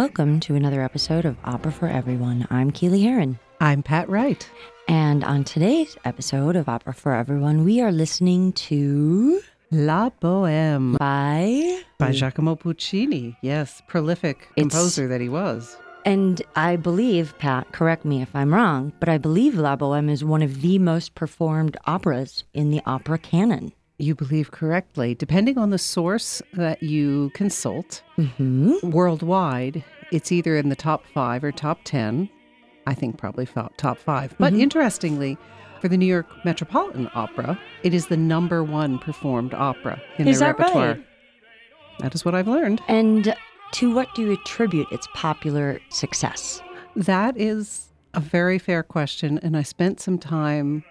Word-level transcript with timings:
Welcome 0.00 0.40
to 0.40 0.54
another 0.54 0.80
episode 0.80 1.26
of 1.26 1.36
Opera 1.44 1.72
for 1.72 1.86
Everyone. 1.86 2.46
I'm 2.48 2.70
Keely 2.70 3.02
Heron. 3.02 3.38
I'm 3.60 3.82
Pat 3.82 4.08
Wright. 4.08 4.48
And 4.88 5.22
on 5.22 5.44
today's 5.44 5.94
episode 6.06 6.56
of 6.56 6.70
Opera 6.70 6.94
for 6.94 7.12
Everyone, 7.12 7.66
we 7.66 7.82
are 7.82 7.92
listening 7.92 8.54
to 8.54 9.42
La 9.70 10.08
Boheme 10.08 10.96
by 10.96 11.82
by 11.98 12.12
Giacomo 12.12 12.54
Puccini. 12.54 13.36
Yes, 13.42 13.82
prolific 13.88 14.48
composer 14.56 15.06
that 15.06 15.20
he 15.20 15.28
was. 15.28 15.76
And 16.06 16.40
I 16.56 16.76
believe, 16.76 17.38
Pat, 17.38 17.70
correct 17.72 18.06
me 18.06 18.22
if 18.22 18.34
I'm 18.34 18.54
wrong, 18.54 18.94
but 19.00 19.10
I 19.10 19.18
believe 19.18 19.54
La 19.54 19.76
Boheme 19.76 20.08
is 20.08 20.24
one 20.24 20.40
of 20.40 20.62
the 20.62 20.78
most 20.78 21.14
performed 21.14 21.76
operas 21.86 22.44
in 22.54 22.70
the 22.70 22.80
opera 22.86 23.18
canon. 23.18 23.74
You 24.00 24.14
believe 24.14 24.50
correctly. 24.50 25.14
Depending 25.14 25.58
on 25.58 25.70
the 25.70 25.78
source 25.78 26.40
that 26.54 26.82
you 26.82 27.30
consult, 27.34 28.02
hmm 28.16 28.72
worldwide, 28.82 29.84
it's 30.10 30.32
either 30.32 30.56
in 30.56 30.68
the 30.70 30.76
top 30.76 31.04
five 31.14 31.44
or 31.44 31.52
top 31.52 31.80
10. 31.84 32.28
I 32.86 32.94
think 32.94 33.18
probably 33.18 33.46
top 33.76 33.98
five. 33.98 34.34
But 34.38 34.54
Mhm. 34.54 34.60
interestingly, 34.60 35.38
for 35.80 35.88
the 35.88 35.96
New 35.96 36.06
York 36.06 36.26
Metropolitan 36.44 37.08
Opera, 37.14 37.58
it 37.82 37.94
is 37.94 38.06
the 38.06 38.16
number 38.16 38.64
one 38.64 38.98
performed 38.98 39.54
opera 39.54 40.00
in 40.18 40.26
Is 40.26 40.38
their 40.40 40.48
that 40.52 40.58
repertoire. 40.58 40.86
right? 40.88 41.04
That 42.00 42.14
is 42.14 42.24
what 42.24 42.34
I've 42.34 42.48
learned. 42.48 42.80
And 42.88 43.34
to 43.72 43.94
what 43.94 44.08
do 44.14 44.22
you 44.22 44.32
attribute 44.32 44.90
its 44.90 45.06
popular 45.14 45.78
success? 45.90 46.62
That 46.96 47.36
is 47.36 47.88
a 48.14 48.20
very 48.20 48.58
fair 48.58 48.82
question, 48.82 49.38
and 49.42 49.56
I 49.56 49.62
spent 49.62 50.00
some 50.00 50.18
time 50.18 50.82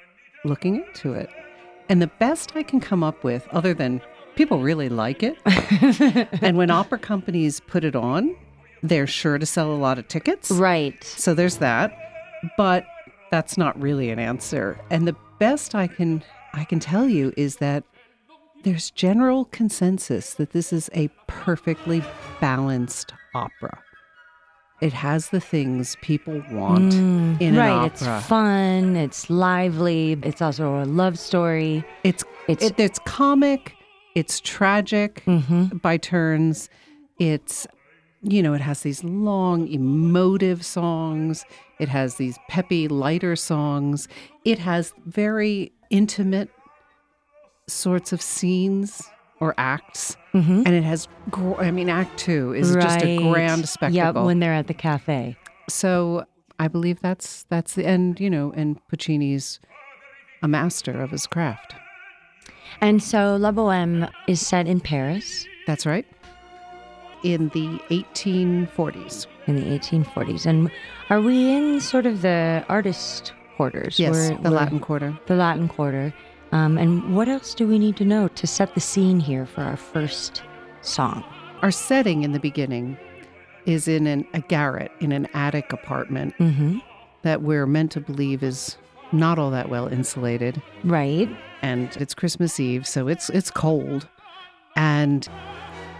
looking 0.45 0.75
into 0.77 1.13
it. 1.13 1.29
And 1.89 2.01
the 2.01 2.07
best 2.07 2.55
I 2.55 2.63
can 2.63 2.79
come 2.79 3.03
up 3.03 3.23
with, 3.23 3.47
other 3.49 3.73
than 3.73 4.01
people 4.35 4.61
really 4.61 4.89
like 4.89 5.23
it, 5.23 5.37
and 6.41 6.55
when 6.55 6.69
opera 6.69 6.99
companies 6.99 7.59
put 7.59 7.83
it 7.83 7.95
on, 7.95 8.35
they're 8.81 9.07
sure 9.07 9.37
to 9.37 9.45
sell 9.45 9.71
a 9.71 9.75
lot 9.75 9.97
of 9.99 10.07
tickets. 10.07 10.51
right. 10.51 11.03
So 11.03 11.33
there's 11.33 11.57
that. 11.57 11.97
But 12.57 12.85
that's 13.31 13.57
not 13.57 13.79
really 13.81 14.09
an 14.11 14.19
answer. 14.19 14.79
And 14.89 15.07
the 15.07 15.15
best 15.39 15.75
I 15.75 15.87
can 15.87 16.23
I 16.53 16.63
can 16.63 16.79
tell 16.79 17.07
you 17.07 17.33
is 17.37 17.57
that 17.57 17.83
there's 18.63 18.91
general 18.91 19.45
consensus 19.45 20.33
that 20.35 20.51
this 20.51 20.73
is 20.73 20.89
a 20.93 21.09
perfectly 21.27 22.03
balanced 22.41 23.13
opera. 23.35 23.81
It 24.81 24.93
has 24.93 25.29
the 25.29 25.41
things 25.41 25.97
people 26.01 26.41
want 26.51 26.93
Mm, 26.93 27.41
in 27.41 27.55
an 27.55 27.59
right. 27.59 27.85
It's 27.91 28.05
fun, 28.27 28.95
it's 28.95 29.29
lively, 29.29 30.17
it's 30.23 30.41
also 30.41 30.81
a 30.81 30.85
love 30.85 31.19
story. 31.19 31.83
It's 32.03 32.23
It's 32.47 32.63
it, 32.63 32.79
it's 32.79 32.99
comic, 32.99 33.75
it's 34.15 34.39
tragic 34.39 35.23
Mhm. 35.25 35.81
by 35.81 35.97
turns. 35.97 36.69
It's 37.19 37.67
you 38.21 38.43
know, 38.43 38.53
it 38.53 38.59
has 38.61 38.81
these 38.81 39.01
long 39.03 39.67
emotive 39.69 40.65
songs. 40.65 41.45
It 41.79 41.87
has 41.87 42.15
these 42.15 42.37
peppy 42.49 42.89
lighter 42.89 43.37
songs. 43.37 44.09
It 44.43 44.59
has 44.59 44.93
very 45.05 45.71
intimate 45.89 46.49
sorts 47.67 48.11
of 48.11 48.21
scenes 48.21 49.09
or 49.39 49.53
acts. 49.57 50.17
Mhm. 50.33 50.63
And 50.65 50.69
it 50.75 50.83
has 50.83 51.07
gr- 51.31 51.55
I 51.59 51.71
mean 51.71 51.89
act 51.89 52.17
2 52.19 52.53
is 52.53 52.73
just 52.73 53.01
a 53.03 53.17
Right. 53.17 53.31
grand 53.31 53.61
Yeah, 53.61 53.65
spectacle. 53.65 54.25
when 54.25 54.39
they're 54.39 54.53
at 54.53 54.67
the 54.67 54.73
cafe. 54.73 55.35
so 55.69 56.25
I 56.59 56.67
believe 56.67 56.99
that's 57.01 57.43
that's 57.49 57.73
the 57.75 57.85
end. 57.85 58.19
you 58.19 58.29
know, 58.29 58.51
and 58.55 58.79
Puccini's 58.91 59.59
a 60.43 60.47
master 60.47 61.01
of 61.01 61.11
his 61.11 61.25
craft. 61.27 61.75
And 62.81 63.01
so 63.01 63.35
La 63.37 63.51
Boheme 63.51 64.09
is 64.27 64.45
set 64.45 64.67
in 64.67 64.79
Paris 64.79 65.45
That's 65.67 65.85
right. 65.85 66.05
In 67.23 67.49
the 67.49 67.79
1840s. 67.89 69.27
in 69.47 69.55
the 69.55 69.73
1840s. 69.73 70.45
And 70.45 70.69
are 71.09 71.19
we 71.21 71.51
in 71.51 71.79
sort 71.81 72.05
of 72.05 72.21
the 72.21 72.63
artist 72.69 73.33
quarters? 73.57 73.99
Yes, 73.99 74.13
We're- 74.13 74.35
the 74.35 74.49
we're- 74.49 74.55
Latin 74.55 74.79
Quarter. 74.79 75.17
The 75.27 75.35
Latin 75.35 75.67
Quarter. 75.67 76.13
Um, 76.51 76.77
and 76.77 77.15
what 77.15 77.27
else 77.29 77.53
do 77.53 77.67
we 77.67 77.77
need 77.77 77.95
to 77.97 78.05
know 78.05 78.27
to 78.27 78.47
set 78.47 78.73
the 78.73 78.79
scene 78.81 79.19
here 79.19 79.45
for 79.45 79.61
our 79.61 79.77
first 79.77 80.41
song? 80.81 81.23
Our 81.61 81.71
setting 81.71 82.23
in 82.23 82.31
the 82.31 82.39
beginning 82.39 82.97
is 83.65 83.87
in 83.87 84.07
an, 84.07 84.25
a 84.33 84.39
garret 84.41 84.91
in 84.99 85.11
an 85.11 85.27
attic 85.33 85.71
apartment 85.73 86.33
Mm-hmm. 86.39 86.79
that 87.23 87.41
we're 87.41 87.67
meant 87.67 87.91
to 87.91 87.99
believe 88.01 88.41
is 88.41 88.77
not 89.11 89.37
all 89.37 89.51
that 89.51 89.69
well 89.69 89.87
insulated. 89.87 90.61
Right. 90.83 91.29
And 91.61 91.95
it's 91.97 92.13
Christmas 92.13 92.59
Eve, 92.59 92.87
so 92.87 93.07
it's 93.07 93.29
it's 93.29 93.51
cold. 93.51 94.07
And 94.75 95.27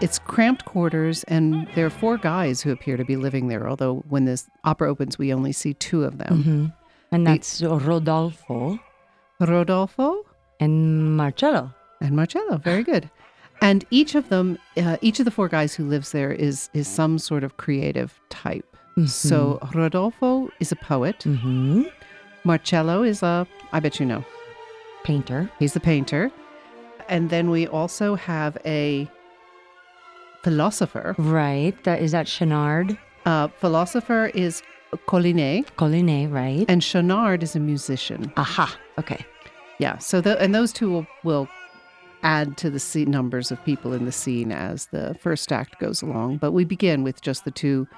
it's 0.00 0.18
cramped 0.18 0.64
quarters, 0.64 1.24
and 1.24 1.68
there 1.74 1.84
are 1.84 1.90
four 1.90 2.16
guys 2.16 2.62
who 2.62 2.72
appear 2.72 2.96
to 2.96 3.04
be 3.04 3.16
living 3.16 3.48
there, 3.48 3.68
although 3.68 3.96
when 4.08 4.24
this 4.24 4.48
opera 4.64 4.90
opens, 4.90 5.18
we 5.18 5.34
only 5.34 5.52
see 5.52 5.74
two 5.74 6.04
of 6.04 6.16
them. 6.18 6.42
hmm 6.42 6.66
And 7.14 7.26
that's 7.26 7.60
Rodolfo 7.62 8.80
Rodolfo 9.38 10.24
and 10.60 11.16
Marcello. 11.16 11.70
and 12.00 12.14
Marcello. 12.14 12.58
Very 12.58 12.82
good. 12.84 13.10
And 13.62 13.84
each 13.90 14.14
of 14.14 14.28
them, 14.30 14.58
uh, 14.76 14.96
each 15.02 15.18
of 15.20 15.24
the 15.26 15.30
four 15.30 15.48
guys 15.48 15.74
who 15.74 15.84
lives 15.84 16.12
there 16.12 16.32
is 16.32 16.70
is 16.72 16.88
some 16.88 17.18
sort 17.18 17.44
of 17.44 17.56
creative 17.56 18.18
type. 18.30 18.64
So 19.06 19.58
Rodolfo 19.74 20.50
is 20.60 20.72
a 20.72 20.76
poet. 20.76 21.22
hmm 21.22 21.82
Marcello 22.44 23.02
is 23.02 23.22
a, 23.22 23.46
I 23.72 23.80
bet 23.80 23.98
you 24.00 24.06
know, 24.06 24.24
painter. 25.04 25.50
he's 25.58 25.72
the 25.74 25.80
painter. 25.80 26.30
And 27.08 27.30
then 27.30 27.50
we 27.50 27.66
also 27.66 28.14
have 28.14 28.56
a 28.64 29.08
philosopher. 30.42 31.14
Right. 31.18 31.74
That 31.84 32.00
is 32.02 32.12
that 32.12 32.26
Schaunard. 32.26 32.96
Uh, 33.26 33.48
philosopher 33.48 34.26
is 34.34 34.62
Colline, 35.06 35.64
Colline, 35.76 36.30
right? 36.30 36.64
and 36.68 36.82
Schaunard 36.82 37.42
is 37.42 37.54
a 37.54 37.60
musician. 37.60 38.32
Aha. 38.36 38.76
Okay. 38.98 39.24
Yeah. 39.80 39.98
So 39.98 40.20
the, 40.20 40.40
and 40.40 40.54
those 40.54 40.72
two 40.72 40.90
will, 40.90 41.06
will 41.24 41.48
add 42.22 42.56
to 42.58 42.70
the 42.70 42.78
scene, 42.78 43.10
numbers 43.10 43.50
of 43.50 43.64
people 43.64 43.92
in 43.94 44.04
the 44.04 44.12
scene 44.12 44.52
as 44.52 44.86
the 44.86 45.16
first 45.20 45.50
act 45.50 45.78
goes 45.80 46.02
along. 46.02 46.36
But 46.36 46.52
we 46.52 46.64
begin 46.64 47.02
with 47.02 47.22
just 47.22 47.44
the 47.46 47.50
two, 47.50 47.88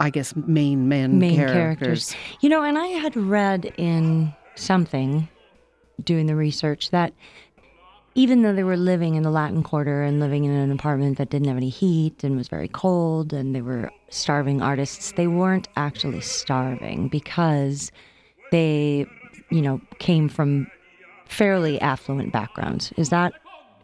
I 0.00 0.08
guess, 0.08 0.34
main 0.34 0.88
men 0.88 1.18
Main 1.18 1.36
characters. 1.36 2.12
characters. 2.12 2.16
You 2.40 2.48
know, 2.48 2.62
and 2.62 2.78
I 2.78 2.86
had 2.86 3.16
read 3.16 3.72
in 3.76 4.32
something 4.54 5.28
doing 6.02 6.26
the 6.26 6.36
research 6.36 6.90
that 6.90 7.12
even 8.14 8.40
though 8.40 8.54
they 8.54 8.64
were 8.64 8.78
living 8.78 9.14
in 9.14 9.22
the 9.22 9.30
Latin 9.30 9.62
Quarter 9.62 10.02
and 10.02 10.20
living 10.20 10.44
in 10.44 10.50
an 10.52 10.72
apartment 10.72 11.18
that 11.18 11.28
didn't 11.28 11.48
have 11.48 11.56
any 11.58 11.68
heat 11.68 12.24
and 12.24 12.34
was 12.34 12.48
very 12.48 12.68
cold 12.68 13.34
and 13.34 13.54
they 13.54 13.60
were 13.60 13.90
starving 14.08 14.62
artists, 14.62 15.12
they 15.12 15.26
weren't 15.26 15.68
actually 15.76 16.22
starving 16.22 17.08
because 17.08 17.92
they, 18.52 19.04
you 19.50 19.62
know, 19.62 19.80
came 19.98 20.28
from 20.28 20.70
fairly 21.26 21.80
affluent 21.80 22.32
backgrounds. 22.32 22.92
Is 22.96 23.10
that 23.10 23.32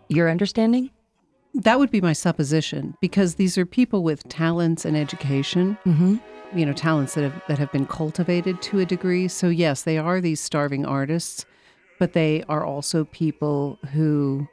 your 0.09 0.31
understanding? 0.31 0.91
That 1.55 1.79
would 1.79 1.91
be 1.91 2.01
my 2.01 2.13
supposition 2.15 2.95
because 3.01 3.35
these 3.35 3.59
are 3.59 3.67
people 3.67 4.03
with 4.03 4.27
talents 4.29 4.85
and 4.85 4.97
education. 4.97 5.77
Mm-hmm. 5.87 6.17
you 6.59 6.67
know 6.67 6.73
talents 6.75 7.15
that 7.15 7.23
have 7.25 7.43
that 7.49 7.59
have 7.59 7.73
been 7.73 7.87
cultivated 7.87 8.61
to 8.61 8.79
a 8.81 8.85
degree 8.85 9.27
so 9.27 9.49
yes 9.49 9.83
they 9.85 9.97
are 9.97 10.21
these 10.21 10.39
starving 10.39 10.85
artists 10.85 11.47
but 11.99 12.13
they 12.13 12.43
are 12.47 12.63
also 12.65 13.05
people 13.07 13.79
who 13.95 14.47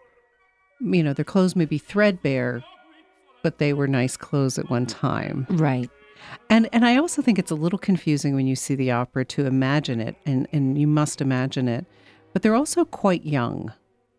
you 0.79 1.03
know 1.03 1.11
their 1.13 1.25
clothes 1.25 1.57
may 1.57 1.65
be 1.65 1.77
threadbare 1.77 2.63
but 3.44 3.57
they 3.57 3.73
were 3.73 3.88
nice 3.88 4.15
clothes 4.15 4.57
at 4.57 4.69
one 4.69 4.85
time 4.85 5.45
Right. 5.50 5.89
And 6.50 6.68
and 6.74 6.86
i 6.86 6.95
also 6.98 7.21
think 7.21 7.38
it's 7.39 7.51
a 7.51 7.56
little 7.56 7.80
confusing 7.80 8.36
when 8.36 8.48
you 8.48 8.56
see 8.56 8.75
the 8.75 8.92
opera 8.92 9.25
to 9.25 9.45
imagine 9.45 10.00
it 10.00 10.16
and 10.25 10.48
and 10.51 10.77
you 10.80 10.88
must 10.88 11.21
imagine 11.21 11.68
it 11.68 11.86
but 12.33 12.42
they're 12.42 12.56
also 12.56 12.86
quite 12.86 13.25
young 13.25 13.71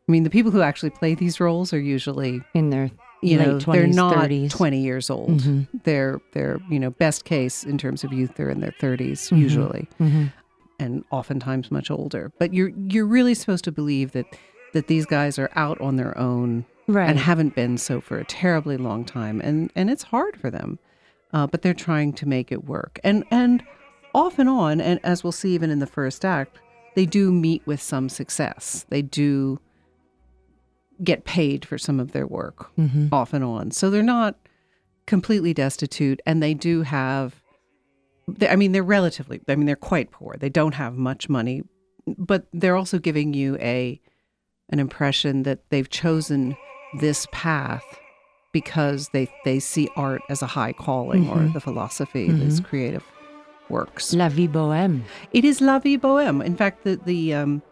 i 0.09 0.13
mean 0.13 0.25
the 0.25 0.31
people 0.31 0.51
who 0.51 0.63
actually 0.63 0.91
play 0.91 1.15
these 1.15 1.41
roles 1.41 1.73
are 1.73 1.81
usually 1.81 2.43
In 2.55 2.71
their 2.71 2.91
you 3.23 3.37
know 3.39 3.59
20s, 3.59 3.73
they're 3.73 3.87
not 3.87 4.17
30s. 4.17 4.51
20 4.51 4.81
years 4.81 5.11
old 5.11 5.31
Mhm. 5.41 5.67
they're 5.85 6.21
they're 6.33 6.61
you 6.71 6.79
know 6.79 6.91
best 6.91 7.25
case 7.25 7.65
in 7.65 7.77
terms 7.79 8.05
of 8.05 8.13
youth 8.13 8.33
they're 8.37 8.51
in 8.51 8.61
their 8.61 8.75
30s 8.81 9.31
Mhm. 9.31 9.39
usually 9.39 9.89
Mm-hmm. 10.01 10.25
and 10.79 11.05
oftentimes 11.11 11.71
much 11.71 11.91
older 11.91 12.33
but 12.39 12.55
you're 12.55 12.73
you're 12.89 13.07
really 13.07 13.35
supposed 13.35 13.65
to 13.65 13.73
believe 13.73 14.13
that 14.13 14.27
that 14.73 14.87
these 14.87 15.05
guys 15.05 15.39
are 15.39 15.51
out 15.57 15.81
on 15.81 15.97
their 15.97 16.17
own 16.17 16.65
Right. 16.89 17.09
and 17.09 17.19
haven't 17.21 17.55
been 17.55 17.79
so 17.79 18.01
for 18.01 18.19
a 18.19 18.25
terribly 18.25 18.77
long 18.77 19.05
time 19.05 19.41
and 19.45 19.71
and 19.77 19.91
it's 19.91 20.03
hard 20.05 20.37
for 20.37 20.51
them 20.51 20.79
uh, 21.33 21.47
but 21.47 21.63
they're 21.63 21.75
trying 21.75 22.13
to 22.13 22.27
make 22.27 22.51
it 22.53 22.65
work 22.65 22.99
and 23.05 23.25
and 23.31 23.63
off 24.15 24.39
and 24.39 24.49
on 24.49 24.81
and 24.81 24.99
as 25.05 25.23
we'll 25.23 25.33
see 25.33 25.55
even 25.55 25.71
in 25.71 25.79
the 25.79 25.87
first 25.87 26.25
act 26.25 26.59
they 26.97 27.07
do 27.07 27.31
meet 27.33 27.65
with 27.67 27.81
some 27.81 28.09
success 28.09 28.85
they 28.89 29.03
do 29.03 29.61
get 31.03 31.25
paid 31.25 31.65
for 31.65 31.79
some 31.79 31.99
of 31.99 32.13
their 32.13 32.27
work 32.27 32.71
mm-hmm. 32.77 33.09
off 33.13 33.33
and 33.33 33.45
on. 33.45 33.71
So 33.71 33.91
they're 33.91 34.03
not 34.03 34.37
completely 35.07 35.55
destitute 35.55 36.21
and 36.27 36.43
they 36.43 36.55
do 36.55 36.83
have 36.83 37.43
they, 38.29 38.49
I 38.49 38.55
mean, 38.55 38.71
they're 38.71 38.85
relatively. 38.85 39.41
I 39.49 39.57
mean, 39.57 39.67
they're 39.67 39.75
quite 39.75 40.13
poor. 40.13 40.37
They 40.39 40.51
don't 40.51 40.75
have 40.75 40.97
much 40.97 41.29
money, 41.29 41.65
but 42.07 42.47
they're 42.53 42.77
also 42.77 43.01
giving 43.01 43.35
you 43.35 43.57
a 43.57 44.01
an 44.69 44.79
impression 44.79 45.43
that 45.43 45.69
they've 45.71 45.91
chosen 45.91 46.57
this 47.01 47.27
path 47.33 47.83
because 48.53 49.09
they 49.13 49.29
they 49.45 49.59
see 49.61 49.89
art 49.97 50.23
as 50.29 50.43
a 50.43 50.47
high 50.47 50.73
calling 50.73 51.29
or 51.29 51.47
the 51.53 51.61
philosophy, 51.61 52.29
of 52.29 52.39
this 52.39 52.61
creative 52.61 53.05
works. 53.69 54.13
La 54.15 54.29
vie 54.29 54.49
bohème. 54.49 55.03
It 55.33 55.45
is 55.45 55.61
La 55.61 55.79
Vie 55.79 55.97
Bohème. 55.99 56.45
In 56.45 56.57
fact, 56.57 56.85
the 56.85 56.97
the 57.05 57.35
um, 57.35 57.63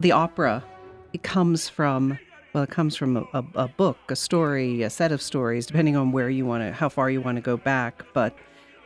the 0.00 0.12
opera 0.12 0.64
it 1.12 1.22
comes 1.22 1.68
from 1.68 2.18
well, 2.54 2.64
it 2.64 2.70
comes 2.70 2.96
from 2.96 3.18
a, 3.18 3.24
a, 3.34 3.44
a 3.54 3.68
book, 3.68 3.98
a 4.08 4.16
story, 4.16 4.82
a 4.82 4.90
set 4.90 5.12
of 5.12 5.20
stories, 5.20 5.66
depending 5.66 5.96
on 5.96 6.12
where 6.12 6.30
you 6.30 6.46
want 6.46 6.62
to, 6.62 6.72
how 6.72 6.88
far 6.88 7.10
you 7.10 7.20
want 7.20 7.36
to 7.36 7.42
go 7.42 7.56
back. 7.58 8.04
But 8.14 8.34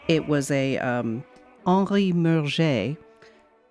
it 0.08 0.26
was 0.26 0.50
a 0.50 0.78
um, 0.78 1.22
Henri 1.64 2.12
Murger. 2.12 2.96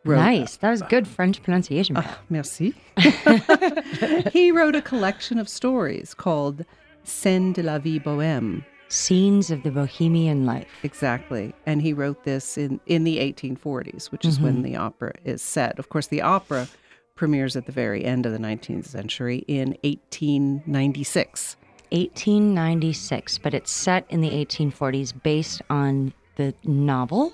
wrote- 0.05 0.15
Nice. 0.17 0.55
That 0.57 0.69
was 0.69 0.81
good 0.83 1.07
French 1.07 1.43
pronunciation. 1.43 1.97
Ah, 1.97 2.19
merci. 2.29 2.73
he 4.31 4.51
wrote 4.51 4.75
a 4.75 4.81
collection 4.81 5.37
of 5.37 5.49
stories 5.49 6.13
called 6.13 6.65
Scènes 7.05 7.53
de 7.53 7.63
la 7.63 7.77
Vie 7.77 7.99
Bohème. 7.99 8.63
Scenes 8.89 9.51
of 9.51 9.63
the 9.63 9.71
Bohemian 9.71 10.45
life. 10.45 10.67
Exactly. 10.83 11.55
And 11.65 11.81
he 11.81 11.93
wrote 11.93 12.25
this 12.25 12.57
in, 12.57 12.81
in 12.87 13.05
the 13.05 13.19
1840s, 13.19 14.11
which 14.11 14.25
is 14.25 14.39
when 14.39 14.55
mm-hmm. 14.55 14.63
the 14.63 14.75
opera 14.75 15.13
is 15.23 15.41
set. 15.41 15.79
Of 15.79 15.87
course, 15.87 16.07
the 16.07 16.21
opera 16.21 16.67
premieres 17.15 17.55
at 17.55 17.67
the 17.67 17.71
very 17.71 18.03
end 18.03 18.25
of 18.25 18.33
the 18.33 18.37
19th 18.37 18.87
century 18.87 19.45
in 19.47 19.77
1896. 19.83 21.55
1896, 21.91 23.37
but 23.37 23.53
it's 23.53 23.71
set 23.71 24.05
in 24.09 24.21
the 24.21 24.29
1840s 24.29 25.13
based 25.23 25.61
on 25.69 26.13
the 26.37 26.53
novel. 26.63 27.33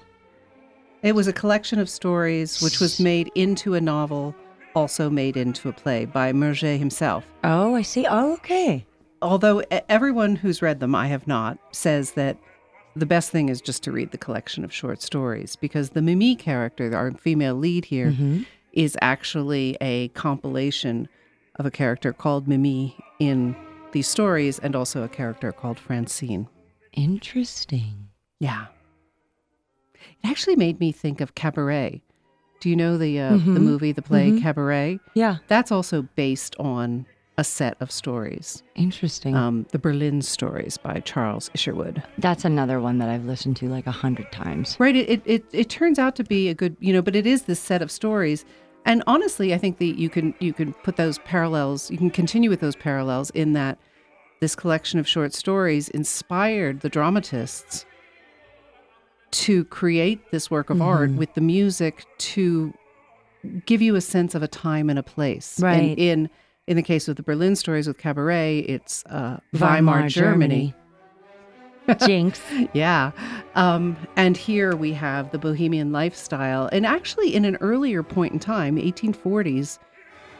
It 1.04 1.14
was 1.14 1.28
a 1.28 1.34
collection 1.34 1.80
of 1.80 1.90
stories 1.90 2.62
which 2.62 2.80
was 2.80 3.00
made 3.00 3.32
into 3.36 3.76
a 3.76 3.82
novel, 3.82 4.36
also 4.76 5.10
made 5.10 5.38
into 5.38 5.70
a 5.70 5.74
play 5.74 6.06
by 6.06 6.34
Murger 6.34 6.76
himself. 6.76 7.24
Oh, 7.44 7.76
I 7.76 7.84
see. 7.84 8.06
Oh, 8.10 8.34
okay. 8.34 8.86
Although 9.22 9.64
everyone 9.90 10.36
who's 10.36 10.62
read 10.62 10.80
them, 10.80 10.94
I 10.94 11.08
have 11.08 11.28
not, 11.28 11.58
says 11.72 12.12
that 12.12 12.38
the 12.96 13.06
best 13.06 13.32
thing 13.32 13.50
is 13.50 13.62
just 13.62 13.84
to 13.84 13.92
read 13.92 14.12
the 14.12 14.18
collection 14.18 14.64
of 14.64 14.74
short 14.74 15.02
stories 15.02 15.56
because 15.56 15.92
the 15.92 16.02
Mimi 16.02 16.36
character, 16.36 16.96
our 16.96 17.12
female 17.12 17.56
lead 17.56 17.86
here, 17.86 18.12
mm-hmm. 18.12 18.44
is 18.74 18.98
actually 19.02 19.78
a 19.82 20.10
compilation 20.10 21.08
of 21.56 21.66
a 21.66 21.72
character 21.72 22.14
called 22.14 22.48
Mimi 22.48 22.96
in 23.20 23.56
these 23.92 24.08
stories 24.08 24.60
and 24.60 24.76
also 24.76 25.04
a 25.04 25.10
character 25.10 25.52
called 25.52 25.80
Francine. 25.80 26.48
Interesting. 26.94 28.10
Yeah. 28.40 28.68
It 29.96 30.28
actually 30.30 30.56
made 30.56 30.80
me 30.80 30.92
think 30.92 31.22
of 31.22 31.36
Cabaret. 31.36 32.02
Do 32.60 32.70
you 32.70 32.76
know 32.76 32.98
the 32.98 33.20
uh, 33.20 33.32
the 33.32 33.38
mm-hmm. 33.38 33.58
movie, 33.58 33.92
the 33.92 34.02
play 34.02 34.30
mm-hmm. 34.30 34.42
Cabaret? 34.42 35.00
Yeah. 35.14 35.38
That's 35.48 35.72
also 35.72 36.04
based 36.16 36.56
on 36.58 37.06
a 37.38 37.44
set 37.44 37.78
of 37.80 37.92
stories, 37.92 38.64
Interesting. 38.76 39.36
um, 39.36 39.68
the 39.72 39.78
Berlin 39.78 40.22
stories 40.24 40.78
by 40.78 41.00
Charles 41.02 41.52
Isherwood. 41.54 42.02
That's 42.18 42.44
another 42.46 42.80
one 42.80 42.98
that 42.98 43.10
I've 43.10 43.26
listened 43.26 43.58
to 43.58 43.68
like 43.70 43.86
a 43.86 43.92
hundred 43.92 44.32
times. 44.32 44.76
Right. 44.80 44.96
It, 44.96 45.10
it 45.10 45.22
it 45.26 45.46
it 45.52 45.70
turns 45.70 46.00
out 46.00 46.16
to 46.16 46.24
be 46.24 46.50
a 46.50 46.56
good, 46.56 46.76
you 46.80 46.92
know, 46.92 47.02
but 47.02 47.16
it 47.16 47.28
is 47.28 47.44
this 47.44 47.60
set 47.60 47.82
of 47.82 47.92
stories. 47.92 48.44
And 48.86 49.04
honestly, 49.06 49.54
I 49.54 49.58
think 49.58 49.78
that 49.78 50.00
you 50.00 50.10
can 50.10 50.34
you 50.40 50.52
can 50.52 50.74
put 50.74 50.96
those 50.96 51.20
parallels. 51.20 51.92
You 51.92 51.98
can 51.98 52.10
continue 52.10 52.50
with 52.50 52.60
those 52.60 52.76
parallels 52.76 53.30
in 53.32 53.54
that 53.54 53.78
this 54.40 54.56
collection 54.56 55.00
of 55.00 55.08
short 55.08 55.34
stories 55.34 55.90
inspired 55.90 56.82
the 56.82 56.90
dramatists 56.90 57.86
to 59.30 59.66
create 59.66 60.32
this 60.32 60.50
work 60.50 60.70
of 60.70 60.82
art 60.82 61.12
with 61.12 61.34
the 61.34 61.42
music 61.42 62.06
to 62.18 62.74
give 63.66 63.82
you 63.82 63.96
a 63.96 64.02
sense 64.02 64.34
of 64.36 64.42
a 64.42 64.48
time 64.48 64.90
and 64.90 64.98
a 64.98 65.04
place. 65.04 65.60
Right. 65.60 65.76
And 65.76 66.00
in 66.00 66.30
in 66.68 66.76
the 66.76 66.84
case 66.84 67.08
of 67.08 67.16
the 67.16 67.24
Berlin 67.24 67.56
stories 67.56 67.88
with 67.88 67.98
Cabaret, 67.98 68.60
it's 68.60 69.06
uh, 69.06 69.40
Weimar, 69.54 70.08
Germany. 70.10 70.74
Jinx. 72.06 72.42
Yeah. 72.74 73.12
Um, 73.56 73.96
and 74.18 74.36
here 74.36 74.76
we 74.76 74.92
have 74.94 75.32
the 75.32 75.38
bohemian 75.38 75.94
lifestyle. 75.94 76.70
And 76.72 76.86
actually, 76.86 77.34
in 77.34 77.46
an 77.46 77.56
earlier 77.62 78.04
point 78.04 78.34
in 78.34 78.40
time, 78.40 78.76
1840s, 78.76 79.80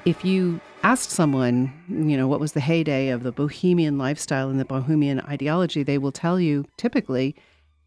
if 0.06 0.26
you 0.26 0.60
asked 0.84 1.10
someone, 1.10 1.72
you 1.90 2.18
know, 2.18 2.28
what 2.28 2.40
was 2.40 2.52
the 2.52 2.60
heyday 2.60 3.10
of 3.10 3.24
the 3.24 3.32
bohemian 3.32 3.98
lifestyle 3.98 4.50
and 4.50 4.60
the 4.60 4.66
bohemian 4.66 5.22
ideology, 5.22 5.84
they 5.84 5.98
will 5.98 6.12
tell 6.12 6.40
you 6.40 6.66
typically 6.76 7.36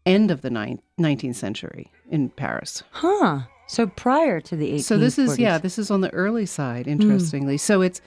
end 0.05 0.31
of 0.31 0.41
the 0.41 0.49
ninth, 0.49 0.81
19th 0.99 1.35
century 1.35 1.91
in 2.09 2.29
Paris. 2.29 2.83
Huh. 2.91 3.41
So 3.67 3.87
prior 3.87 4.41
to 4.41 4.55
the 4.55 4.71
1840s. 4.73 4.83
So 4.83 4.97
this 4.97 5.19
is, 5.19 5.39
yeah, 5.39 5.57
this 5.57 5.77
is 5.79 5.91
on 5.91 6.01
the 6.01 6.11
early 6.13 6.45
side, 6.45 6.87
interestingly. 6.87 7.57
So 7.57 7.81
it's, 7.81 8.01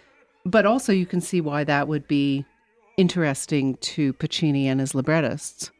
but 0.44 0.66
also 0.66 0.92
you 0.92 1.06
can 1.06 1.20
see 1.20 1.40
why 1.40 1.64
that 1.64 1.88
would 1.88 2.06
be 2.06 2.44
interesting 2.96 3.76
to 3.76 4.12
Puccini 4.14 4.68
and 4.68 4.80
his 4.80 4.94
librettists 4.94 5.70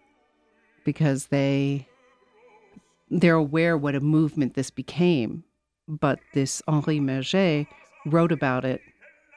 because 0.84 1.26
they 1.26 1.86
they're 3.10 3.34
aware 3.34 3.76
what 3.76 3.94
a 3.94 4.00
movement 4.00 4.54
this 4.54 4.70
became, 4.70 5.44
but 5.86 6.18
this 6.32 6.62
Henri 6.66 7.00
Murger 7.00 7.66
wrote 8.06 8.32
about 8.32 8.64
it 8.64 8.80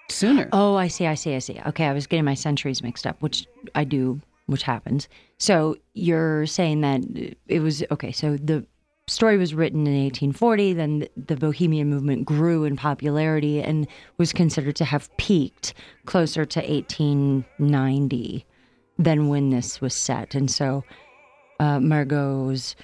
sooner. 0.09 0.49
Oh, 0.51 0.75
I 0.75 0.87
see. 0.87 1.05
I 1.05 1.15
see. 1.15 1.35
I 1.35 1.39
see. 1.39 1.59
Okay, 1.67 1.85
I 1.85 1.93
was 1.93 2.07
getting 2.07 2.25
my 2.25 2.33
centuries 2.33 2.81
mixed 2.81 3.05
up, 3.05 3.21
which 3.21 3.45
I 3.75 3.83
do, 3.83 4.21
which 4.47 4.63
happens. 4.63 5.07
So 5.37 5.75
you're 5.93 6.45
saying 6.45 6.81
that 6.81 7.35
it 7.47 7.59
was 7.59 7.83
okay. 7.91 8.11
So 8.11 8.37
the 8.37 8.65
story 9.07 9.37
was 9.37 9.53
written 9.53 9.87
in 9.87 9.93
1840. 10.03 10.73
Then 10.73 11.07
the- 11.15 11.37
Bohemian 11.37 11.89
movement 11.89 12.25
grew 12.25 12.65
in 12.65 12.75
popularity 12.75 13.61
and 13.61 13.87
was 14.17 14.33
considered 14.33 14.75
to 14.77 14.85
have 14.85 15.15
peaked 15.17 15.73
closer 16.05 16.45
to 16.45 16.59
1890 16.59 18.45
than 18.99 19.27
when 19.27 19.49
this 19.49 19.79
was 19.79 19.93
set. 19.93 20.35
And 20.35 20.49
so 20.51 20.83
uh, 21.59 21.79
Murger's 21.79 22.75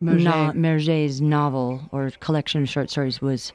no, 0.00 0.52
novel 0.54 1.88
or 1.92 2.10
collection 2.20 2.62
of 2.62 2.68
short 2.68 2.90
stories 2.90 3.20
was 3.20 3.52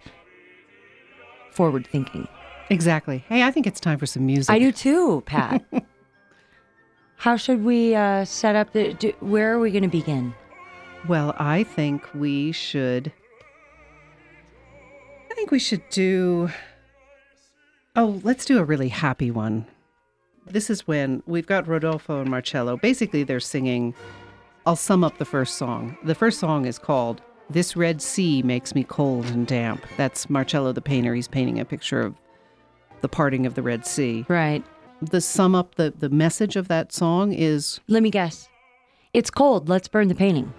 forward 1.51 1.87
thinking. 1.87 2.27
Exactly. 2.69 3.23
Hey, 3.29 3.43
I 3.43 3.51
think 3.51 3.65
it's 3.65 3.79
time 3.79 3.97
for 3.97 4.05
some 4.05 4.25
music. 4.25 4.53
I 4.53 4.59
do 4.59 4.71
too, 4.71 5.23
Pat. 5.25 5.63
How 7.17 7.35
should 7.35 7.63
we 7.63 7.95
uh, 7.95 8.25
set 8.25 8.55
up 8.55 8.71
the? 8.73 8.93
Do, 8.93 9.11
where 9.19 9.51
are 9.53 9.59
we 9.59 9.71
going 9.71 9.83
to 9.83 9.89
begin? 9.89 10.33
Well, 11.07 11.33
I 11.37 11.63
think 11.63 12.03
we 12.13 12.51
should. 12.51 13.11
I 15.31 15.33
think 15.33 15.51
we 15.51 15.59
should 15.59 15.87
do. 15.89 16.49
Oh, 17.95 18.19
let's 18.23 18.45
do 18.45 18.59
a 18.59 18.63
really 18.63 18.89
happy 18.89 19.31
one. 19.31 19.65
This 20.45 20.69
is 20.69 20.87
when 20.87 21.23
we've 21.25 21.47
got 21.47 21.67
Rodolfo 21.67 22.21
and 22.21 22.29
Marcello. 22.29 22.77
Basically, 22.77 23.23
they're 23.23 23.39
singing. 23.39 23.93
I'll 24.65 24.75
sum 24.75 25.03
up 25.03 25.17
the 25.17 25.25
first 25.25 25.55
song. 25.55 25.97
The 26.03 26.15
first 26.15 26.39
song 26.39 26.65
is 26.65 26.77
called 26.77 27.21
This 27.49 27.75
Red 27.75 28.01
Sea 28.01 28.41
Makes 28.41 28.75
Me 28.75 28.83
Cold 28.83 29.25
and 29.27 29.47
Damp. 29.47 29.85
That's 29.97 30.29
Marcello 30.29 30.73
the 30.73 30.81
painter. 30.81 31.15
He's 31.15 31.27
painting 31.27 31.59
a 31.59 31.65
picture 31.65 32.01
of 32.01 32.15
the 33.01 33.09
parting 33.09 33.45
of 33.45 33.55
the 33.55 33.61
Red 33.61 33.85
Sea. 33.85 34.25
Right. 34.27 34.63
The 35.01 35.21
sum 35.21 35.55
up, 35.55 35.75
the, 35.75 35.93
the 35.97 36.09
message 36.09 36.55
of 36.55 36.67
that 36.67 36.91
song 36.91 37.31
is 37.31 37.79
Let 37.87 38.03
me 38.03 38.11
guess. 38.11 38.49
It's 39.13 39.29
cold. 39.29 39.69
Let's 39.69 39.87
burn 39.87 40.07
the 40.07 40.15
painting. 40.15 40.53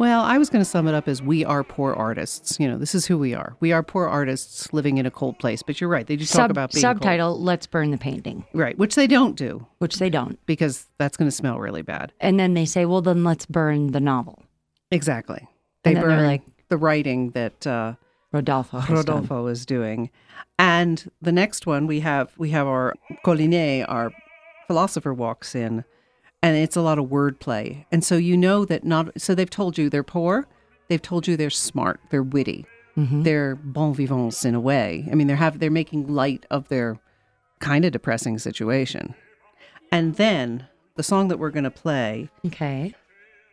Well, 0.00 0.22
I 0.22 0.38
was 0.38 0.48
going 0.48 0.62
to 0.62 0.68
sum 0.68 0.88
it 0.88 0.94
up 0.94 1.08
as 1.08 1.20
we 1.20 1.44
are 1.44 1.62
poor 1.62 1.92
artists. 1.92 2.58
You 2.58 2.66
know, 2.66 2.78
this 2.78 2.94
is 2.94 3.04
who 3.04 3.18
we 3.18 3.34
are. 3.34 3.54
We 3.60 3.70
are 3.72 3.82
poor 3.82 4.06
artists 4.06 4.72
living 4.72 4.96
in 4.96 5.04
a 5.04 5.10
cold 5.10 5.38
place. 5.38 5.62
But 5.62 5.78
you're 5.78 5.90
right. 5.90 6.06
They 6.06 6.16
do 6.16 6.24
talk 6.24 6.48
about 6.50 6.72
being 6.72 6.82
cold. 6.82 6.96
subtitle: 6.96 7.38
Let's 7.38 7.66
burn 7.66 7.90
the 7.90 7.98
painting, 7.98 8.46
Right, 8.54 8.78
which 8.78 8.94
they 8.94 9.06
don't 9.06 9.36
do 9.36 9.66
which 9.76 9.96
they 9.96 10.08
don't. 10.08 10.38
because 10.46 10.86
that's 10.98 11.18
going 11.18 11.28
to 11.28 11.36
smell 11.36 11.58
really 11.58 11.82
bad. 11.82 12.14
And 12.18 12.40
then 12.40 12.54
they 12.54 12.64
say, 12.64 12.86
"Well, 12.86 13.02
then 13.02 13.24
let's 13.24 13.44
burn 13.44 13.88
the 13.92 14.00
novel." 14.00 14.42
Exactly. 14.90 15.46
They 15.84 15.90
And 15.90 15.96
then 15.98 16.08
they're 16.08 16.16
burn 16.16 16.26
like- 16.26 16.42
the 16.70 16.78
writing 16.78 17.32
that 17.32 17.66
uh, 17.66 17.94
Rodolfo. 18.32 18.80
Rodolfo 18.88 19.48
is 19.48 19.66
doing. 19.66 20.08
And 20.58 21.10
the 21.20 21.32
next 21.32 21.66
one 21.66 21.86
we 21.86 22.00
have 22.00 22.32
we 22.38 22.50
have 22.50 22.66
our 22.66 22.94
Colline, 23.22 23.84
our 23.84 24.12
philosopher 24.66 25.12
walks 25.12 25.54
in, 25.54 25.84
and 26.42 26.56
it's 26.56 26.76
a 26.76 26.80
lot 26.80 26.98
of 26.98 27.06
wordplay. 27.06 27.84
And 27.92 28.04
so 28.04 28.16
you 28.16 28.36
know 28.36 28.64
that 28.64 28.84
not 28.84 29.20
so 29.20 29.34
they've 29.34 29.48
told 29.50 29.78
you 29.78 29.88
they're 29.90 30.02
poor, 30.02 30.46
they've 30.88 31.02
told 31.02 31.26
you 31.28 31.36
they're 31.36 31.50
smart, 31.50 32.00
they're 32.10 32.22
witty, 32.22 32.66
Mm-hmm. 32.96 33.22
they're 33.22 33.54
bon 33.54 33.94
vivants 33.94 34.44
in 34.44 34.54
a 34.54 34.60
way. 34.60 35.06
I 35.10 35.14
mean 35.14 35.26
they're 35.28 35.36
have 35.36 35.60
they're 35.60 35.70
making 35.70 36.08
light 36.08 36.44
of 36.50 36.68
their 36.68 36.98
kind 37.60 37.84
of 37.84 37.92
depressing 37.92 38.38
situation. 38.38 39.14
And 39.92 40.16
then 40.16 40.66
the 40.96 41.02
song 41.04 41.28
that 41.28 41.38
we're 41.38 41.50
gonna 41.50 41.70
play 41.70 42.28
Okay. 42.46 42.94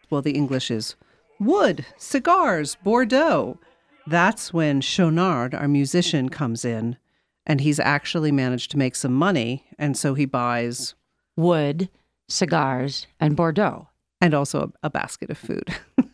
well, 0.10 0.22
the 0.24 0.32
English 0.32 0.72
is 0.72 0.96
wood, 1.39 1.86
cigars, 1.98 2.75
Bordeaux. 2.84 3.60
That's 4.08 4.51
when 4.53 4.82
Schaunard, 4.82 5.53
our 5.53 5.67
musician, 5.67 6.29
comes 6.29 6.65
in 6.65 6.98
and 7.46 7.62
he's 7.62 7.79
actually 7.79 8.32
managed 8.32 8.72
to 8.72 8.77
make 8.77 8.96
some 8.96 9.13
money. 9.13 9.65
And 9.77 9.96
so 9.98 10.13
he 10.15 10.25
buys, 10.25 10.96
Wood, 11.36 11.89
cigars, 12.28 13.08
and 13.20 13.36
Bordeaux. 13.36 13.88
and 14.22 14.34
also 14.34 14.72
a, 14.84 14.88
a 14.88 14.90
basket 14.90 15.30
of 15.30 15.38
food. 15.38 15.64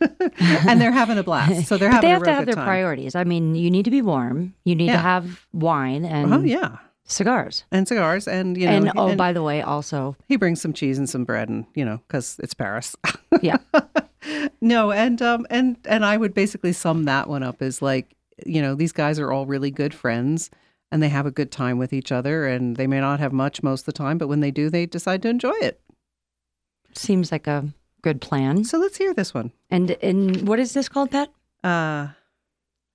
and 0.68 0.80
they're 0.80 0.92
having 0.92 1.18
a 1.18 1.22
blast. 1.22 1.66
So 1.66 1.76
they're 1.78 1.90
having 1.90 2.08
they 2.08 2.12
have 2.12 2.22
to 2.24 2.32
have 2.34 2.46
their 2.46 2.54
time. 2.54 2.64
priorities. 2.66 3.14
I 3.14 3.24
mean, 3.24 3.54
you 3.54 3.70
need 3.70 3.84
to 3.84 3.90
be 3.90 4.02
warm. 4.02 4.54
You 4.64 4.74
need 4.74 4.86
Yeah. 4.86 4.92
to 4.96 4.98
have 4.98 5.46
wine 5.52 6.04
and 6.04 6.32
Oh 6.34 6.40
yeah, 6.42 6.76
cigars. 7.06 7.64
and 7.72 7.88
cigars, 7.88 8.28
and 8.28 8.56
you 8.58 8.66
know, 8.66 8.72
and 8.76 8.84
he- 8.86 8.92
oh, 8.96 9.08
and 9.08 9.18
by 9.18 9.32
the 9.32 9.42
way, 9.42 9.62
also, 9.62 10.16
he 10.28 10.36
brings 10.36 10.60
some 10.60 10.72
cheese 10.72 10.98
and 10.98 11.08
some 11.08 11.24
bread, 11.24 11.48
and 11.48 11.64
you 11.74 11.84
know, 11.84 12.00
because 12.08 12.38
it's 12.42 12.54
Paris. 12.54 12.94
yeah, 13.42 13.56
no, 14.60 14.92
and 14.92 15.20
um, 15.22 15.46
and 15.50 15.76
and 15.88 16.04
I 16.04 16.16
would 16.16 16.34
basically 16.34 16.72
sum 16.72 17.04
that 17.04 17.28
one 17.28 17.42
up 17.42 17.60
as 17.62 17.82
like, 17.82 18.14
you 18.46 18.60
know, 18.62 18.74
these 18.74 18.92
guys 18.92 19.18
are 19.18 19.32
all 19.32 19.46
really 19.46 19.70
good 19.70 19.94
friends, 19.94 20.50
and 20.92 21.02
they 21.02 21.08
have 21.08 21.26
a 21.26 21.30
good 21.30 21.50
time 21.50 21.78
with 21.78 21.92
each 21.92 22.10
other, 22.12 22.46
and 22.46 22.76
they 22.76 22.86
may 22.86 23.00
not 23.00 23.20
have 23.20 23.32
much 23.32 23.62
most 23.62 23.82
of 23.82 23.86
the 23.86 23.92
time, 23.92 24.18
but 24.18 24.28
when 24.28 24.40
they 24.40 24.50
do, 24.50 24.70
they 24.70 24.86
decide 24.86 25.22
to 25.22 25.28
enjoy 25.28 25.54
it. 25.60 25.80
Seems 26.98 27.32
like 27.32 27.46
a 27.46 27.68
good 28.02 28.20
plan. 28.20 28.64
So 28.64 28.78
let's 28.78 28.96
hear 28.96 29.14
this 29.14 29.32
one. 29.34 29.52
And 29.70 29.92
and 30.02 30.46
what 30.48 30.58
is 30.58 30.72
this 30.74 30.88
called, 30.88 31.10
Pat? 31.10 31.30
Uh, 31.62 32.08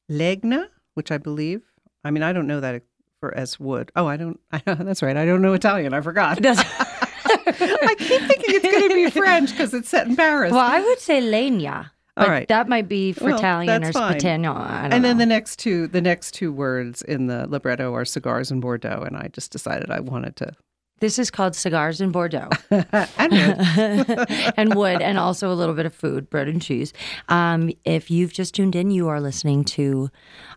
Legna, 0.10 0.68
which 0.94 1.12
I 1.12 1.18
believe. 1.18 1.62
I 2.04 2.12
mean, 2.12 2.24
I 2.24 2.34
don't 2.34 2.48
know 2.48 2.60
that 2.60 2.84
for 3.20 3.36
as 3.36 3.60
wood. 3.60 3.92
Oh, 3.96 4.08
I 4.08 4.18
don't. 4.18 4.40
I, 4.52 4.60
that's 4.66 5.02
right. 5.02 5.18
I 5.18 5.26
don't 5.26 5.42
know 5.42 5.54
Italian. 5.54 5.94
I 5.94 6.02
forgot. 6.02 6.40
I 6.46 7.96
keep 7.98 8.22
thinking 8.22 8.56
it's 8.56 8.66
going 8.66 8.90
to 8.90 8.96
be 8.96 9.10
French 9.10 9.52
because 9.52 9.74
it's 9.74 9.90
set 9.90 10.08
in 10.08 10.16
Paris. 10.16 10.52
well, 10.52 10.62
I 10.62 10.80
would 10.82 11.00
say 11.00 11.22
legna. 11.22 11.92
All 12.18 12.28
right. 12.28 12.48
that 12.50 12.68
might 12.68 12.90
be 12.90 13.14
for 13.14 13.26
Well, 13.26 13.38
Italian 13.38 13.70
or 13.70 13.80
that's 13.80 13.98
fine. 13.98 14.20
Spitano. 14.20 14.54
I 14.54 14.84
don't 14.84 14.94
and 14.94 15.06
then 15.06 15.18
the 15.20 15.26
next 15.26 15.58
two, 15.58 15.88
the 15.88 16.02
next 16.02 16.32
two 16.34 16.52
words 16.52 17.02
in 17.02 17.28
the 17.28 17.48
libretto 17.48 17.94
are 17.94 18.04
cigars 18.04 18.52
and 18.52 18.62
Bordeaux, 18.62 19.04
and 19.06 19.16
I 19.16 19.30
just 19.30 19.52
decided 19.52 19.90
I 19.90 20.02
wanted 20.02 20.36
to. 20.38 20.52
This 21.00 21.20
is 21.20 21.32
called 21.32 21.56
cigars 21.56 22.02
in 22.02 22.12
Bordeaux. 22.12 22.50
and 22.70 23.32
wood. 23.32 24.28
and 24.58 24.76
wood, 24.76 25.02
and 25.02 25.18
also 25.18 25.52
a 25.52 25.56
little 25.56 25.76
bit 25.76 25.86
of 25.86 25.94
food, 25.94 26.30
bread 26.30 26.48
and 26.48 26.62
cheese. 26.62 26.94
Um, 27.28 27.72
if 27.86 28.12
you've 28.12 28.34
just 28.34 28.56
tuned 28.56 28.76
in, 28.76 28.92
you 28.92 29.08
are 29.08 29.22
listening 29.22 29.64
to 29.66 30.10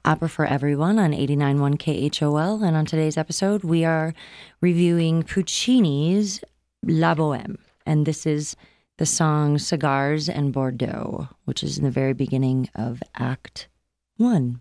Opera 0.04 0.28
for 0.28 0.44
Everyone 0.44 0.98
on 0.98 1.12
89.1 1.12 1.78
KHOL. 1.78 2.62
And 2.62 2.76
on 2.76 2.86
today's 2.86 3.16
episode, 3.16 3.64
we 3.64 3.84
are 3.84 4.14
reviewing 4.60 5.22
Puccini's 5.22 6.42
La 6.84 7.14
Boheme. 7.14 7.58
And 7.86 8.06
this 8.06 8.26
is 8.26 8.56
the 8.98 9.06
song 9.06 9.58
Cigars 9.58 10.28
and 10.28 10.52
Bordeaux, 10.52 11.28
which 11.44 11.62
is 11.62 11.78
in 11.78 11.84
the 11.84 11.90
very 11.90 12.12
beginning 12.12 12.68
of 12.74 13.02
Act 13.16 13.68
One. 14.16 14.60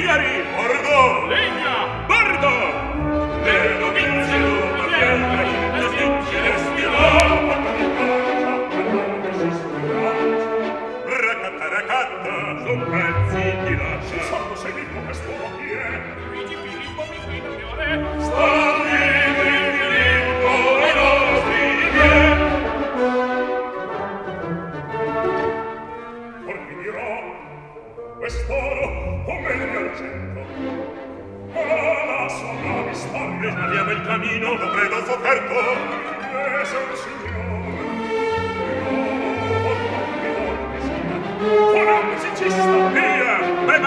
Legna! 0.00 0.31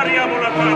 Prepariamo 0.05 0.37
la 0.37 0.74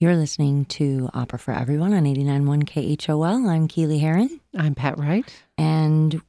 You're 0.00 0.16
listening 0.16 0.64
to 0.66 1.08
Opera 1.12 1.38
for 1.40 1.52
Everyone 1.52 1.92
on 1.92 2.04
89.1 2.04 2.64
KHOL. 2.98 3.48
I'm 3.48 3.66
Keely 3.66 3.98
Heron. 3.98 4.40
I'm 4.56 4.74
Pat 4.74 4.98
Wright. 4.98 5.24
and 5.56 6.20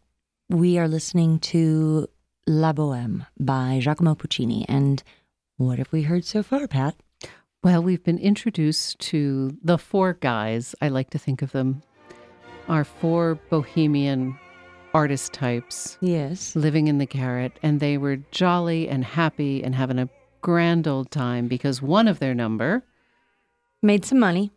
we 0.49 0.79
are 0.79 0.87
listening 0.87 1.37
to 1.39 2.07
La 2.47 2.73
Boheme 2.73 3.27
by 3.39 3.77
Giacomo 3.79 4.15
Puccini. 4.15 4.65
And 4.67 5.03
what 5.57 5.77
have 5.77 5.91
we 5.91 6.01
heard 6.01 6.25
so 6.25 6.41
far, 6.41 6.67
Pat? 6.67 6.95
Well, 7.63 7.83
we've 7.83 8.03
been 8.03 8.17
introduced 8.17 8.97
to 8.99 9.55
the 9.63 9.77
four 9.77 10.13
guys. 10.13 10.73
I 10.81 10.87
like 10.87 11.11
to 11.11 11.19
think 11.19 11.43
of 11.43 11.51
them 11.51 11.83
are 12.67 12.83
four 12.83 13.35
bohemian 13.51 14.39
artist 14.95 15.33
types 15.33 15.99
Yes. 16.01 16.55
living 16.55 16.87
in 16.87 16.97
the 16.97 17.05
garret, 17.05 17.59
and 17.61 17.79
they 17.79 17.99
were 17.99 18.15
jolly 18.31 18.89
and 18.89 19.03
happy 19.05 19.63
and 19.63 19.75
having 19.75 19.99
a 19.99 20.09
grand 20.41 20.87
old 20.87 21.11
time 21.11 21.47
because 21.47 21.81
one 21.83 22.07
of 22.07 22.17
their 22.17 22.33
number, 22.33 22.83
Made 23.81 24.05
some 24.05 24.19
money. 24.19 24.51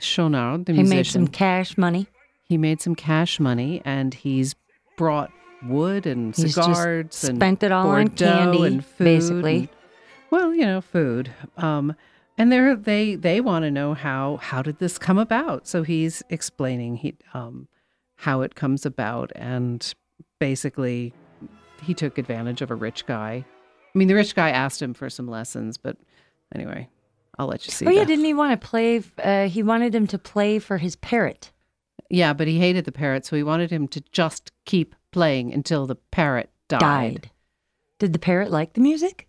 Schaunard, 0.00 0.66
the 0.66 0.72
He 0.72 0.78
musician, 0.78 0.96
made 0.98 1.06
some 1.06 1.28
cash 1.28 1.76
money. 1.76 2.06
he 2.44 2.56
made 2.56 2.80
some 2.80 2.94
cash 2.94 3.40
money, 3.40 3.82
and 3.84 4.14
he's 4.14 4.54
brought 4.96 5.30
wood 5.64 6.06
and 6.06 6.34
He's 6.36 6.54
cigars 6.54 7.24
and 7.24 7.36
spent 7.38 7.62
it 7.64 7.72
all 7.72 7.88
on 7.88 8.08
candy, 8.08 8.64
and 8.64 8.84
food 8.84 9.04
basically. 9.04 9.56
and- 9.58 9.68
well, 10.30 10.54
you 10.54 10.64
know, 10.64 10.80
food. 10.80 11.32
Um, 11.56 11.94
and 12.36 12.52
they're 12.52 12.76
they 12.76 13.16
they 13.16 13.40
want 13.40 13.64
to 13.64 13.70
know 13.72 13.94
how 13.94 14.36
how 14.36 14.62
did 14.62 14.78
this 14.78 14.96
come 14.98 15.18
about 15.18 15.66
so 15.66 15.82
he's 15.82 16.22
explaining 16.30 16.94
he 16.94 17.16
um 17.34 17.66
how 18.14 18.42
it 18.42 18.54
comes 18.54 18.86
about 18.86 19.32
and 19.34 19.92
basically 20.38 21.12
he 21.82 21.94
took 21.94 22.16
advantage 22.16 22.62
of 22.62 22.70
a 22.70 22.76
rich 22.76 23.06
guy 23.06 23.44
i 23.92 23.98
mean 23.98 24.06
the 24.06 24.14
rich 24.14 24.36
guy 24.36 24.50
asked 24.50 24.80
him 24.80 24.94
for 24.94 25.10
some 25.10 25.26
lessons 25.26 25.76
but 25.78 25.96
anyway 26.54 26.88
i'll 27.38 27.46
let 27.46 27.66
you 27.66 27.72
see 27.72 27.86
Oh 27.86 27.90
yeah, 27.90 28.04
didn't 28.04 28.24
he 28.24 28.34
want 28.34 28.58
to 28.60 28.66
play? 28.68 29.02
Uh, 29.22 29.48
he 29.48 29.62
wanted 29.62 29.94
him 29.94 30.06
to 30.08 30.18
play 30.18 30.58
for 30.58 30.78
his 30.78 30.96
parrot. 30.96 31.52
yeah 32.10 32.32
but 32.32 32.46
he 32.48 32.58
hated 32.58 32.84
the 32.84 32.92
parrot 32.92 33.24
so 33.26 33.36
he 33.36 33.42
wanted 33.42 33.70
him 33.70 33.86
to 33.88 34.00
just 34.12 34.52
keep 34.64 34.94
playing 35.12 35.52
until 35.52 35.86
the 35.86 35.96
parrot 36.10 36.50
died, 36.68 36.80
Died. 36.80 37.30
Did 37.98 38.12
the 38.12 38.18
parrot 38.18 38.50
like 38.50 38.74
the 38.74 38.80
music? 38.80 39.26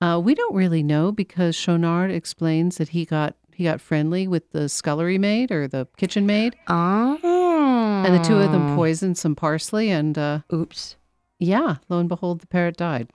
Uh, 0.00 0.20
we 0.22 0.34
don't 0.34 0.54
really 0.54 0.82
know 0.82 1.12
because 1.12 1.54
Schaunard 1.56 2.10
explains 2.10 2.76
that 2.78 2.88
he 2.90 3.04
got 3.04 3.36
he 3.54 3.64
got 3.64 3.80
friendly 3.80 4.28
with 4.28 4.50
the 4.52 4.68
scullery 4.68 5.16
maid 5.18 5.50
or 5.50 5.66
the 5.68 5.86
kitchen 5.96 6.26
maid 6.26 6.54
Oh. 6.68 7.18
and 7.24 8.14
the 8.14 8.22
two 8.22 8.36
of 8.36 8.52
them 8.52 8.76
poisoned 8.76 9.16
some 9.16 9.34
parsley 9.34 9.88
and 9.90 10.18
uh 10.18 10.40
Oops. 10.52 10.96
yeah 11.38 11.76
lo 11.88 11.98
and 11.98 12.08
behold 12.08 12.40
the 12.40 12.46
parrot 12.46 12.76
died 12.76 13.08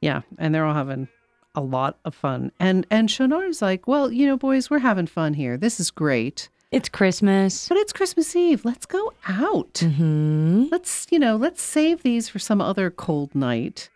yeah 0.00 0.22
and 0.38 0.54
they're 0.54 0.64
all 0.64 0.74
having 0.74 1.08
a 1.56 1.60
lot 1.60 1.98
of 2.04 2.14
fun 2.14 2.52
and 2.60 2.86
and 2.90 3.08
Schaunard's 3.08 3.60
like 3.62 3.86
well 3.88 4.12
you 4.12 4.26
know 4.26 4.36
boys 4.36 4.68
we're 4.70 4.78
having 4.80 5.06
fun 5.06 5.34
here 5.34 5.56
this 5.56 5.80
is 5.80 5.90
great 5.90 6.48
It's 6.70 6.88
Christmas. 6.88 7.68
but 7.68 7.78
it's 7.78 7.92
christmas 7.92 8.36
eve 8.36 8.64
let's 8.64 8.86
go 8.86 9.12
out 9.26 9.78
Hmm. 9.82 10.66
let's 10.70 11.06
you 11.10 11.18
know 11.18 11.36
let's 11.36 11.62
save 11.62 12.02
these 12.02 12.28
for 12.28 12.38
some 12.38 12.60
other 12.60 12.90
cold 12.90 13.34
night 13.34 13.88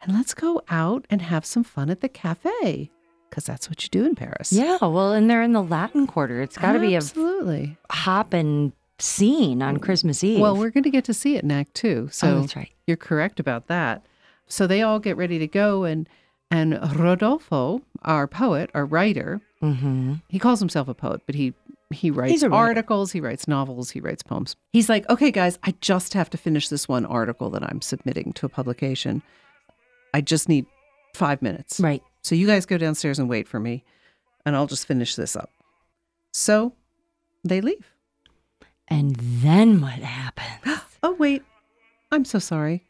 and 0.00 0.14
let's 0.14 0.32
go 0.34 0.62
out 0.70 1.04
and 1.10 1.20
have 1.22 1.44
some 1.44 1.64
fun 1.64 1.90
at 1.90 2.00
the 2.00 2.08
cafe 2.08 2.90
because 3.28 3.44
that's 3.44 3.68
what 3.68 3.82
you 3.82 3.88
do 3.90 4.04
in 4.04 4.14
paris 4.14 4.52
Yeah. 4.52 4.78
Well, 4.80 5.12
and 5.12 5.28
they're 5.28 5.42
in 5.42 5.52
the 5.52 5.62
Latin 5.62 6.06
Quarter. 6.06 6.40
It's 6.42 6.56
got 6.56 6.72
to 6.72 6.78
be 6.80 6.94
a 6.94 6.96
absolutely 6.98 7.76
hopping 7.90 8.72
scene 8.98 9.62
on 9.62 9.78
Christmas 9.78 10.22
Eve. 10.24 10.40
Well, 10.40 10.56
we're 10.56 10.70
going 10.70 10.82
to 10.84 10.90
get 10.90 11.04
to 11.04 11.14
see 11.14 11.36
it 11.36 11.44
in 11.44 11.50
Act 11.50 11.74
Two, 11.74 12.08
so 12.10 12.26
oh, 12.28 12.40
that's 12.40 12.56
right. 12.56 12.70
you're 12.86 12.96
correct 12.96 13.38
about 13.40 13.66
that. 13.68 14.04
So 14.48 14.66
they 14.66 14.82
all 14.82 14.98
get 14.98 15.16
ready 15.16 15.38
to 15.38 15.46
go, 15.46 15.84
and 15.84 16.08
and 16.50 16.78
Rodolfo, 16.96 17.82
our 18.02 18.26
poet, 18.26 18.70
our 18.74 18.84
writer, 18.86 19.40
Mm-hmm. 19.62 20.14
he 20.28 20.38
calls 20.38 20.58
himself 20.58 20.88
a 20.88 20.94
poet, 20.94 21.20
but 21.26 21.34
he 21.34 21.52
he 21.92 22.10
writes 22.10 22.30
He's 22.32 22.42
a 22.42 22.48
writer. 22.48 22.68
articles, 22.68 23.12
he 23.12 23.20
writes 23.20 23.46
novels, 23.46 23.90
he 23.90 24.00
writes 24.00 24.22
poems. 24.22 24.56
He's 24.72 24.88
like, 24.88 25.06
okay, 25.10 25.30
guys, 25.30 25.58
I 25.64 25.74
just 25.82 26.14
have 26.14 26.30
to 26.30 26.38
finish 26.38 26.68
this 26.68 26.88
one 26.88 27.04
article 27.04 27.50
that 27.50 27.62
I'm 27.62 27.82
submitting 27.82 28.32
to 28.34 28.46
a 28.46 28.48
publication. 28.48 29.22
I 30.14 30.20
just 30.22 30.48
need 30.48 30.64
five 31.14 31.42
minutes. 31.42 31.78
Right. 31.78 32.02
So 32.22 32.34
you 32.34 32.46
guys 32.46 32.64
go 32.64 32.78
downstairs 32.78 33.18
and 33.18 33.28
wait 33.28 33.48
for 33.48 33.60
me, 33.60 33.84
and 34.46 34.56
I'll 34.56 34.66
just 34.66 34.86
finish 34.86 35.14
this 35.16 35.36
up. 35.36 35.50
So 36.32 36.72
they 37.44 37.60
leave. 37.60 37.92
And 38.88 39.16
then 39.16 39.80
what 39.80 39.92
happens? 39.92 40.80
Oh 41.02 41.12
wait, 41.14 41.42
I'm 42.12 42.24
so 42.26 42.38
sorry. 42.38 42.84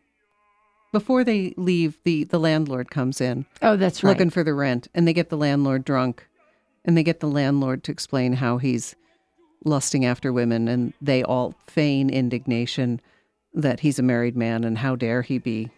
Before 0.92 1.22
they 1.22 1.54
leave, 1.56 1.98
the 2.04 2.24
the 2.24 2.40
landlord 2.40 2.90
comes 2.90 3.20
in 3.20 3.46
oh, 3.62 3.76
that's 3.76 4.02
right. 4.02 4.10
looking 4.10 4.30
for 4.30 4.42
the 4.42 4.54
rent, 4.54 4.88
and 4.94 5.06
they 5.06 5.12
get 5.12 5.28
the 5.28 5.36
landlord 5.36 5.84
drunk, 5.84 6.26
and 6.84 6.96
they 6.96 7.02
get 7.02 7.20
the 7.20 7.28
landlord 7.28 7.84
to 7.84 7.92
explain 7.92 8.34
how 8.34 8.58
he's 8.58 8.96
lusting 9.64 10.04
after 10.04 10.32
women, 10.32 10.68
and 10.68 10.92
they 11.00 11.22
all 11.22 11.54
feign 11.66 12.10
indignation 12.10 13.00
that 13.54 13.80
he's 13.80 13.98
a 13.98 14.02
married 14.02 14.36
man 14.36 14.64
and 14.64 14.78
how 14.78 14.96
dare 14.96 15.22
he 15.22 15.38
be 15.38 15.70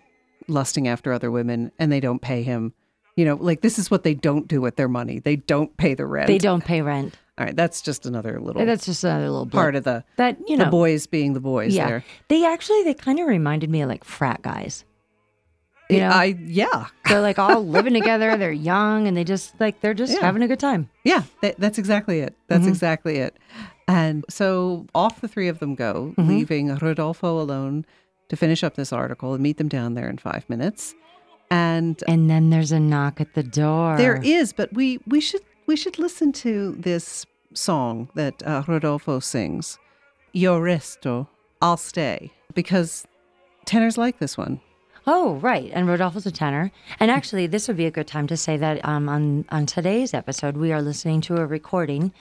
lusting 0.49 0.89
after 0.89 1.13
other 1.13 1.31
women, 1.31 1.73
and 1.79 1.93
they 1.93 2.01
don't 2.01 2.23
pay 2.23 2.43
him. 2.43 2.73
You 3.17 3.27
know, 3.27 3.35
like 3.35 3.61
this 3.61 3.79
is 3.79 3.91
what 3.91 4.05
they 4.05 4.15
don't 4.15 4.49
do 4.49 4.61
with 4.61 4.77
their 4.77 4.89
money. 4.89 5.19
They 5.19 5.37
don't 5.37 5.77
pay 5.77 5.95
the 5.95 6.07
rent. 6.07 6.29
they 6.29 6.39
don't 6.39 6.65
pay 6.65 6.81
rent. 6.81 7.19
All 7.39 7.47
right, 7.47 7.57
that's 7.57 7.81
just 7.83 8.07
another 8.07 8.41
little 8.41 8.65
That's 8.65 8.85
just 8.85 9.05
another 9.05 9.31
little 9.31 9.47
blip. 9.47 9.61
part 9.61 9.75
of 9.75 9.85
the 9.85 10.05
that. 10.17 10.39
You 10.47 10.57
know, 10.57 10.65
the 10.65 10.71
boys 10.71 11.07
being 11.07 11.33
the 11.33 11.41
boys. 11.41 11.75
yeah. 11.75 11.87
there. 11.87 12.05
They 12.29 12.45
actually 12.47 12.83
they 12.85 12.95
kind 12.95 13.19
of 13.21 13.27
reminded 13.27 13.69
me 13.69 13.83
of 13.83 13.89
like 13.89 14.05
frat 14.05 14.43
guys. 14.43 14.85
You 15.95 16.01
know, 16.01 16.09
I 16.09 16.25
yeah. 16.47 16.87
they're 17.09 17.21
like 17.21 17.39
all 17.39 17.65
living 17.67 17.95
together. 17.95 18.37
They're 18.37 18.53
young 18.53 19.07
and 19.07 19.17
they 19.17 19.25
just 19.25 19.59
like 19.61 19.81
they're 19.81 19.95
just 19.95 20.15
Yeah. 20.15 20.21
having 20.21 20.43
a 20.43 20.49
good 20.49 20.61
time. 20.61 20.89
Yeah, 21.05 21.23
that, 21.43 21.57
that's 21.59 21.79
exactly 21.79 22.21
it. 22.21 22.35
That's 22.49 22.65
Mhm. 22.65 22.69
exactly 22.69 23.19
it. 23.19 23.37
And 23.89 24.25
so 24.31 24.87
off 24.95 25.21
the 25.21 25.29
three 25.29 25.49
of 25.49 25.59
them 25.59 25.75
go, 25.75 26.15
Mhm. 26.17 26.29
leaving 26.29 26.75
Rodolfo 26.77 27.41
alone 27.41 27.85
to 28.29 28.37
finish 28.37 28.63
up 28.65 28.75
this 28.77 28.93
article 28.93 29.35
and 29.35 29.43
meet 29.43 29.59
them 29.59 29.69
down 29.69 29.95
there 29.95 30.09
in 30.09 30.19
five 30.19 30.49
minutes. 30.49 30.95
And 31.51 32.03
And 32.09 32.31
then 32.31 32.51
there's 32.51 32.73
a 32.73 32.81
knock 32.81 33.21
at 33.21 33.35
the 33.35 33.43
door. 33.43 33.97
there 33.97 34.21
is, 34.23 34.53
but 34.53 34.73
we 34.73 34.99
we 35.07 35.21
should 35.21 35.43
we 35.67 35.77
should 35.77 35.99
listen 35.99 36.33
to 36.33 36.73
this 36.79 37.27
song 37.55 38.09
that 38.15 38.43
uh, 38.47 38.63
Rodolfo 38.67 39.21
sings, 39.21 39.79
"Io 40.35 40.59
resto, 40.59 41.29
I'll 41.61 41.77
stay," 41.77 42.33
because 42.55 43.07
tenors 43.67 43.99
like 43.99 44.19
this 44.19 44.39
one. 44.39 44.61
Oh, 45.07 45.35
right. 45.37 45.71
And 45.75 45.89
Rodolfo's 45.89 46.27
a 46.27 46.31
tenor. 46.31 46.71
And 47.01 47.11
actually, 47.11 47.47
this 47.47 47.67
would 47.69 47.77
be 47.77 47.87
a 47.87 47.91
good 47.91 48.07
time 48.07 48.27
to 48.29 48.37
say 48.37 48.57
that 48.57 48.85
um, 48.85 49.09
on, 49.09 49.45
on 49.51 49.67
today's 49.67 50.15
episode, 50.15 50.57
we 50.57 50.73
are 50.73 50.81
listening 50.83 51.21
to 51.23 51.37
a 51.37 51.47
recording 51.47 52.13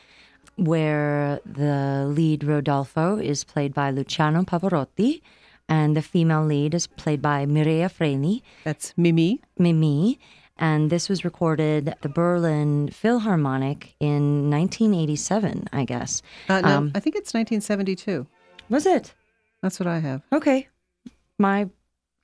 where 0.55 1.39
the 1.45 2.05
lead 2.07 2.43
Rodolfo 2.43 3.17
is 3.17 3.43
played 3.43 3.73
by 3.73 3.91
Luciano 3.91 4.41
Pavarotti, 4.43 5.21
and 5.69 5.95
the 5.95 6.01
female 6.01 6.43
lead 6.45 6.73
is 6.73 6.87
played 6.87 7.21
by 7.21 7.45
Mirella 7.45 7.89
Freni, 7.89 8.41
That's 8.63 8.93
Mimi. 8.97 9.41
Mimi. 9.57 10.19
And 10.57 10.89
this 10.91 11.09
was 11.09 11.23
recorded 11.25 11.87
at 11.87 12.01
the 12.01 12.09
Berlin 12.09 12.89
Philharmonic 12.89 13.95
in 13.99 14.49
1987, 14.51 15.69
I 15.73 15.85
guess. 15.85 16.21
Uh, 16.49 16.61
no, 16.61 16.67
Um, 16.77 16.91
I 16.93 16.99
think 16.99 17.15
it's 17.15 17.33
1972. 17.33 18.27
Was 18.69 18.85
it? 18.85 19.13
That's 19.63 19.79
what 19.79 19.87
I 19.87 19.99
have. 19.99 20.21
Okay. 20.31 20.67
My 21.39 21.67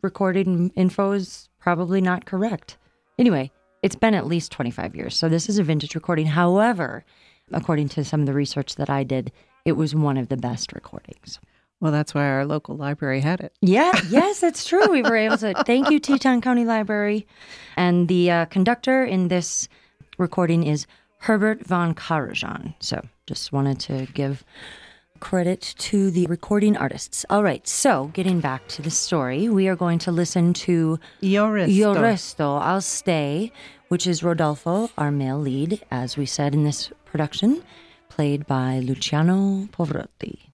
recording 0.01 0.71
info 0.75 1.11
is 1.11 1.49
probably 1.59 2.01
not 2.01 2.25
correct. 2.25 2.77
Anyway, 3.17 3.51
it's 3.81 3.95
been 3.95 4.13
at 4.13 4.27
least 4.27 4.51
25 4.51 4.95
years. 4.95 5.15
So 5.15 5.29
this 5.29 5.49
is 5.49 5.59
a 5.59 5.63
vintage 5.63 5.95
recording. 5.95 6.27
However, 6.27 7.03
according 7.51 7.89
to 7.89 8.03
some 8.03 8.21
of 8.21 8.25
the 8.25 8.33
research 8.33 8.75
that 8.75 8.89
I 8.89 9.03
did, 9.03 9.31
it 9.65 9.73
was 9.73 9.95
one 9.95 10.17
of 10.17 10.29
the 10.29 10.37
best 10.37 10.73
recordings. 10.73 11.39
Well, 11.79 11.91
that's 11.91 12.13
why 12.13 12.27
our 12.27 12.45
local 12.45 12.75
library 12.75 13.21
had 13.21 13.39
it. 13.41 13.53
Yeah, 13.61 13.91
yes, 14.09 14.39
that's 14.39 14.65
true. 14.65 14.89
We 14.89 15.03
were 15.03 15.15
able 15.15 15.37
to 15.37 15.53
thank 15.65 15.89
you, 15.89 15.99
Teton 15.99 16.41
County 16.41 16.65
Library. 16.65 17.27
And 17.75 18.07
the 18.07 18.31
uh, 18.31 18.45
conductor 18.45 19.03
in 19.03 19.27
this 19.27 19.69
recording 20.17 20.63
is 20.63 20.87
Herbert 21.19 21.65
von 21.65 21.93
Karajan. 21.93 22.73
So 22.79 23.01
just 23.27 23.51
wanted 23.51 23.79
to 23.81 24.07
give 24.13 24.43
credit 25.19 25.75
to 25.79 26.09
the 26.11 26.25
recording 26.27 26.77
artists. 26.77 27.25
All 27.29 27.43
right, 27.43 27.67
so 27.67 28.11
getting 28.13 28.39
back 28.39 28.67
to 28.69 28.81
the 28.81 28.89
story, 28.89 29.49
we 29.49 29.67
are 29.67 29.75
going 29.75 29.99
to 29.99 30.11
listen 30.11 30.53
to 30.53 30.99
Io 31.21 31.47
resto. 31.47 31.79
Io 31.79 31.93
Resto, 31.95 32.61
I'll 32.61 32.81
Stay, 32.81 33.51
which 33.89 34.07
is 34.07 34.23
Rodolfo, 34.23 34.89
our 34.97 35.11
male 35.11 35.39
lead, 35.39 35.83
as 35.91 36.17
we 36.17 36.25
said 36.25 36.53
in 36.53 36.63
this 36.63 36.91
production, 37.05 37.63
played 38.09 38.47
by 38.47 38.79
Luciano 38.79 39.67
Pavarotti. 39.71 40.47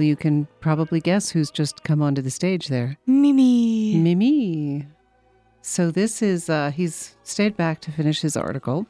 Well, 0.00 0.06
you 0.06 0.16
can 0.16 0.48
probably 0.60 0.98
guess 0.98 1.28
who's 1.28 1.50
just 1.50 1.84
come 1.84 2.00
onto 2.00 2.22
the 2.22 2.30
stage 2.30 2.68
there. 2.68 2.96
Mimi. 3.06 3.96
Mimi. 3.96 4.86
So 5.60 5.90
this 5.90 6.22
is 6.22 6.48
uh 6.48 6.70
he's 6.70 7.16
stayed 7.22 7.54
back 7.54 7.82
to 7.82 7.92
finish 7.92 8.22
his 8.22 8.34
article. 8.34 8.86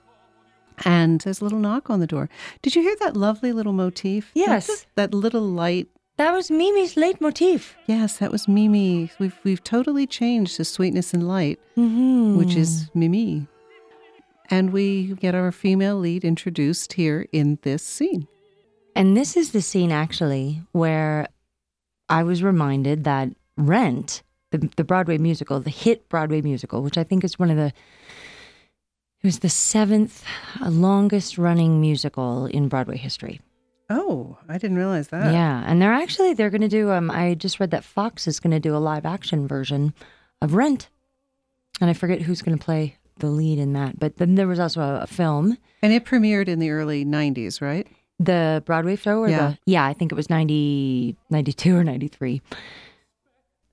And 0.85 1.21
there's 1.23 1.41
a 1.41 1.45
little 1.45 1.59
knock 1.59 1.91
on 1.91 1.99
the 1.99 2.07
door. 2.07 2.29
Did 2.63 2.77
you 2.77 2.83
hear 2.83 2.95
that 3.01 3.17
lovely 3.17 3.53
little 3.53 3.73
motif? 3.73 4.31
Yes. 4.35 4.69
That, 4.69 4.87
that 5.11 5.15
little 5.15 5.43
light. 5.43 5.89
That 6.17 6.33
was 6.33 6.49
Mimi's 6.49 6.95
leitmotif. 6.97 7.75
Yes, 7.87 8.19
that 8.19 8.31
was 8.31 8.47
Mimi. 8.47 9.11
We've 9.19 9.37
we've 9.43 9.65
totally 9.65 10.07
changed 10.07 10.59
to 10.59 10.65
sweetness 10.65 11.13
and 11.13 11.27
light, 11.27 11.59
Mm-hmm. 11.77 12.37
which 12.39 12.55
is 12.55 12.89
Mimi. 12.95 13.49
And 14.49 14.73
we 14.73 15.15
get 15.15 15.35
our 15.35 15.51
female 15.51 15.97
lead 15.99 16.25
introduced 16.25 16.93
here 16.93 17.27
in 17.33 17.59
this 17.63 17.83
scene. 17.83 18.29
And 19.01 19.17
this 19.17 19.35
is 19.35 19.53
the 19.53 19.63
scene 19.63 19.93
actually 19.93 20.61
where 20.73 21.27
I 22.11 22.23
was 22.23 22.43
reminded 22.43 23.05
that 23.05 23.31
Rent, 23.57 24.23
the, 24.51 24.69
the 24.77 24.85
Broadway 24.85 25.17
musical, 25.17 25.59
the 25.59 25.71
hit 25.71 26.07
Broadway 26.11 26.43
musical, 26.43 26.83
which 26.83 26.99
I 26.99 27.05
think 27.05 27.25
is 27.25 27.39
one 27.39 27.51
of 27.51 27.57
the, 27.57 27.69
it 27.69 29.25
was 29.25 29.39
the 29.39 29.49
seventh 29.49 30.23
longest 30.61 31.39
running 31.39 31.81
musical 31.81 32.45
in 32.45 32.69
Broadway 32.69 32.99
history. 32.99 33.41
Oh, 33.89 34.37
I 34.51 34.59
didn't 34.59 34.77
realize 34.77 35.09
that. 35.09 35.33
Yeah. 35.33 35.65
And 35.67 35.81
they're 35.81 35.95
actually, 35.95 36.35
they're 36.35 36.51
going 36.51 36.61
to 36.61 36.69
do, 36.69 36.91
um, 36.91 37.11
I 37.11 37.33
just 37.33 37.59
read 37.59 37.71
that 37.71 37.85
Fox 37.85 38.29
is 38.29 38.39
going 38.39 38.51
to 38.51 38.61
do 38.61 38.77
a 38.77 38.85
live 38.85 39.07
action 39.07 39.49
version 39.49 39.95
of 40.43 40.53
Rent. 40.53 40.91
And 41.81 41.89
I 41.89 41.95
forget 41.95 42.21
who's 42.21 42.43
going 42.43 42.59
to 42.59 42.63
play 42.63 42.99
the 43.17 43.29
lead 43.29 43.59
in 43.59 43.73
that. 43.73 43.99
But 43.99 44.19
then 44.19 44.35
there 44.35 44.47
was 44.47 44.61
also 44.61 44.83
a, 44.83 45.01
a 45.01 45.07
film 45.07 45.57
And 45.81 45.95
it 45.95 46.05
premiered 46.05 46.49
in 46.49 46.59
the 46.59 46.69
early 46.69 47.07
90s, 47.07 47.63
right? 47.63 47.87
The 48.23 48.63
Broadway 48.67 48.97
show 48.97 49.21
or 49.21 49.29
Yeah. 49.31 49.39
the 49.49 49.59
yeah, 49.65 49.85
I 49.87 49.95
think 49.95 50.13
it 50.13 50.15
was 50.15 50.29
90, 50.29 51.17
92 51.31 51.75
or 51.77 51.83
93. 51.83 52.43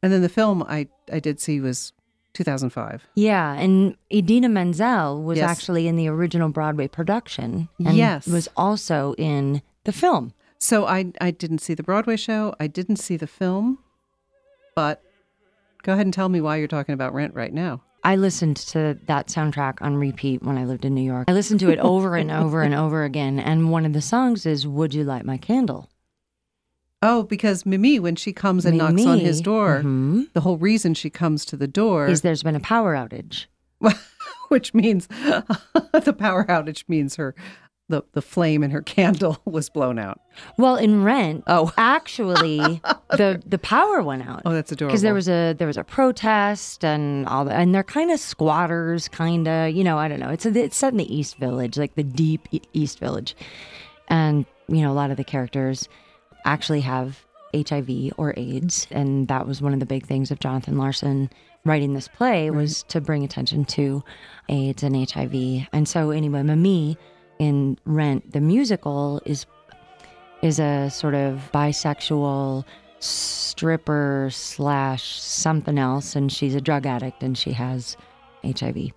And 0.01 0.11
then 0.13 0.21
the 0.21 0.29
film 0.29 0.63
I 0.63 0.87
I 1.11 1.19
did 1.19 1.39
see 1.39 1.59
was 1.59 1.91
2005. 2.33 3.05
Yeah, 3.15 3.53
and 3.53 3.95
Idina 4.13 4.47
Menzel 4.47 5.21
was 5.21 5.37
Yes. 5.39 5.49
actually 5.49 5.87
in 5.87 5.95
the 5.97 6.07
original 6.07 6.49
Broadway 6.49 6.87
production 6.87 7.67
and 7.83 7.97
Yes. 7.97 8.25
was 8.27 8.47
also 8.55 9.13
in 9.17 9.61
the 9.83 9.91
film. 9.91 10.33
So 10.59 10.85
I 10.85 11.11
I 11.19 11.31
didn't 11.31 11.59
see 11.59 11.73
the 11.73 11.83
Broadway 11.83 12.15
show. 12.15 12.55
I 12.59 12.67
didn't 12.67 12.97
see 12.97 13.17
the 13.17 13.27
film. 13.27 13.79
But 14.75 15.01
go 15.83 15.93
ahead 15.93 16.05
and 16.05 16.13
tell 16.13 16.29
me 16.29 16.39
why 16.39 16.57
you're 16.57 16.67
talking 16.67 16.93
about 16.93 17.13
Rent 17.13 17.33
right 17.33 17.53
now. 17.53 17.81
I 18.07 18.15
listened 18.15 18.55
to 18.67 18.97
that 19.07 19.27
soundtrack 19.27 19.81
on 19.81 19.97
repeat 19.97 20.41
when 20.41 20.57
I 20.57 20.63
lived 20.63 20.85
in 20.85 20.95
New 20.95 21.01
York. 21.01 21.25
I 21.27 21.33
listened 21.33 21.59
to 21.59 21.69
it 21.71 21.79
over 21.79 22.15
and 22.15 22.31
over 22.43 22.61
and 22.61 22.73
over 22.73 23.03
again 23.03 23.37
and 23.37 23.69
one 23.69 23.85
of 23.85 23.91
the 23.91 24.01
songs 24.01 24.45
is 24.45 24.65
Would 24.65 24.93
You 24.93 25.03
Light 25.03 25.25
My 25.25 25.35
Candle? 25.35 25.89
Oh, 27.01 27.23
because 27.23 27.65
Mimi, 27.65 27.99
when 27.99 28.15
she 28.15 28.31
comes 28.31 28.65
and 28.65 28.77
knocks 28.77 29.05
on 29.05 29.19
his 29.19 29.39
Mimi, 29.39 29.43
door, 29.43 29.81
mhm, 29.83 30.31
the 30.31 30.39
whole 30.39 30.55
reason 30.55 30.93
she 30.93 31.09
comes 31.09 31.43
to 31.45 31.57
the 31.57 31.67
door, 31.67 32.07
is 32.07 32.21
there's 32.21 32.43
been 32.43 32.55
a 32.55 32.61
power 32.61 32.95
outage. 32.95 33.47
which 34.47 34.73
means 34.73 35.07
the 35.07 36.15
power 36.17 36.45
outage 36.45 36.85
means 36.87 37.17
her 37.17 37.35
the 37.89 38.01
the 38.13 38.21
flame 38.21 38.63
in 38.63 38.71
her 38.71 38.81
candle 38.95 39.37
was 39.45 39.69
blown 39.69 39.97
out. 39.99 40.19
Well, 40.57 40.75
in 40.75 41.03
Rent, 41.03 41.43
Oh. 41.47 41.71
actually 41.77 42.81
the 43.11 43.41
the 43.45 43.57
power 43.57 44.01
went 44.03 44.27
out. 44.27 44.41
Oh, 44.45 44.51
that's 44.51 44.71
adorable. 44.71 44.91
because 44.91 45.01
there 45.01 45.13
was 45.13 45.29
a 45.29 45.53
there 45.53 45.67
was 45.67 45.77
a 45.77 45.83
protest 45.83 46.83
and 46.83 47.25
all 47.27 47.45
that, 47.45 47.59
and 47.59 47.73
they're 47.73 47.83
kind 47.83 48.11
of 48.11 48.19
squatters, 48.19 49.07
kind 49.07 49.47
of 49.47 49.71
you 49.73 49.83
know 49.83 49.97
I 49.97 50.07
don't 50.07 50.19
know. 50.19 50.29
It's 50.29 50.45
a, 50.45 50.49
it's 50.57 50.75
set 50.77 50.91
in 50.93 50.97
the 50.97 51.15
East 51.15 51.37
Village, 51.37 51.77
like 51.77 51.95
the 51.95 52.03
deep 52.03 52.47
East 52.73 52.99
Village, 52.99 53.35
and 54.07 54.45
you 54.67 54.81
know 54.81 54.91
a 54.91 54.93
lot 54.95 55.11
of 55.11 55.17
the 55.17 55.23
characters 55.23 55.87
actually 56.45 56.81
have 56.81 57.25
HIV 57.55 57.89
or 58.17 58.33
AIDS, 58.37 58.87
and 58.91 59.27
that 59.29 59.47
was 59.47 59.61
one 59.61 59.73
of 59.73 59.79
the 59.79 59.85
big 59.85 60.05
things 60.05 60.29
of 60.31 60.39
Jonathan 60.39 60.77
Larson 60.77 61.29
writing 61.65 61.93
this 61.93 62.07
play 62.07 62.49
was 62.49 62.83
to 62.83 63.01
bring 63.01 63.23
attention 63.23 63.65
to 63.65 64.01
AIDS 64.47 64.83
and 64.83 65.09
HIV. 65.09 65.67
And 65.73 65.87
so 65.87 66.11
anyway, 66.11 66.43
Mimi 66.43 66.97
in 67.39 67.77
Rent 67.85 68.31
the 68.33 68.41
musical 68.41 69.21
is 69.25 69.45
is 70.41 70.59
a 70.59 70.89
sort 70.89 71.15
of 71.15 71.49
bisexual 71.53 72.63
stripper 72.99 74.29
slash 74.31 75.19
something 75.19 75.77
else, 75.77 76.15
and 76.15 76.31
she's 76.31 76.55
a 76.55 76.61
drug 76.61 76.85
addict 76.85 77.23
and 77.23 77.37
she 77.37 77.51
has 77.53 77.97
HIV. 78.43 78.91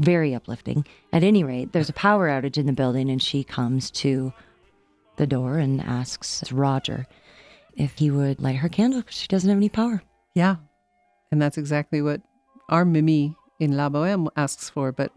Very 0.00 0.34
uplifting. 0.34 0.86
At 1.12 1.22
any 1.22 1.44
rate, 1.44 1.72
there's 1.72 1.88
a 1.88 1.94
power 1.94 2.28
outage 2.28 2.58
in 2.58 2.66
the 2.66 2.72
building, 2.72 3.10
and 3.10 3.22
she 3.22 3.44
comes 3.44 3.90
to 3.92 4.32
the 5.16 5.26
door 5.26 5.58
and 5.58 5.80
asks 5.80 6.50
Roger 6.50 7.06
if 7.76 7.98
he 7.98 8.10
would 8.10 8.40
light 8.40 8.56
her 8.56 8.68
candle 8.68 9.00
because 9.00 9.16
she 9.16 9.28
doesn't 9.28 9.48
have 9.48 9.58
any 9.58 9.68
power. 9.68 10.02
Yeah. 10.34 10.56
And 11.30 11.40
that's 11.40 11.58
exactly 11.58 12.02
what 12.02 12.20
our 12.68 12.84
Mimi 12.84 13.36
in 13.60 13.76
La 13.76 13.88
Boheme 13.88 14.28
asks 14.36 14.68
for, 14.68 14.92
but 14.92 15.12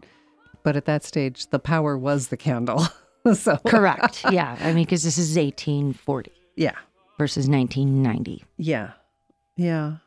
but 0.66 0.74
at 0.76 0.84
that 0.86 1.04
stage 1.04 1.46
the 1.50 1.60
power 1.60 1.96
was 1.96 2.26
the 2.28 2.36
candle. 2.36 2.82
so 3.34 3.56
Correct. 3.66 4.24
yeah. 4.32 4.56
I 4.60 4.72
mean, 4.72 4.84
because 4.84 5.04
this 5.04 5.16
is 5.16 5.36
1840 5.36 6.32
Yeah. 6.56 6.74
versus 7.18 7.48
1990. 7.48 8.44
Yeah. 8.58 8.92
Yeah. 9.56 9.98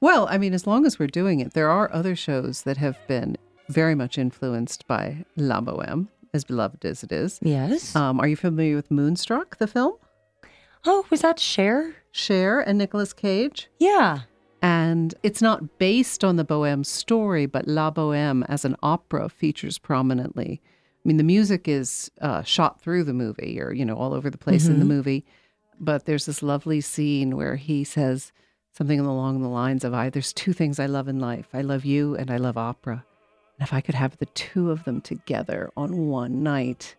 Well, 0.00 0.26
I 0.30 0.38
mean, 0.38 0.54
as 0.54 0.66
long 0.66 0.86
as 0.86 0.98
we're 0.98 1.08
doing 1.20 1.40
it, 1.40 1.54
there 1.54 1.68
are 1.70 1.92
other 1.92 2.14
shows 2.16 2.62
that 2.62 2.76
have 2.76 2.96
been 3.08 3.36
very 3.68 3.94
much 3.94 4.18
influenced 4.18 4.86
by 4.86 5.24
La 5.36 5.60
Boheme, 5.60 6.08
as 6.32 6.44
beloved 6.44 6.84
as 6.84 7.02
it 7.04 7.12
is. 7.12 7.38
Yes. 7.42 7.94
Um, 7.94 8.18
are 8.20 8.28
you 8.28 8.36
familiar 8.36 8.76
with 8.76 8.90
Moonstruck, 8.90 9.58
the 9.58 9.66
film? 9.66 9.94
oh, 10.86 11.04
was 11.10 11.20
that 11.22 11.38
Cher? 11.40 11.96
Cher 12.12 12.60
and 12.60 12.78
Nicolas 12.78 13.12
Cage. 13.12 13.68
Yeah. 13.78 14.20
And 14.60 15.14
it's 15.22 15.40
not 15.40 15.78
based 15.78 16.24
on 16.24 16.36
the 16.36 16.44
Bohème 16.44 16.84
story, 16.84 17.46
but 17.46 17.68
La 17.68 17.90
Bohème 17.90 18.44
as 18.48 18.64
an 18.64 18.76
opera 18.82 19.28
features 19.28 19.78
prominently. 19.78 20.60
I 20.62 21.08
mean, 21.08 21.16
the 21.16 21.24
music 21.24 21.68
is 21.68 22.10
uh, 22.20 22.42
shot 22.42 22.80
through 22.80 23.04
the 23.04 23.14
movie 23.14 23.60
or, 23.60 23.72
you 23.72 23.84
know, 23.84 23.96
all 23.96 24.12
over 24.12 24.30
the 24.30 24.38
place 24.38 24.66
in 24.66 24.78
the 24.78 24.84
movie. 24.84 25.24
But 25.80 26.06
there's 26.06 26.26
this 26.26 26.42
lovely 26.42 26.80
scene 26.80 27.36
where 27.36 27.56
he 27.56 27.84
says 27.84 28.32
something 28.72 28.98
along 28.98 29.40
the 29.40 29.48
lines 29.48 29.84
of, 29.84 29.94
I, 29.94 30.10
there's 30.10 30.32
two 30.32 30.52
things 30.52 30.78
I 30.78 30.86
love 30.86 31.08
in 31.08 31.18
life 31.18 31.48
I 31.52 31.62
love 31.62 31.84
you 31.84 32.16
and 32.16 32.30
I 32.30 32.36
love 32.36 32.56
opera. 32.56 33.04
And 33.58 33.66
if 33.66 33.72
I 33.72 33.80
could 33.80 33.94
have 33.94 34.18
the 34.18 34.26
two 34.26 34.70
of 34.70 34.84
them 34.84 35.00
together 35.00 35.70
on 35.76 36.08
one 36.08 36.42
night, 36.42 36.94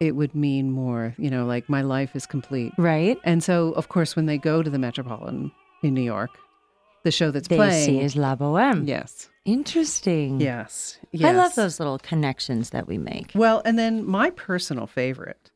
it 0.00 0.16
would 0.16 0.34
mean 0.34 0.70
more, 0.70 1.14
you 1.18 1.30
know, 1.30 1.44
like 1.44 1.68
my 1.68 1.82
life 1.82 2.16
is 2.16 2.26
complete. 2.26 2.72
Right. 2.78 3.18
And 3.24 3.42
so, 3.42 3.72
of 3.72 3.88
course, 3.88 4.16
when 4.16 4.26
they 4.26 4.38
go 4.38 4.62
to 4.62 4.70
the 4.70 4.78
Metropolitan 4.78 5.52
in 5.82 5.94
New 5.94 6.02
York, 6.02 6.30
the 7.04 7.10
show 7.10 7.30
that's 7.30 7.48
playing, 7.48 7.98
is 8.00 8.16
La 8.16 8.34
Boheme. 8.36 8.86
yes, 8.86 9.28
Interesting. 9.44 10.40
yes, 10.40 10.98
yes. 11.12 11.28
I 11.28 11.32
love 11.32 11.54
those 11.54 11.78
little 11.80 11.98
connections 11.98 12.70
that 12.70 12.86
we 12.86 12.98
make. 12.98 13.32
Well, 13.34 13.62
and 13.64 13.78
then 13.78 14.04
my 14.06 14.30
personal 14.30 14.86
favorite 14.86 15.50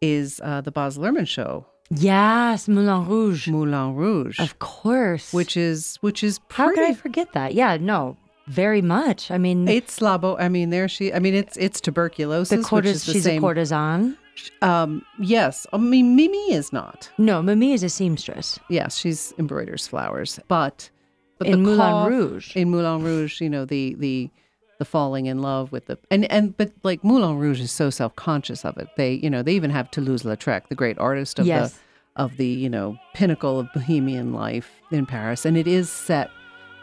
is 0.00 0.40
uh, 0.44 0.60
the 0.60 0.70
Baz 0.70 0.96
Luhrmann 0.98 1.26
show, 1.28 1.66
Yes, 1.92 2.68
Moulin 2.68 3.08
Rouge. 3.08 3.48
Moulin 3.48 3.96
Rouge, 3.96 4.38
Of 4.38 4.60
course. 4.60 5.32
which 5.32 5.56
is 5.56 5.96
which 6.02 6.22
is 6.22 6.38
how 6.50 6.68
could 6.70 6.84
I 6.84 6.94
forget 6.94 7.32
that? 7.32 7.52
Yeah, 7.54 7.76
no, 7.78 8.16
very 8.46 8.80
much. 8.80 9.30
I 9.32 9.38
mean, 9.38 9.66
It's 9.66 9.98
Labo. 9.98 10.36
I 10.40 10.48
mean, 10.48 10.70
there 10.70 10.86
she. 10.88 11.12
I 11.12 11.18
mean, 11.18 11.34
it's 11.34 11.56
it's 11.56 11.80
tuberculosis, 11.80 12.50
the 12.50 12.56
which 12.58 12.66
courtes, 12.66 12.90
is 12.90 13.06
the 13.06 13.12
she's 13.14 13.24
same. 13.24 13.38
a 13.38 13.40
courtesan. 13.40 14.16
Um, 14.62 15.02
yes, 15.18 15.66
I 15.72 15.78
mean 15.78 16.16
Mimi 16.16 16.52
is 16.52 16.72
not. 16.72 17.10
No, 17.18 17.42
Mimi 17.42 17.72
is 17.72 17.82
a 17.82 17.88
seamstress. 17.88 18.58
Yes, 18.68 18.96
she's 18.98 19.32
embroiders 19.38 19.86
flowers, 19.86 20.38
but 20.48 20.90
but 21.38 21.46
In 21.48 21.52
the 21.52 21.58
Moulin 21.58 21.78
cough- 21.78 22.08
Rouge. 22.08 22.56
in 22.56 22.70
Moulin 22.70 23.02
Rouge, 23.02 23.40
you 23.40 23.48
know 23.50 23.64
the 23.64 23.94
the 23.98 24.30
the 24.78 24.84
falling 24.84 25.26
in 25.26 25.40
love 25.42 25.72
with 25.72 25.86
the 25.86 25.98
and 26.10 26.30
and 26.30 26.56
but 26.56 26.72
like 26.82 27.02
Moulin 27.04 27.38
Rouge 27.38 27.60
is 27.60 27.70
so 27.72 27.90
self 27.90 28.14
conscious 28.16 28.64
of 28.64 28.76
it. 28.78 28.88
They 28.96 29.14
you 29.14 29.28
know 29.30 29.42
they 29.42 29.52
even 29.54 29.70
have 29.70 29.90
Toulouse 29.90 30.22
Lautrec, 30.22 30.68
the 30.68 30.74
great 30.74 30.98
artist 30.98 31.38
of 31.38 31.46
Yes. 31.46 31.72
the 31.72 31.78
of 32.22 32.36
the 32.38 32.46
you 32.46 32.68
know 32.68 32.96
pinnacle 33.14 33.58
of 33.60 33.72
bohemian 33.72 34.32
life 34.32 34.70
in 34.90 35.06
Paris, 35.06 35.44
and 35.46 35.56
it 35.56 35.66
is 35.66 35.88
set 35.90 36.30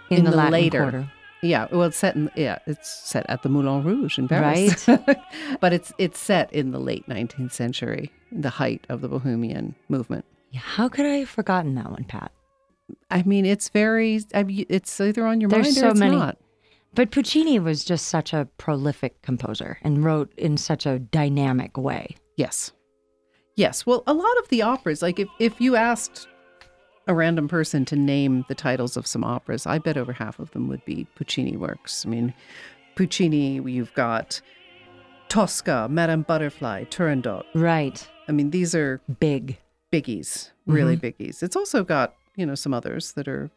In, 0.10 0.24
the, 0.24 0.32
Latin 0.32 0.52
later. 0.54 0.82
Quarter. 0.82 1.12
Yeah, 1.43 1.67
well, 1.71 1.84
it's 1.84 1.97
set 1.97 2.15
in 2.15 2.32
yeah, 2.36 2.60
it's 2.65 2.89
set 2.89 3.26
at 3.30 3.43
the 3.43 3.50
Moulin 3.50 3.84
Rouge 3.84 4.17
in 4.17 4.28
Paris, 4.28 4.88
right? 4.88 5.17
but 5.60 5.71
it's 5.71 5.93
it's 5.97 6.19
set 6.19 6.52
in 6.52 6.71
the 6.71 6.80
late 6.80 7.08
nineteenth 7.08 7.54
century, 7.54 8.12
the 8.32 8.50
height 8.50 8.86
of 8.89 9.02
the 9.02 9.08
bohemian 9.08 9.76
movement. 9.88 10.26
Yeah, 10.52 10.62
how 10.62 10.89
could 10.89 11.06
I 11.06 11.17
have 11.17 11.30
forgotten 11.30 11.76
that 11.76 11.91
one, 11.91 12.06
Pat? 12.06 12.32
I 13.12 13.23
mean, 13.23 13.45
it's 13.45 13.69
very. 13.69 14.21
I 14.34 14.43
mean, 14.43 14.65
it's 14.69 15.00
either 15.00 15.26
on 15.28 15.41
your 15.41 15.50
There's 15.50 15.65
mind 15.65 15.76
so 15.76 15.88
or 15.88 15.91
it's 15.91 16.00
many. 16.00 16.15
not. 16.15 16.38
But 16.95 17.12
Puccini 17.12 17.60
was 17.60 17.86
just 17.86 18.08
such 18.08 18.34
a 18.34 18.47
prolific 18.58 19.21
composer 19.21 19.78
and 19.84 20.04
wrote 20.04 20.34
in 20.38 20.58
such 20.58 20.86
a 20.86 20.97
dynamic 20.97 21.78
way. 21.78 22.15
Yes, 22.38 22.71
yes. 23.56 23.86
Well, 23.86 24.04
a 24.08 24.13
lot 24.13 24.38
of 24.39 24.47
the 24.50 24.63
operas, 24.63 25.02
like 25.04 25.19
if 25.19 25.28
if 25.39 25.62
you 25.62 25.76
asked 25.76 26.28
a 27.08 27.13
random 27.13 27.48
person 27.48 27.86
to 27.86 27.96
name 27.96 28.46
the 28.48 28.56
titles 28.56 28.98
of 28.98 29.08
some 29.08 29.24
operas, 29.24 29.65
I 29.65 29.78
bet 29.80 29.98
over 29.98 30.13
half 30.13 30.39
of 30.39 30.52
them 30.52 30.67
would 30.67 30.84
be 30.86 31.08
Puccini 31.15 31.58
works. 31.58 32.06
I 32.06 32.10
mean, 32.10 32.34
Puccini, 32.96 33.62
you've 33.72 33.93
got 33.93 34.41
Tosca, 35.30 35.88
Madame 35.89 36.24
Butterfly, 36.24 36.86
Turandot. 36.86 37.43
Right. 37.54 38.08
I 38.28 38.32
mean, 38.32 38.52
these 38.52 38.76
are 38.76 39.02
Big. 39.20 39.58
biggies, 39.91 40.52
really 40.65 40.98
mm-hmm. 40.98 41.24
biggies. 41.24 41.43
It's 41.43 41.56
also 41.56 41.84
got, 41.84 42.15
you 42.36 42.46
know, 42.46 42.56
some 42.56 42.74
others 42.74 43.13
that 43.13 43.28
are 43.28 43.50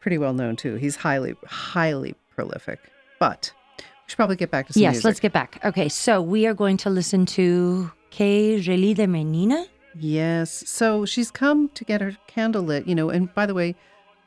pretty 0.00 0.18
well 0.18 0.32
known 0.32 0.56
too. 0.56 0.76
He's 0.76 0.96
highly, 0.96 1.34
highly 1.46 2.14
prolific. 2.34 2.78
But 3.18 3.52
we 3.78 3.82
should 4.06 4.16
probably 4.16 4.36
get 4.36 4.50
back 4.50 4.68
to 4.68 4.72
some 4.72 4.82
yes, 4.82 4.94
music. 4.94 5.04
let's 5.04 5.20
get 5.20 5.32
back. 5.32 5.58
Okay, 5.64 5.88
so 5.88 6.22
we 6.22 6.46
are 6.46 6.54
going 6.54 6.76
to 6.78 6.90
listen 6.90 7.26
to 7.26 7.90
Che 8.10 8.60
gelida 8.60 9.08
manina. 9.08 9.66
Yes. 9.98 10.50
So 10.68 11.04
she's 11.06 11.30
come 11.30 11.68
to 11.70 11.84
get 11.84 12.00
her 12.00 12.16
candle 12.26 12.62
lit, 12.62 12.86
you 12.86 12.94
know, 12.94 13.10
and 13.10 13.32
by 13.34 13.46
the 13.46 13.54
way, 13.54 13.74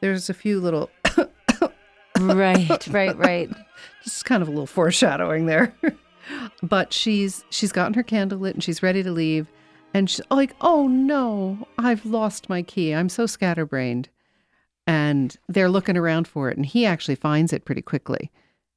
there's 0.01 0.29
a 0.29 0.33
few 0.33 0.59
little 0.59 0.89
right, 2.19 2.87
right, 2.87 3.17
right. 3.17 3.49
just 4.03 4.25
kind 4.25 4.41
of 4.41 4.47
a 4.47 4.51
little 4.51 4.67
foreshadowing 4.67 5.45
there. 5.45 5.73
but 6.63 6.93
she's 6.93 7.43
she's 7.49 7.71
gotten 7.71 7.93
her 7.93 8.03
candle 8.03 8.39
lit 8.39 8.55
and 8.55 8.63
she's 8.63 8.83
ready 8.83 9.03
to 9.03 9.11
leave. 9.11 9.47
And 9.93 10.09
she's 10.09 10.21
like, 10.29 10.55
oh 10.61 10.87
no, 10.87 11.67
I've 11.77 12.05
lost 12.05 12.47
my 12.49 12.61
key. 12.61 12.93
I'm 12.93 13.09
so 13.09 13.25
scatterbrained. 13.25 14.09
And 14.85 15.35
they're 15.47 15.69
looking 15.69 15.97
around 15.97 16.27
for 16.27 16.49
it. 16.49 16.57
And 16.57 16.65
he 16.65 16.85
actually 16.85 17.15
finds 17.15 17.53
it 17.53 17.65
pretty 17.65 17.81
quickly. 17.81 18.31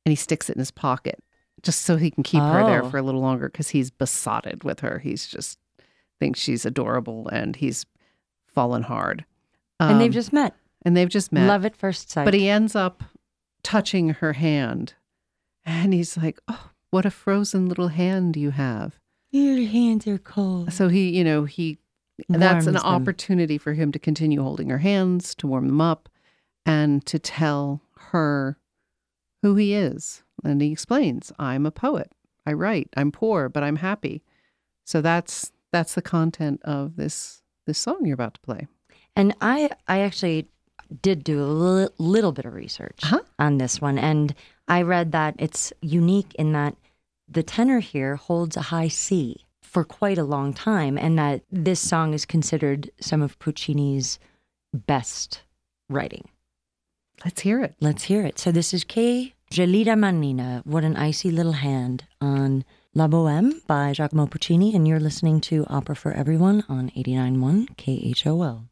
And 0.05 0.11
he 0.11 0.17
sticks 0.17 0.49
it 0.51 0.57
in 0.57 0.61
his 0.61 0.71
pocket 0.71 1.23
just 1.63 1.83
so 1.83 1.97
he 1.97 2.11
can 2.11 2.23
keep 2.25 2.41
her 2.43 2.65
there 2.67 2.83
Oh. 2.83 2.91
for 2.91 2.99
a 2.99 3.03
little 3.03 3.21
longer 3.21 3.49
because 3.49 3.69
he's 3.71 3.91
besotted 3.91 4.65
with 4.65 4.81
her. 4.81 4.99
He's 4.99 5.27
just 5.29 5.59
thinks 6.23 6.39
she's 6.39 6.65
adorable 6.65 7.27
and 7.31 7.57
he's 7.57 7.85
fallen 8.47 8.85
hard. 8.85 9.25
and 9.81 10.01
they've 10.01 10.07
Um, 10.11 10.13
just 10.13 10.33
met. 10.33 10.55
and 10.85 10.97
they've 10.97 11.09
just 11.09 11.33
met. 11.33 11.49
Love 11.49 11.65
at 11.65 11.75
first 11.77 12.11
sight. 12.11 12.25
But 12.25 12.35
he 12.35 12.49
ends 12.49 12.77
up 12.77 13.03
touching 13.65 14.11
her 14.11 14.35
hand. 14.35 14.95
And 15.65 15.93
he's 15.93 16.17
like, 16.17 16.39
Oh, 16.47 16.71
what 16.91 17.05
a 17.05 17.11
frozen 17.11 17.67
little 17.69 17.89
hand 17.89 18.37
you 18.37 18.51
have. 18.53 19.01
Your 19.33 19.67
hands 19.67 20.07
are 20.07 20.19
cold. 20.19 20.73
So 20.73 20.89
he, 20.89 21.11
you 21.11 21.25
know, 21.25 21.45
he 21.45 21.79
that's 22.29 22.67
an 22.69 22.75
them. 22.75 22.85
opportunity 22.85 23.59
for 23.59 23.73
him 23.73 23.91
to 23.91 23.99
continue 23.99 24.41
holding 24.43 24.69
her 24.69 24.79
hands, 24.79 25.35
to 25.37 25.49
warm 25.49 25.67
them 25.67 25.81
up, 25.81 26.09
and 26.65 27.05
to 27.07 27.19
tell 27.19 27.81
her 28.13 28.59
who 29.43 29.57
he 29.57 29.75
is. 29.75 30.23
And 30.45 30.61
he 30.63 30.71
explains, 30.71 31.33
I'm 31.41 31.67
a 31.67 31.73
poet. 31.73 32.13
I 32.47 32.53
write. 32.53 32.89
I'm 32.97 33.11
poor, 33.11 33.49
but 33.49 33.65
I'm 33.65 33.77
happy. 33.77 34.23
So 34.85 35.01
that's 35.01 35.51
that's 35.73 35.95
the 35.95 36.03
content 36.03 36.61
of 36.65 36.97
this 36.97 37.43
this 37.67 37.79
song 37.79 38.05
you're 38.05 38.15
about 38.15 38.35
to 38.35 38.41
play. 38.41 38.67
And 39.17 39.35
I, 39.41 39.71
I 39.87 40.01
actually 40.01 40.49
did 41.01 41.23
do 41.23 41.43
a 41.43 41.47
li- 41.47 41.89
little 41.99 42.33
bit 42.33 42.45
of 42.45 42.55
research 42.55 43.01
Uh-huh. 43.05 43.21
on 43.39 43.59
this 43.59 43.81
one, 43.81 43.99
and 43.99 44.35
I 44.69 44.83
read 44.83 45.13
that 45.13 45.35
it's 45.39 45.73
unique 45.81 46.35
in 46.37 46.53
that 46.53 46.77
the 47.29 47.43
tenor 47.43 47.81
here 47.81 48.17
holds 48.17 48.57
a 48.57 48.63
high 48.63 48.89
C 48.89 49.45
for 49.63 49.85
quite 49.85 50.19
a 50.19 50.25
long 50.25 50.53
time, 50.53 50.99
and 50.99 51.19
that 51.19 51.43
this 51.51 51.81
song 51.81 52.13
is 52.15 52.27
considered 52.27 52.91
some 53.01 53.23
of 53.23 53.39
Puccini's 53.39 54.19
best 54.75 55.43
writing. 55.89 56.29
Let's 57.25 57.43
hear 57.43 57.63
it. 57.63 57.75
Let's 57.81 58.05
hear 58.05 58.27
it. 58.27 58.39
So 58.39 58.51
this 58.53 58.75
is 58.75 58.85
Che 58.85 59.35
Gelida 59.51 59.95
Manina, 59.97 60.65
What 60.67 60.85
an 60.85 60.97
Icy 60.97 61.31
Little 61.31 61.53
Hand 61.53 62.05
on 62.21 62.65
La 62.95 63.09
Boheme 63.09 63.55
by 63.67 63.95
Giacomo 63.95 64.27
Puccini, 64.27 64.75
and 64.75 64.87
you're 64.87 65.01
listening 65.01 65.41
to 65.41 65.65
Opera 65.71 65.97
for 65.97 66.13
Everyone 66.13 66.63
on 66.69 66.91
89.1 66.91 67.75
KHOL. 67.79 68.69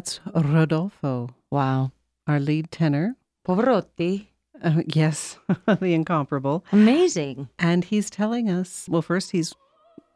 That's 0.00 0.18
Rodolfo, 0.34 1.28
Wow. 1.50 1.92
our 2.26 2.40
lead 2.40 2.70
tenor. 2.70 3.16
Pavarotti. 3.46 4.28
Uh, 4.62 4.82
yes, 4.86 5.38
the 5.66 5.92
incomparable. 5.92 6.64
Amazing. 6.72 7.48
And 7.58 7.84
he's 7.84 8.08
telling 8.08 8.48
us 8.50 8.86
well, 8.88 9.02
first, 9.02 9.30
he's 9.32 9.54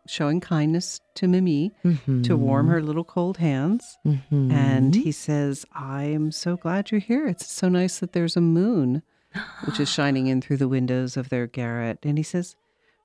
showing 0.07 0.41
kindness 0.41 1.01
to 1.17 1.29
Mimi 1.29 1.73
Mm-hmm. 1.85 2.23
to 2.23 2.35
warm 2.37 2.69
her 2.69 2.83
little 2.83 3.05
cold 3.05 3.37
hands. 3.39 3.99
Mhm. 4.07 4.51
And 4.53 4.95
he 4.95 5.13
says, 5.13 5.67
I'm 5.75 6.33
so 6.33 6.57
glad 6.57 6.91
you're 6.91 7.01
here. 7.01 7.27
It's 7.27 7.51
so 7.53 7.69
nice 7.69 7.99
that 8.01 8.13
there's 8.13 8.37
a 8.39 8.41
moon, 8.43 9.03
which 9.67 9.81
is 9.81 9.91
shining 9.91 10.29
in 10.29 10.41
through 10.41 10.59
the 10.59 10.69
windows 10.69 11.17
of 11.19 11.29
their 11.29 11.47
garret. 11.47 11.99
And 12.05 12.17
he 12.19 12.25
says, 12.25 12.57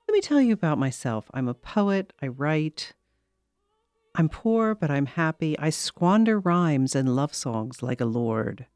Let 0.08 0.14
me 0.14 0.20
tell 0.22 0.40
you 0.40 0.54
about 0.54 0.78
myself. 0.78 1.30
I'm 1.34 1.48
a 1.48 1.54
poet. 1.54 2.12
I 2.22 2.28
write. 2.28 2.92
I'm 4.14 4.28
poor, 4.28 4.74
but 4.74 4.90
I'm 4.90 5.06
happy. 5.06 5.58
I 5.58 5.70
squander 5.70 6.38
rhymes 6.38 6.94
and 6.96 7.14
love 7.14 7.34
songs 7.34 7.82
like 7.82 8.00
a 8.00 8.04
lord. 8.06 8.66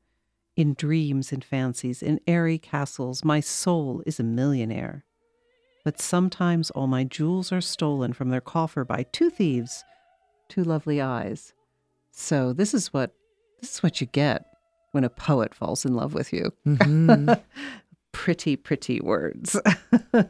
In 0.56 0.74
dreams 0.74 1.32
and 1.32 1.44
fancies, 1.44 2.02
in 2.02 2.20
airy 2.26 2.58
castles, 2.58 3.24
my 3.24 3.40
soul 3.40 4.02
is 4.06 4.20
a 4.20 4.24
millionaire. 4.24 5.04
But 5.84 6.00
sometimes 6.00 6.70
all 6.70 6.86
my 6.86 7.04
jewels 7.04 7.50
are 7.52 7.60
stolen 7.60 8.12
from 8.12 8.30
their 8.30 8.40
coffer 8.40 8.84
by 8.84 9.02
two 9.12 9.28
thieves, 9.30 9.84
two 10.48 10.62
lovely 10.62 11.00
eyes. 11.00 11.52
So 12.12 12.52
this 12.52 12.72
is 12.72 12.92
what 12.92 13.12
this 13.60 13.74
is 13.74 13.82
what 13.82 14.00
you 14.00 14.06
get 14.06 14.46
when 14.92 15.04
a 15.04 15.10
poet 15.10 15.54
falls 15.54 15.84
in 15.84 15.94
love 15.94 16.14
with 16.14 16.32
you. 16.32 16.52
Mhm. 16.64 17.42
pretty, 18.12 18.54
pretty 18.56 19.00
words. 19.00 19.58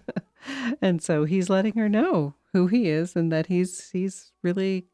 and 0.81 1.03
so 1.03 1.25
he's 1.25 1.51
letting 1.51 1.75
her 1.75 1.89
know 1.89 2.35
who 2.55 2.67
he 2.67 2.89
is 2.89 3.15
and 3.15 3.31
that 3.31 3.47
he's 3.47 3.91
he's 3.91 4.33
really 4.43 4.87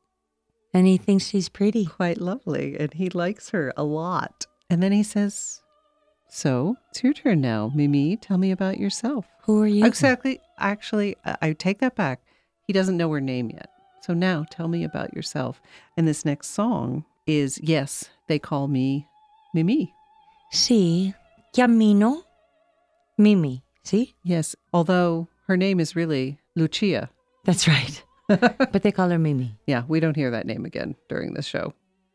and 0.72 0.86
he 0.86 0.96
thinks 0.96 1.26
she's 1.26 1.48
pretty. 1.48 1.86
quite 1.86 2.20
lovely 2.20 2.76
and 2.78 2.94
he 2.94 3.08
likes 3.10 3.50
her 3.50 3.72
a 3.76 3.84
lot. 3.84 4.46
And 4.68 4.82
then 4.82 4.92
he 4.92 5.02
says, 5.02 5.60
"So 6.28 6.76
it's 6.90 7.02
your 7.02 7.12
turn 7.12 7.40
now, 7.40 7.72
Mimi. 7.74 8.16
Tell 8.16 8.38
me 8.38 8.50
about 8.50 8.78
yourself." 8.78 9.26
Who 9.42 9.62
are 9.62 9.66
you? 9.66 9.84
Exactly. 9.84 10.40
Actually, 10.58 11.16
I 11.24 11.52
take 11.54 11.78
that 11.80 11.96
back. 11.96 12.20
He 12.66 12.72
doesn't 12.72 12.96
know 12.96 13.10
her 13.10 13.20
name 13.20 13.50
yet. 13.50 13.68
So 14.02 14.14
now 14.14 14.44
tell 14.50 14.68
me 14.68 14.84
about 14.84 15.12
yourself. 15.14 15.60
And 15.96 16.06
this 16.06 16.24
next 16.24 16.50
song 16.50 17.04
is 17.26 17.58
Yes, 17.62 18.10
They 18.28 18.38
Call 18.38 18.68
Me 18.68 19.06
Mimi. 19.54 19.92
Si. 20.52 21.14
Chiamino. 21.54 22.22
Mimi. 23.18 23.62
See? 23.82 24.14
Yes, 24.22 24.54
although 24.72 25.28
her 25.46 25.56
name 25.56 25.80
is 25.80 25.96
really 25.96 26.38
Lucia. 26.54 27.10
That's 27.44 27.66
right. 27.66 28.02
but 28.72 28.82
they 28.82 28.92
call 28.92 29.10
her 29.10 29.18
Mimi. 29.18 29.56
Yeah, 29.66 29.82
we 29.88 30.00
don't 30.00 30.16
hear 30.16 30.30
that 30.30 30.46
name 30.46 30.64
again 30.64 30.94
during 31.08 31.34
this 31.34 31.46
show. 31.46 31.74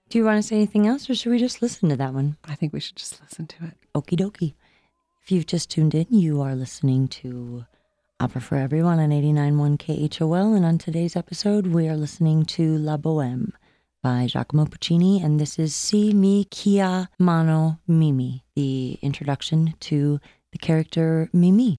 Do 0.10 0.18
you 0.18 0.26
want 0.26 0.38
to 0.38 0.48
say 0.48 0.56
anything 0.56 0.88
else 0.88 1.10
or 1.10 1.16
should 1.16 1.32
we 1.32 1.40
just 1.40 1.62
listen 1.62 1.90
to 1.90 1.96
that 1.98 2.14
one? 2.14 2.38
I 2.46 2.56
think 2.56 2.74
we 2.74 2.80
should 2.80 2.96
just 2.96 3.22
listen 3.22 3.48
to 3.48 3.66
it. 3.66 3.74
Okie 3.96 4.18
dokie. 4.20 4.54
If 5.24 5.32
you've 5.32 5.48
just 5.48 5.72
tuned 5.72 5.96
in, 5.96 6.06
you 6.10 6.42
are 6.42 6.56
listening 6.56 7.08
to 7.08 7.66
Opera 8.20 8.42
for 8.42 8.56
Everyone 8.56 9.00
on 9.00 9.10
89.1 9.10 9.78
KHOL. 10.10 10.56
And 10.56 10.64
on 10.64 10.78
today's 10.78 11.16
episode, 11.16 11.68
we 11.68 11.88
are 11.88 11.98
listening 11.98 12.46
to 12.46 12.78
La 12.78 12.98
Boheme 12.98 13.52
by 14.04 14.28
Giacomo 14.28 14.66
Puccini. 14.66 15.22
And 15.22 15.40
this 15.40 15.58
is 15.58 15.76
Si 15.76 16.14
mi 16.14 16.46
chiamano 16.46 17.80
Mimi, 17.88 18.44
the 18.56 19.00
introduction 19.02 19.74
to 19.82 20.20
the 20.52 20.60
character 20.60 21.30
Mimi. 21.34 21.78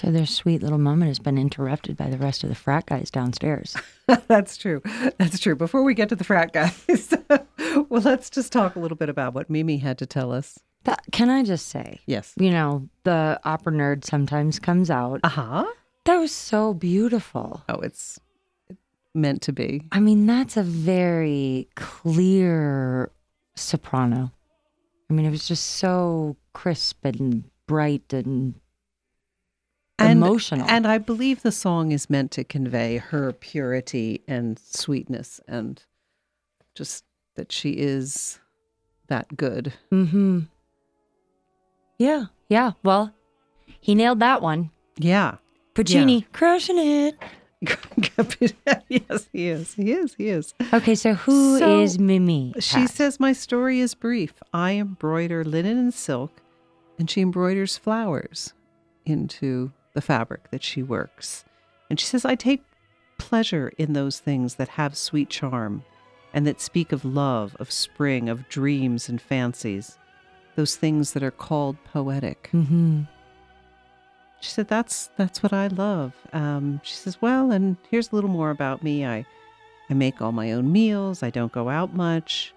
So 0.00 0.12
their 0.12 0.26
sweet 0.26 0.62
little 0.62 0.78
moment 0.78 1.08
has 1.08 1.18
been 1.18 1.36
interrupted 1.36 1.96
by 1.96 2.08
the 2.08 2.18
rest 2.18 2.44
of 2.44 2.50
the 2.50 2.54
frat 2.54 2.86
guys 2.86 3.10
downstairs. 3.10 3.76
That's 4.28 4.56
true. 4.56 4.80
That's 5.18 5.40
true. 5.40 5.56
Before 5.56 5.82
we 5.82 5.92
get 5.92 6.08
to 6.10 6.14
the 6.14 6.22
frat 6.22 6.52
guys, 6.52 7.12
well, 7.88 8.02
let's 8.02 8.30
just 8.30 8.52
talk 8.52 8.76
a 8.76 8.78
little 8.78 8.96
bit 8.96 9.08
about 9.08 9.34
what 9.34 9.50
Mimi 9.50 9.78
had 9.78 9.98
to 9.98 10.06
tell 10.06 10.30
us. 10.32 10.56
That, 10.84 11.02
can 11.10 11.30
I 11.30 11.42
just 11.42 11.66
say, 11.66 11.98
Yes. 12.06 12.32
you 12.38 12.52
know, 12.52 12.88
the 13.02 13.40
opera 13.42 13.72
nerd 13.72 14.04
sometimes 14.04 14.60
comes 14.60 14.88
out. 14.88 15.18
Uh 15.24 15.30
huh. 15.30 15.66
That 16.04 16.18
was 16.18 16.30
so 16.30 16.74
beautiful. 16.74 17.64
Oh, 17.68 17.80
it's 17.80 18.20
meant 19.16 19.42
to 19.42 19.52
be. 19.52 19.82
I 19.90 19.98
mean, 19.98 20.26
that's 20.26 20.56
a 20.56 20.62
very 20.62 21.66
clear 21.74 23.10
soprano. 23.56 24.30
I 25.10 25.12
mean, 25.12 25.26
it 25.26 25.30
was 25.30 25.48
just 25.48 25.66
so 25.66 26.36
crisp 26.52 27.04
and 27.04 27.42
bright 27.66 28.12
and 28.12 28.54
emotional. 29.98 30.66
And 30.68 30.86
I 30.86 30.98
believe 30.98 31.42
the 31.42 31.52
song 31.52 31.92
is 31.92 32.08
meant 32.08 32.30
to 32.32 32.44
convey 32.44 32.98
her 32.98 33.32
purity 33.32 34.22
and 34.28 34.58
sweetness 34.58 35.40
and 35.48 35.82
just 36.74 37.04
that 37.36 37.52
she 37.52 37.72
is 37.72 38.38
that 39.08 39.36
good. 39.36 39.72
mm-hmm. 39.92 40.40
Yeah, 41.98 42.26
yeah. 42.48 42.72
Well, 42.84 43.12
he 43.80 43.94
nailed 43.96 44.20
that 44.20 44.40
one. 44.40 44.70
Yeah. 44.98 45.36
Puccini 45.74 46.26
crushing 46.32 46.78
it. 46.78 47.16
yes, 48.88 49.28
he 49.32 49.48
is. 49.48 49.74
He 49.74 49.92
is. 49.92 50.14
He 50.14 50.28
is. 50.28 50.54
Okay, 50.72 50.94
so 50.94 51.14
who 51.14 51.56
is 51.80 51.94
So, 51.94 52.00
Mimi? 52.00 52.54
She 52.60 52.86
says, 52.86 53.18
My 53.18 53.32
story 53.32 53.80
is 53.80 53.94
brief. 53.94 54.34
I 54.52 54.72
embroider 54.72 55.44
linen 55.44 55.76
and 55.76 55.92
silk, 55.92 56.30
and 56.98 57.10
she 57.10 57.20
embroiders 57.20 57.76
flowers 57.76 58.54
into 59.04 59.72
the 59.98 60.02
fabric 60.02 60.48
that 60.52 60.62
she 60.62 60.80
works. 60.80 61.44
And 61.90 61.98
she 61.98 62.06
says, 62.06 62.24
I 62.24 62.36
take 62.36 62.62
pleasure 63.18 63.72
in 63.78 63.94
those 63.94 64.20
things 64.20 64.54
that 64.54 64.68
have 64.68 64.96
sweet 64.96 65.28
charm 65.28 65.82
and 66.32 66.46
that 66.46 66.60
speak 66.60 66.92
of 66.92 67.04
love, 67.04 67.56
of 67.58 67.72
spring, 67.72 68.28
of 68.28 68.48
dreams 68.48 69.08
and 69.08 69.20
fancies, 69.20 69.98
those 70.54 70.76
things 70.76 71.14
that 71.14 71.24
are 71.24 71.32
called 71.32 71.82
poetic. 71.82 72.48
Mm-hmm. 72.52 73.02
She 74.38 74.50
said, 74.50 74.68
"That's 74.68 75.10
that's 75.16 75.42
what 75.42 75.52
I 75.52 75.66
love." 75.66 76.12
Um, 76.32 76.80
she 76.84 76.94
says, 76.94 77.20
"Well, 77.20 77.50
and 77.50 77.76
here's 77.90 78.12
a 78.12 78.14
little 78.14 78.30
more 78.30 78.50
about 78.50 78.84
me. 78.84 79.04
I 79.04 79.26
I 79.90 79.94
make 79.94 80.22
all 80.22 80.30
my 80.30 80.52
own 80.52 80.70
meals. 80.70 81.24
I 81.24 81.30
don't 81.30 81.50
go 81.50 81.68
out 81.68 81.92
much. 81.92 82.54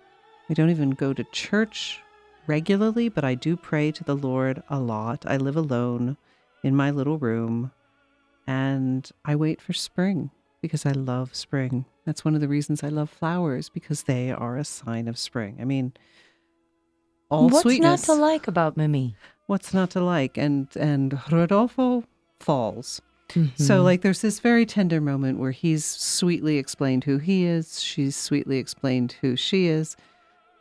I 0.47 0.53
don't 0.53 0.69
even 0.69 0.91
go 0.91 1.11
to 1.11 1.23
church 1.31 2.01
regularly, 2.45 3.09
but 3.09 3.23
I 3.23 3.33
do 3.33 3.57
pray 3.57 3.91
to 3.93 4.03
the 4.03 4.15
Lord 4.15 4.61
a 4.69 4.79
lot. 4.79 5.25
I 5.25 5.37
live 5.37 5.55
alone 5.55 6.17
in 6.63 6.75
my 6.75 6.91
little 6.91 7.17
room, 7.17 7.71
and 8.47 9.09
I 9.25 9.35
wait 9.35 9.61
for 9.61 9.73
spring 9.73 10.31
because 10.61 10.85
I 10.85 10.91
love 10.91 11.35
spring. 11.35 11.85
That's 12.05 12.23
one 12.25 12.35
of 12.35 12.41
the 12.41 12.47
reasons 12.47 12.83
I 12.83 12.89
love 12.89 13.09
flowers 13.09 13.69
because 13.69 14.03
they 14.03 14.31
are 14.31 14.57
a 14.57 14.63
sign 14.65 15.07
of 15.07 15.17
spring. 15.17 15.57
I 15.59 15.65
mean." 15.65 15.93
All 17.29 17.47
What's 17.47 17.61
sweetness 17.61 18.09
not 18.09 18.13
to 18.15 18.19
like 18.21 18.47
about 18.49 18.75
Mimi? 18.75 19.15
what's 19.47 19.73
not 19.73 19.89
to 19.91 20.01
like 20.01 20.37
and 20.37 20.67
and 20.77 21.19
rodolfo 21.31 22.03
falls 22.39 23.01
Mm-hmm. 23.29 23.63
so 23.63 23.81
like 23.81 24.01
there's 24.01 24.19
this 24.19 24.41
very 24.41 24.65
tender 24.65 24.99
moment 24.99 25.39
where 25.39 25.51
he's 25.51 25.85
sweetly 25.85 26.57
explained 26.57 27.05
who 27.05 27.17
he 27.17 27.45
is 27.45 27.81
she's 27.81 28.17
sweetly 28.17 28.57
explained 28.57 29.15
who 29.21 29.37
she 29.37 29.67
is 29.67 29.95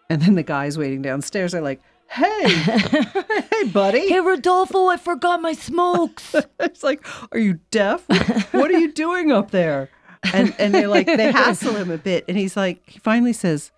and 0.08 0.22
then 0.22 0.36
the 0.36 0.44
guys 0.44 0.78
waiting 0.78 1.02
downstairs 1.02 1.52
are 1.52 1.60
like 1.60 1.80
hey. 2.10 3.04
Hey 3.50 3.68
buddy. 3.68 4.08
Hey, 4.08 4.20
Rodolfo, 4.20 4.86
I 4.86 4.96
forgot 4.96 5.42
my 5.42 5.52
smokes. 5.52 6.34
it's 6.60 6.82
like 6.82 7.04
are 7.32 7.38
you 7.38 7.58
deaf? 7.70 8.06
What 8.52 8.70
are 8.70 8.78
you 8.78 8.92
doing 8.92 9.30
up 9.32 9.50
there? 9.50 9.90
And 10.32 10.54
and 10.58 10.74
they're 10.74 10.88
like 10.88 11.06
they 11.06 11.30
hassle 11.32 11.74
him 11.74 11.90
a 11.90 11.98
bit 11.98 12.24
and 12.28 12.36
he's 12.38 12.56
like 12.56 12.82
he 12.88 12.98
finally 13.00 13.32
says 13.32 13.70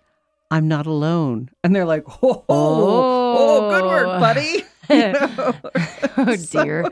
i'm 0.51 0.67
not 0.67 0.85
alone. 0.85 1.49
And 1.63 1.75
they're 1.75 1.85
like 1.85 2.05
oh, 2.23 2.45
oh, 2.47 2.47
oh 2.49 3.69
good 3.71 3.85
work 3.85 4.19
buddy. 4.19 4.63
You 4.89 5.13
know? 5.13 5.55
oh, 6.17 6.35
dear. 6.51 6.85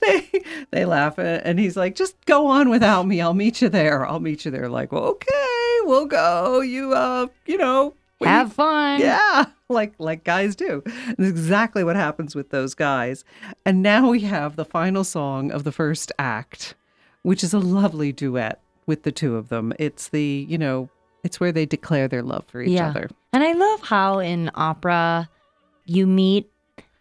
they 0.00 0.42
they 0.72 0.84
laugh 0.84 1.18
and 1.18 1.58
he's 1.58 1.76
like 1.76 1.94
just 1.94 2.14
go 2.26 2.46
on 2.48 2.68
without 2.68 3.06
me. 3.06 3.20
I'll 3.20 3.34
meet 3.34 3.62
you 3.62 3.68
there. 3.68 4.04
I'll 4.04 4.20
meet 4.20 4.44
you 4.44 4.50
there 4.50 4.68
like 4.68 4.92
well, 4.92 5.04
okay 5.04 5.78
we'll 5.84 6.06
go. 6.06 6.60
You 6.60 6.92
uh 6.94 7.28
you 7.46 7.58
know 7.58 7.94
you- 8.20 8.26
Have 8.26 8.52
fun. 8.52 9.00
yeah 9.00 9.46
like 9.70 9.94
like 9.98 10.22
guys 10.24 10.54
do 10.54 10.82
That's 10.86 11.28
exactly 11.30 11.82
what 11.84 11.96
happens 11.96 12.34
with 12.34 12.50
those 12.50 12.74
guys 12.74 13.24
and 13.64 13.82
now 13.82 14.10
we 14.10 14.20
have 14.20 14.56
the 14.56 14.64
final 14.64 15.02
song 15.04 15.50
of 15.50 15.64
the 15.64 15.72
first 15.72 16.12
act 16.18 16.74
which 17.22 17.42
is 17.42 17.52
a 17.52 17.58
lovely 17.58 18.12
duet 18.12 18.60
with 18.86 19.02
the 19.02 19.10
two 19.12 19.36
of 19.36 19.48
them 19.48 19.72
it's 19.78 20.08
the 20.08 20.46
you 20.48 20.56
know 20.58 20.88
it's 21.24 21.40
where 21.40 21.50
they 21.50 21.66
declare 21.66 22.06
their 22.06 22.22
love 22.22 22.44
for 22.46 22.62
each 22.62 22.70
Yeah. 22.70 22.88
other 22.90 23.10
And 23.32 23.42
I 23.42 23.52
love 23.54 23.80
how 23.82 24.20
in 24.20 24.50
opera 24.54 25.28
you 25.84 26.06
meet 26.06 26.48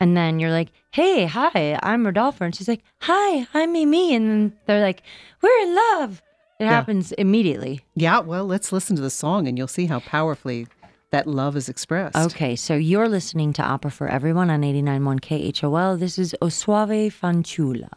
and 0.01 0.18
then 0.18 0.39
you're 0.39 0.51
like, 0.51 0.70
hey, 0.91 1.26
hi, 1.26 1.80
I'm 1.82 2.05
Rodolfo. 2.05 2.43
And 2.43 2.53
she's 2.53 2.68
like, 2.68 2.84
hi, 2.99 3.47
I'm 3.53 3.72
Mimi. 3.72 4.13
And 4.13 4.28
then 4.30 4.53
they're 4.66 4.82
like, 4.82 5.03
we're 5.41 5.57
in 5.61 5.74
love. 5.76 6.22
It 6.59 6.66
Yeah. 6.66 6.72
happens 6.72 7.11
immediately. 7.13 7.82
yeah 7.95 8.20
well 8.20 8.45
let's 8.45 8.72
listen 8.72 8.95
to 8.95 9.01
the 9.01 9.09
song 9.11 9.47
and 9.47 9.57
you'll 9.57 9.68
see 9.68 9.86
how 9.86 9.99
powerfully 9.99 10.68
that 11.12 11.28
love 11.28 11.56
is 11.56 11.70
expressed 11.70 12.16
Okay, 12.16 12.56
so 12.56 12.76
you're 12.76 13.10
listening 13.10 13.53
to 13.53 13.64
Opera 13.64 13.91
for 13.91 14.08
Everyone 14.08 14.49
on 14.49 14.62
89.1 14.62 15.53
KHOL. 15.53 15.97
This 15.97 16.18
is 16.18 16.36
O 16.41 16.49
Soave 16.49 17.14
Fanciulla 17.14 17.89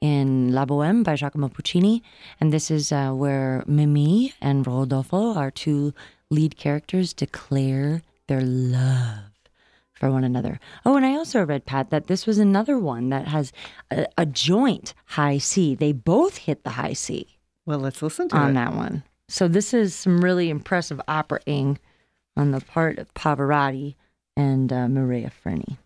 in 0.00 0.52
La 0.52 0.64
Boheme 0.64 1.04
by 1.04 1.14
Giacomo 1.14 1.48
Puccini. 1.48 2.02
And 2.40 2.52
this 2.52 2.70
is 2.70 2.92
uh, 2.92 3.12
where 3.12 3.62
Mimi 3.66 4.34
and 4.40 4.66
Rodolfo, 4.66 5.34
our 5.34 5.50
two 5.50 5.94
lead 6.30 6.56
characters, 6.56 7.12
declare 7.12 8.02
their 8.26 8.40
love 8.40 9.30
for 9.92 10.10
one 10.10 10.24
another. 10.24 10.58
Oh, 10.84 10.96
and 10.96 11.06
I 11.06 11.14
also 11.14 11.44
read, 11.44 11.66
Pat, 11.66 11.90
that 11.90 12.08
this 12.08 12.26
was 12.26 12.38
another 12.38 12.78
one 12.78 13.10
that 13.10 13.28
has 13.28 13.52
a, 13.90 14.06
a 14.18 14.26
joint 14.26 14.94
high 15.04 15.38
C. 15.38 15.74
They 15.74 15.92
both 15.92 16.38
hit 16.38 16.64
the 16.64 16.70
high 16.70 16.94
C 16.94 17.38
well 17.66 17.78
let's 17.78 18.02
listen 18.02 18.28
to 18.28 18.36
on 18.36 18.50
it 18.50 18.54
that 18.54 18.74
one. 18.74 19.02
So 19.28 19.48
this 19.48 19.72
is 19.72 19.94
some 19.94 20.22
really 20.22 20.50
impressive 20.50 21.00
operating 21.08 21.78
on 22.36 22.50
the 22.50 22.60
part 22.60 22.98
of 22.98 23.12
Pavarotti 23.14 23.94
and 24.36 24.72
uh, 24.72 24.88
Mirella 24.88 25.30
Freni. 25.44 25.78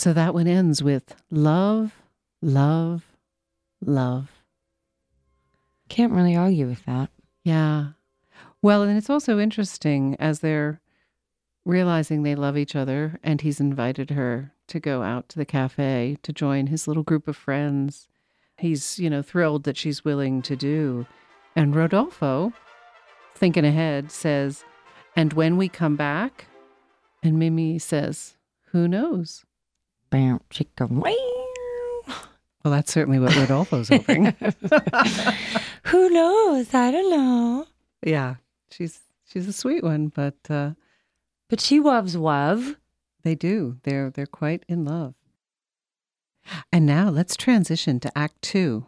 So 0.00 0.14
that 0.14 0.32
one 0.32 0.46
ends 0.46 0.82
with 0.82 1.14
love, 1.30 1.92
love, 2.40 3.04
love. 3.84 4.30
Can't 5.90 6.14
really 6.14 6.34
argue 6.34 6.66
with 6.66 6.82
that. 6.86 7.10
Yeah. 7.44 7.88
Well, 8.62 8.82
and 8.82 8.96
it's 8.96 9.10
also 9.10 9.38
interesting 9.38 10.16
as 10.18 10.40
they're 10.40 10.80
realizing 11.66 12.22
they 12.22 12.34
love 12.34 12.56
each 12.56 12.74
other, 12.74 13.20
and 13.22 13.42
he's 13.42 13.60
invited 13.60 14.08
her 14.08 14.54
to 14.68 14.80
go 14.80 15.02
out 15.02 15.28
to 15.28 15.38
the 15.38 15.44
cafe 15.44 16.16
to 16.22 16.32
join 16.32 16.68
his 16.68 16.88
little 16.88 17.02
group 17.02 17.28
of 17.28 17.36
friends. 17.36 18.08
He's, 18.56 18.98
you 18.98 19.10
know, 19.10 19.20
thrilled 19.20 19.64
that 19.64 19.76
she's 19.76 20.02
willing 20.02 20.40
to 20.40 20.56
do. 20.56 21.06
And 21.54 21.76
Rodolfo, 21.76 22.54
thinking 23.34 23.66
ahead, 23.66 24.10
says, 24.10 24.64
And 25.14 25.34
when 25.34 25.58
we 25.58 25.68
come 25.68 25.96
back? 25.96 26.46
And 27.22 27.38
Mimi 27.38 27.78
says, 27.78 28.38
Who 28.72 28.88
knows? 28.88 29.44
Bam, 30.10 30.40
chicka, 30.50 30.88
wow. 30.90 31.14
Well, 32.64 32.72
that's 32.74 32.92
certainly 32.92 33.18
what 33.18 33.34
Rodolfo's 33.36 33.88
hoping. 33.88 34.26
Who 35.84 36.10
knows? 36.10 36.74
I 36.74 36.90
don't 36.90 37.10
know. 37.10 37.66
yeah. 38.04 38.34
She's 38.70 39.00
she's 39.24 39.48
a 39.48 39.52
sweet 39.52 39.82
one, 39.82 40.08
but 40.08 40.36
uh 40.50 40.72
But 41.48 41.60
she 41.60 41.80
loves 41.80 42.14
love. 42.16 42.76
They 43.22 43.34
do. 43.34 43.78
They're 43.84 44.10
they're 44.10 44.26
quite 44.26 44.64
in 44.68 44.84
love. 44.84 45.14
And 46.72 46.84
now 46.86 47.08
let's 47.08 47.36
transition 47.36 47.98
to 48.00 48.16
Act 48.18 48.42
Two. 48.42 48.86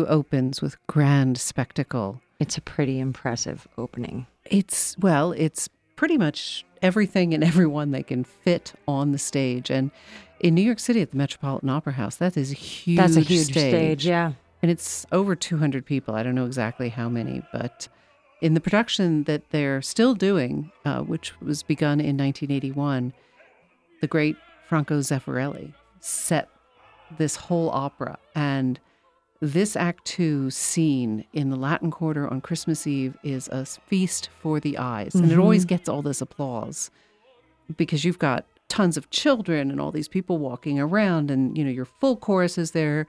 Opens 0.00 0.60
with 0.62 0.76
grand 0.86 1.38
spectacle. 1.38 2.20
It's 2.40 2.56
a 2.58 2.60
pretty 2.60 2.98
impressive 2.98 3.68
opening. 3.78 4.26
It's 4.46 4.96
well, 4.98 5.32
it's 5.32 5.68
pretty 5.96 6.18
much 6.18 6.64
everything 6.80 7.32
and 7.34 7.44
everyone 7.44 7.90
they 7.92 8.02
can 8.02 8.24
fit 8.24 8.72
on 8.88 9.12
the 9.12 9.18
stage. 9.18 9.70
And 9.70 9.90
in 10.40 10.54
New 10.54 10.62
York 10.62 10.80
City 10.80 11.00
at 11.02 11.12
the 11.12 11.16
Metropolitan 11.16 11.68
Opera 11.70 11.92
House, 11.92 12.16
that 12.16 12.36
is 12.36 12.50
a 12.50 12.56
huge 12.56 12.96
That's 12.98 13.16
a 13.16 13.20
huge 13.20 13.46
stage. 13.46 14.04
yeah. 14.04 14.32
and 14.62 14.70
it's 14.70 15.06
over 15.12 15.36
200 15.36 15.86
people. 15.86 16.14
I 16.14 16.22
don't 16.24 16.34
know 16.34 16.46
exactly 16.46 16.88
how 16.88 17.08
many, 17.08 17.42
but 17.52 17.86
in 18.40 18.54
the 18.54 18.60
production 18.60 19.22
that 19.24 19.50
they're 19.50 19.80
still 19.82 20.14
doing, 20.16 20.72
uh, 20.84 21.02
which 21.02 21.40
was 21.40 21.62
begun 21.62 22.00
in 22.00 22.16
1981, 22.16 23.12
the 24.00 24.08
great 24.08 24.36
Franco 24.66 24.98
Zeffirelli 24.98 25.72
set 26.00 26.48
this 27.18 27.36
whole 27.36 27.70
opera. 27.70 28.18
And 28.34 28.80
this 29.42 29.76
Act 29.76 30.04
Two 30.04 30.50
scene 30.50 31.26
in 31.34 31.50
the 31.50 31.56
Latin 31.56 31.90
Quarter 31.90 32.28
on 32.28 32.40
Christmas 32.40 32.86
Eve 32.86 33.18
is 33.22 33.48
a 33.48 33.66
feast 33.66 34.30
for 34.40 34.60
the 34.60 34.78
eyes. 34.78 35.14
And 35.14 35.26
it 35.26 35.32
mm-hmm. 35.32 35.40
always 35.40 35.64
gets 35.64 35.88
all 35.88 36.00
this 36.00 36.22
applause 36.22 36.90
because 37.76 38.04
you've 38.04 38.18
got 38.18 38.46
tons 38.68 38.96
of 38.96 39.10
children 39.10 39.70
and 39.70 39.80
all 39.80 39.90
these 39.92 40.08
people 40.08 40.38
walking 40.38 40.80
around, 40.80 41.30
and 41.30 41.58
you 41.58 41.64
know, 41.64 41.70
your 41.70 41.84
full 41.84 42.16
chorus 42.16 42.56
is 42.56 42.70
there 42.70 43.06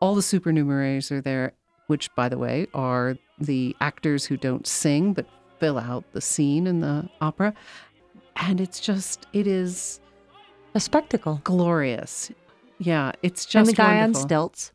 all 0.00 0.14
the 0.14 0.22
supernumeraries 0.22 1.10
are 1.10 1.20
there, 1.20 1.52
which, 1.86 2.14
by 2.14 2.28
the 2.28 2.38
way, 2.38 2.66
are 2.74 3.16
the 3.38 3.74
actors 3.80 4.24
who 4.24 4.36
don't 4.36 4.66
sing 4.66 5.12
but 5.12 5.26
fill 5.58 5.78
out 5.78 6.04
the 6.12 6.20
scene 6.20 6.66
in 6.66 6.80
the 6.80 7.08
opera. 7.20 7.54
And 8.36 8.60
it's 8.60 8.80
just, 8.80 9.26
it 9.32 9.46
is 9.46 10.00
A 10.74 10.80
spectacle. 10.80 11.40
glorious. 11.44 12.30
Yeah, 12.78 13.12
it's 13.22 13.44
just 13.44 13.56
and 13.56 13.66
the 13.66 13.72
guy 13.72 13.98
wonderful. 13.98 14.22
on 14.22 14.28
stilts. 14.28 14.72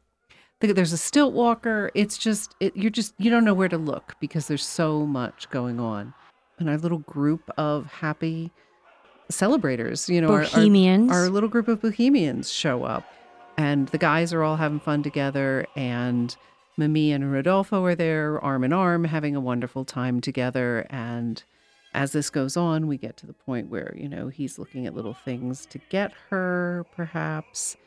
Th- 0.64 0.74
There's 0.76 0.94
a 0.94 0.98
stilt 0.98 1.34
walker. 1.34 1.92
It's 1.94 2.18
just, 2.18 2.56
it, 2.60 2.76
you're 2.76 2.90
just, 2.90 3.14
you 3.20 3.30
don't 3.30 3.44
know 3.46 3.54
where 3.54 3.70
to 3.70 3.78
look 3.78 4.16
because 4.20 4.48
there's 4.48 4.66
so 4.66 5.06
much 5.06 5.48
going 5.52 5.80
on. 5.80 6.14
And 6.58 6.70
our 6.70 6.78
little 6.78 7.00
group 7.00 7.50
of 7.58 7.86
happy 7.88 8.50
celebrators, 9.30 10.10
you 10.10 10.22
know, 10.22 10.30
our- 10.30 10.42
our- 10.42 10.48
our 11.12 11.30
little 11.30 11.50
group 11.50 11.68
of 11.68 11.82
bohemians 11.82 12.52
show 12.52 12.84
up. 12.84 13.04
And 13.58 13.88
the 13.90 13.98
guys 13.98 14.34
are 14.34 14.42
all 14.44 14.56
having 14.56 14.80
fun 14.80 15.04
together. 15.04 15.66
And 15.76 16.36
Mimi 16.78 17.12
and 17.12 17.32
Rodolfo 17.32 17.84
are 17.86 17.94
there 17.96 18.40
arm 18.44 18.64
in 18.64 18.74
arm 18.74 19.04
having 19.04 19.36
a 19.36 19.40
wonderful 19.40 19.86
time 19.86 20.22
together. 20.22 20.88
And 20.90 21.44
as 21.94 22.12
this 22.14 22.32
goes 22.32 22.58
on 22.58 22.88
we 22.88 22.98
get 22.98 23.16
to 23.18 23.28
the 23.28 23.34
point 23.34 23.70
where 23.70 23.94
you 23.96 24.10
know 24.10 24.28
he's 24.28 24.58
looking 24.58 24.88
at 24.88 24.96
little 24.96 25.14
things 25.14 25.68
to 25.68 25.78
get 25.92 26.12
her 26.32 26.84
perhaps 26.96 27.78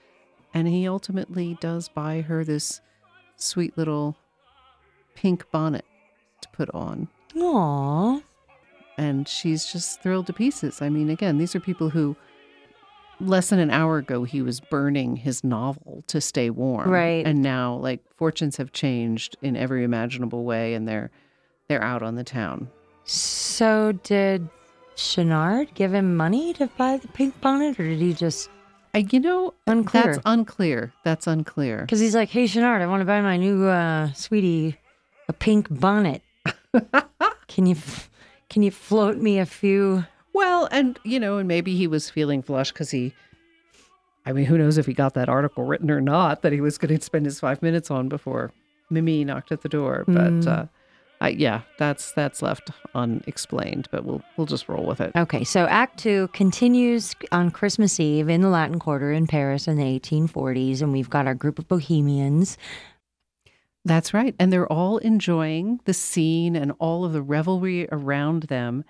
and 0.57 0.66
he 0.66 0.88
ultimately 0.88 1.59
does 1.61 1.86
buy 1.90 2.22
her 2.22 2.42
this 2.42 2.80
sweet 3.36 3.76
little 3.76 4.16
pink 5.14 5.44
bonnet 5.50 5.84
to 6.40 6.48
put 6.48 6.70
on 6.70 7.09
Aw. 7.36 8.22
and 8.96 9.28
she's 9.28 9.66
just 9.70 10.02
thrilled 10.02 10.26
to 10.28 10.32
pieces. 10.32 10.80
I 10.80 10.88
mean, 10.88 11.11
again, 11.11 11.36
these 11.36 11.54
are 11.54 11.61
people 11.61 11.90
who 11.90 12.16
less 13.20 13.50
than 13.50 13.59
an 13.59 13.70
hour 13.70 13.98
ago 13.98 14.24
he 14.24 14.40
was 14.40 14.61
burning 14.61 15.16
his 15.16 15.44
novel 15.44 16.02
to 16.07 16.22
stay 16.22 16.48
warm. 16.48 16.88
Right. 16.88 17.26
And 17.26 17.42
now 17.42 17.74
like 17.74 18.00
fortunes 18.16 18.57
have 18.57 18.72
changed 18.72 19.36
in 19.42 19.57
every 19.57 19.84
imaginable 19.84 20.44
way 20.44 20.72
and 20.72 20.88
they're 20.88 21.11
they're 21.68 21.84
out 21.84 22.02
on 22.02 22.14
the 22.14 22.24
town. 22.24 22.70
So 23.04 23.92
did 24.04 24.48
Schaunard 24.94 25.74
give 25.74 25.92
him 25.92 26.16
money 26.16 26.54
to 26.54 26.66
buy 26.78 26.96
the 26.96 27.09
pink 27.09 27.38
bonnet, 27.42 27.78
or 27.78 27.86
did 27.86 27.98
he 27.98 28.14
just 28.14 28.48
I, 28.97 29.07
you 29.12 29.20
know, 29.20 29.53
Unclear. 29.66 30.05
that's 30.05 30.18
unclear. 30.24 30.92
That's 31.05 31.26
unclear. 31.26 31.82
because 31.82 32.01
he's 32.01 32.14
like, 32.14 32.30
"Hey, 32.30 32.47
Schaunard, 32.47 32.80
I 32.80 32.86
want 32.86 33.03
to 33.03 33.05
buy 33.05 33.20
my 33.20 33.36
new 33.36 33.66
uh, 33.66 34.11
sweetie 34.14 34.78
a 35.28 35.34
pink 35.34 35.68
bonnet. 35.68 36.22
can 37.47 37.66
you 37.66 37.76
can 38.49 38.62
you 38.62 38.70
float 38.70 39.18
me 39.18 39.38
a 39.38 39.44
few?" 39.44 40.07
Well, 40.32 40.66
and 40.72 40.99
you 41.05 41.20
know, 41.20 41.36
and 41.36 41.47
maybe 41.47 41.76
he 41.76 41.86
was 41.86 42.09
feeling 42.09 42.42
flush 42.42 42.72
because 42.72 42.90
he. 42.90 43.12
I 44.24 44.32
mean, 44.32 44.47
who 44.47 44.57
knows 44.57 44.78
if 44.78 44.86
he 44.86 44.94
got 44.94 45.12
that 45.12 45.28
article 45.28 45.64
written 45.64 45.90
or 45.90 46.01
not 46.01 46.40
that 46.40 46.55
he 46.55 46.62
was 46.62 46.78
going 46.78 46.97
to 46.99 47.05
spend 47.05 47.26
his 47.26 47.38
five 47.38 47.61
minutes 47.61 47.90
on 47.90 48.09
before 48.09 48.51
Mimi 48.88 49.24
knocked 49.24 49.53
at 49.53 49.61
the 49.61 49.68
door. 49.68 50.05
But 50.09 50.47
uh, 50.47 50.66
I, 51.21 51.31
yeah, 51.31 51.62
that's 51.79 52.12
that's 52.12 52.43
left 52.43 52.71
unexplained. 52.95 53.89
But 53.91 54.05
we'll 54.05 54.23
we'll 54.37 54.47
just 54.47 54.69
roll 54.69 54.87
with 54.87 55.01
it. 55.01 55.12
Okay, 55.17 55.45
so 55.45 55.67
Act 55.67 55.99
Two 55.99 56.29
continues 56.29 57.14
on 57.33 57.51
Christmas 57.51 57.99
Eve 57.99 58.29
in 58.29 58.41
the 58.41 58.49
Latin 58.49 58.79
Quarter 58.79 59.12
in 59.12 59.27
Paris 59.27 59.67
in 59.67 59.77
the 59.77 60.01
1840s, 60.01 60.83
and 60.83 60.93
we've 60.93 61.11
got 61.11 61.27
our 61.27 61.35
group 61.35 61.59
of 61.59 61.69
bohemians. 61.69 62.59
That's 63.85 64.12
right, 64.12 64.35
and 64.39 64.53
they're 64.53 64.71
all 64.71 64.99
enjoying 64.99 65.81
the 65.85 65.95
scene 65.95 66.57
and 66.57 66.73
all 66.79 67.05
of 67.05 67.12
the 67.12 67.23
revelry 67.23 67.89
around 67.93 68.45
them. 68.45 68.85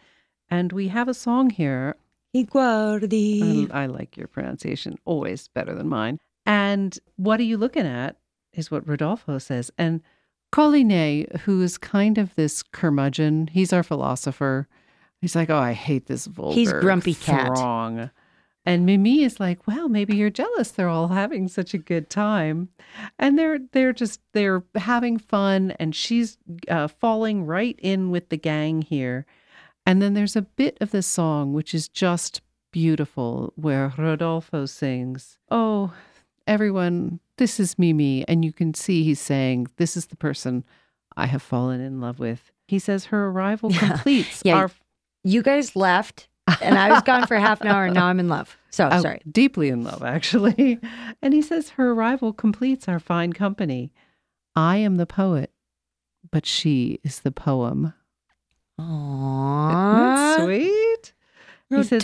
And 0.48 0.72
we 0.72 0.88
have 0.88 1.08
a 1.08 1.14
song 1.14 1.50
here 1.50 1.96
I 2.36 2.44
guardi. 2.44 3.70
I, 3.72 3.82
I 3.82 3.86
like 3.86 4.16
your 4.16 4.26
pronunciation, 4.26 4.98
always 5.04 5.48
better 5.48 5.74
than 5.74 5.88
mine. 5.88 6.18
And 6.44 6.98
what 7.16 7.40
are 7.40 7.44
you 7.44 7.56
looking 7.56 7.86
at 7.86 8.16
is 8.52 8.70
what 8.70 8.86
Rodolfo 8.86 9.38
says. 9.38 9.70
And 9.78 10.02
Colline, 10.52 11.26
who 11.40 11.62
is 11.62 11.78
kind 11.78 12.18
of 12.18 12.34
this 12.34 12.62
curmudgeon, 12.62 13.48
he's 13.48 13.72
our 13.72 13.82
philosopher. 13.82 14.68
He's 15.20 15.34
like, 15.36 15.50
oh, 15.50 15.56
I 15.58 15.72
hate 15.72 16.06
this 16.06 16.26
vulgar 16.26 16.54
He's 16.54 16.72
grumpy 16.72 17.14
cat. 17.14 17.46
throng. 17.46 18.10
And 18.64 18.84
Mimi 18.84 19.22
is 19.22 19.38
like, 19.38 19.66
well, 19.66 19.88
maybe 19.88 20.16
you're 20.16 20.28
jealous. 20.30 20.72
They're 20.72 20.88
all 20.88 21.08
having 21.08 21.46
such 21.46 21.72
a 21.72 21.78
good 21.78 22.10
time, 22.10 22.68
and 23.16 23.38
they're 23.38 23.60
they're 23.70 23.92
just 23.92 24.20
they're 24.32 24.64
having 24.74 25.18
fun, 25.18 25.70
and 25.78 25.94
she's 25.94 26.36
uh, 26.68 26.88
falling 26.88 27.46
right 27.46 27.78
in 27.80 28.10
with 28.10 28.28
the 28.28 28.36
gang 28.36 28.82
here. 28.82 29.24
And 29.86 30.02
then 30.02 30.14
there's 30.14 30.34
a 30.34 30.42
bit 30.42 30.76
of 30.80 30.90
the 30.90 31.02
song 31.02 31.52
which 31.52 31.72
is 31.74 31.88
just 31.88 32.40
beautiful 32.72 33.52
where 33.54 33.92
Rodolfo 33.96 34.66
sings, 34.66 35.38
Oh, 35.48 35.94
everyone, 36.46 37.20
this 37.38 37.58
is 37.60 37.78
Mimi. 37.78 38.26
And 38.28 38.44
you 38.44 38.52
can 38.52 38.74
see 38.74 39.02
he's 39.04 39.20
saying, 39.20 39.68
This 39.76 39.96
is 39.96 40.06
the 40.06 40.16
person 40.16 40.64
I 41.16 41.26
have 41.26 41.42
fallen 41.42 41.80
in 41.80 42.00
love 42.00 42.18
with. 42.18 42.50
He 42.68 42.78
says 42.78 43.06
her 43.06 43.28
arrival 43.28 43.70
completes 43.72 44.42
Yeah. 44.44 44.56
our 44.56 44.70
You 45.24 45.42
guys 45.42 45.74
left, 45.76 46.28
and 46.60 46.78
I 46.78 46.90
was 46.92 47.02
gone 47.02 47.26
for 47.26 47.36
half 47.36 47.60
an 47.60 47.68
hour, 47.68 47.84
and 47.86 47.94
now 47.94 48.06
I'm 48.06 48.20
in 48.20 48.28
love. 48.28 48.56
So 48.70 48.88
Oh, 48.92 49.00
sorry. 49.02 49.20
deeply 49.30 49.68
in 49.68 49.82
love, 49.84 50.02
actually. 50.02 50.78
And 51.22 51.32
he 51.34 51.42
says 51.42 51.70
her 51.70 51.92
arrival 51.92 52.32
completes 52.32 52.88
our 52.88 52.98
fine 53.00 53.32
company. 53.32 53.92
I 54.54 54.76
am 54.78 54.96
the 54.96 55.06
poet, 55.06 55.50
but 56.30 56.44
she 56.46 57.00
is 57.02 57.20
the 57.20 57.32
poem. 57.32 57.94
Isn't 58.78 58.88
that 58.88 60.38
Aww. 60.38 60.46
Sweet? 61.68 61.78
He 61.78 61.88
says- 61.88 62.00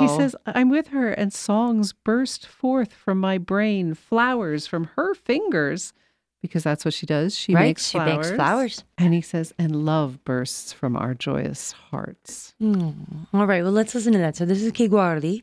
He 0.00 0.08
says, 0.08 0.36
I'm 0.46 0.70
with 0.70 0.88
her, 0.88 1.10
and 1.10 1.32
songs 1.32 1.92
burst 1.92 2.46
forth 2.46 2.92
from 2.92 3.18
my 3.20 3.38
brain, 3.38 3.94
flowers 3.94 4.66
from 4.66 4.90
her 4.96 5.14
fingers, 5.14 5.92
because 6.42 6.62
that's 6.64 6.84
what 6.84 6.94
she 6.94 7.06
does. 7.06 7.36
She 7.36 7.54
right? 7.54 7.62
makes 7.62 7.88
she 7.88 7.98
flowers. 7.98 8.26
makes 8.28 8.30
flowers. 8.36 8.84
And 8.96 9.12
he 9.14 9.20
says, 9.20 9.52
and 9.58 9.84
love 9.84 10.24
bursts 10.24 10.72
from 10.72 10.96
our 10.96 11.14
joyous 11.14 11.72
hearts. 11.72 12.54
Hmm. 12.60 12.90
All 13.32 13.46
right, 13.46 13.62
well, 13.62 13.72
let's 13.72 13.94
listen 13.94 14.12
to 14.12 14.18
that. 14.18 14.36
So 14.36 14.44
this 14.44 14.62
is 14.62 14.70
Chi 14.72 14.86
Guardi 14.88 15.42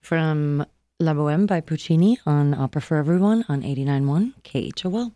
from 0.00 0.64
La 1.00 1.12
Boheme 1.14 1.46
by 1.46 1.60
Puccini 1.60 2.18
on 2.26 2.54
Opera 2.54 2.82
for 2.82 2.96
Everyone 2.98 3.44
on 3.48 3.62
89.1 3.62 4.34
KHOL. 4.44 5.12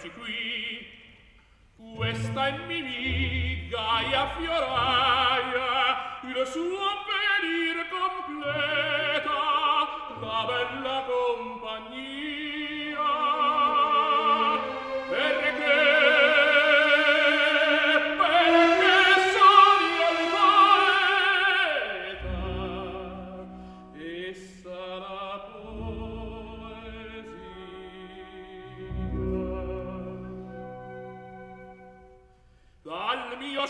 eccoci 0.00 0.10
qui. 0.12 0.98
Questa 1.96 2.46
è 2.46 2.66
mimi 2.66 3.68
gaia 3.68 4.28
fioraia 4.36 6.20
il 6.22 6.46
suo 6.46 6.88
venir 7.06 7.88
completa 7.88 9.38
la 10.20 10.44
bella 10.46 11.04
compagnia. 11.06 12.09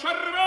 Dal 0.03 0.40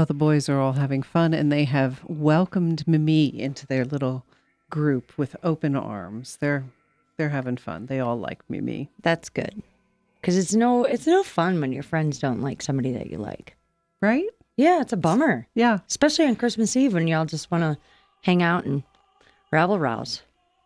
Well, 0.00 0.06
the 0.06 0.14
boys 0.14 0.48
are 0.48 0.58
all 0.58 0.72
having 0.72 1.02
fun 1.02 1.34
and 1.34 1.52
they 1.52 1.64
have 1.64 2.00
welcomed 2.06 2.88
Mimi 2.88 3.38
into 3.38 3.66
their 3.66 3.84
little 3.84 4.24
group 4.70 5.12
with 5.18 5.36
open 5.42 5.76
arms. 5.76 6.38
They're 6.40 6.64
they're 7.18 7.28
having 7.28 7.58
fun. 7.58 7.84
They 7.84 8.00
all 8.00 8.18
like 8.18 8.40
Mimi. 8.48 8.88
That's 9.02 9.28
good. 9.28 9.62
Because 10.18 10.38
it's 10.38 10.54
no, 10.54 10.84
it's 10.84 11.06
no 11.06 11.22
fun 11.22 11.60
when 11.60 11.72
your 11.72 11.82
friends 11.82 12.18
don't 12.18 12.40
like 12.40 12.62
somebody 12.62 12.92
that 12.92 13.10
you 13.10 13.18
like. 13.18 13.58
Right? 14.00 14.24
Yeah, 14.56 14.80
it's 14.80 14.94
a 14.94 14.96
bummer. 14.96 15.46
Yeah. 15.54 15.80
Especially 15.86 16.24
on 16.24 16.36
Christmas 16.36 16.74
Eve 16.76 16.94
when 16.94 17.06
y'all 17.06 17.26
just 17.26 17.50
want 17.50 17.64
to 17.64 17.76
hang 18.22 18.42
out 18.42 18.64
and 18.64 18.82
rabble 19.52 19.78
rouse. 19.78 20.22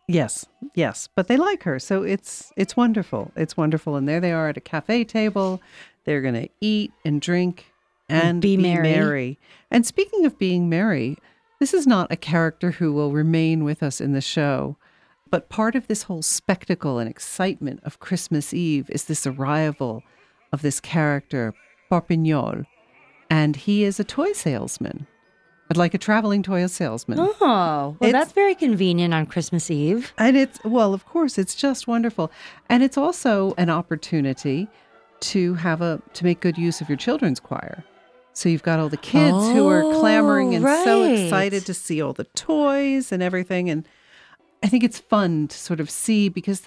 Yes. 0.07 0.45
Yes. 0.75 1.09
But 1.13 1.27
they 1.27 1.35
like 1.35 1.63
her. 1.63 1.77
So 1.77 2.03
it's 2.03 2.53
it's 2.55 2.77
wonderful. 2.77 3.33
It's 3.35 3.57
wonderful. 3.57 3.97
And 3.97 4.07
there 4.07 4.21
they 4.21 4.31
are 4.31 4.47
at 4.47 4.55
a 4.55 4.61
cafe 4.61 5.03
table. 5.03 5.61
They're 6.05 6.21
gonna 6.21 6.47
eat 6.61 6.93
and 7.03 7.19
drink 7.19 7.65
and 8.09 8.41
be 8.41 8.57
merry. 8.57 9.39
And 9.71 9.85
speaking 9.85 10.25
of 10.25 10.37
being 10.37 10.69
merry, 10.69 11.17
this 11.59 11.73
is 11.73 11.87
not 11.87 12.11
a 12.11 12.15
character 12.15 12.71
who 12.71 12.93
will 12.93 13.11
remain 13.11 13.63
with 13.63 13.81
us 13.81 13.99
in 14.01 14.13
the 14.13 14.21
show. 14.21 14.77
But 15.29 15.49
part 15.49 15.75
of 15.75 15.87
this 15.87 16.03
whole 16.03 16.21
spectacle 16.21 16.99
and 16.99 17.09
excitement 17.09 17.79
of 17.83 17.99
Christmas 17.99 18.53
Eve 18.53 18.89
is 18.89 19.05
this 19.05 19.25
arrival 19.25 20.03
of 20.51 20.61
this 20.61 20.79
character, 20.79 21.53
Parpignol. 21.89 22.63
and 23.29 23.55
he 23.55 23.83
is 23.83 23.99
a 23.99 24.03
toy 24.03 24.31
salesman, 24.33 25.07
but 25.67 25.75
like 25.77 25.93
a 25.95 25.97
traveling 25.97 26.43
toy 26.43 26.65
salesman. 26.67 27.17
Oh, 27.19 27.35
well, 27.41 27.97
It's- 28.01 28.11
that's 28.13 28.33
very 28.33 28.53
convenient 28.53 29.13
on 29.15 29.25
Christmas 29.25 29.71
Eve. 29.71 30.13
And 30.17 30.37
it's, 30.37 30.63
well, 30.63 30.93
of 30.93 31.05
course, 31.05 31.37
it's 31.39 31.55
just 31.55 31.87
wonderful. 31.87 32.31
And 32.69 32.83
it's 32.83 32.97
also 32.97 33.55
an 33.57 33.69
opportunity 33.71 34.67
to 35.21 35.55
have 35.55 35.81
a, 35.81 36.01
to 36.13 36.23
make 36.23 36.39
good 36.39 36.57
use 36.57 36.81
of 36.81 36.87
your 36.89 36.97
children's 36.97 37.39
choir. 37.39 37.83
So 38.35 38.49
you've 38.49 38.63
got 38.63 38.79
all 38.79 38.89
the 38.89 38.97
kids 38.97 39.47
who 39.53 39.67
are 39.69 39.81
clamoring 39.99 40.49
Oh, 40.53 40.57
and 40.57 40.65
so 40.83 41.03
excited 41.03 41.65
to 41.67 41.73
see 41.73 42.01
all 42.01 42.11
the 42.13 42.25
toys 42.25 43.11
and 43.13 43.23
everything. 43.23 43.69
And 43.69 43.87
I 44.61 44.67
think 44.67 44.83
it's 44.83 44.99
fun 44.99 45.47
to 45.47 45.57
sort 45.57 45.79
of 45.79 45.89
see 45.89 46.27
because 46.27 46.63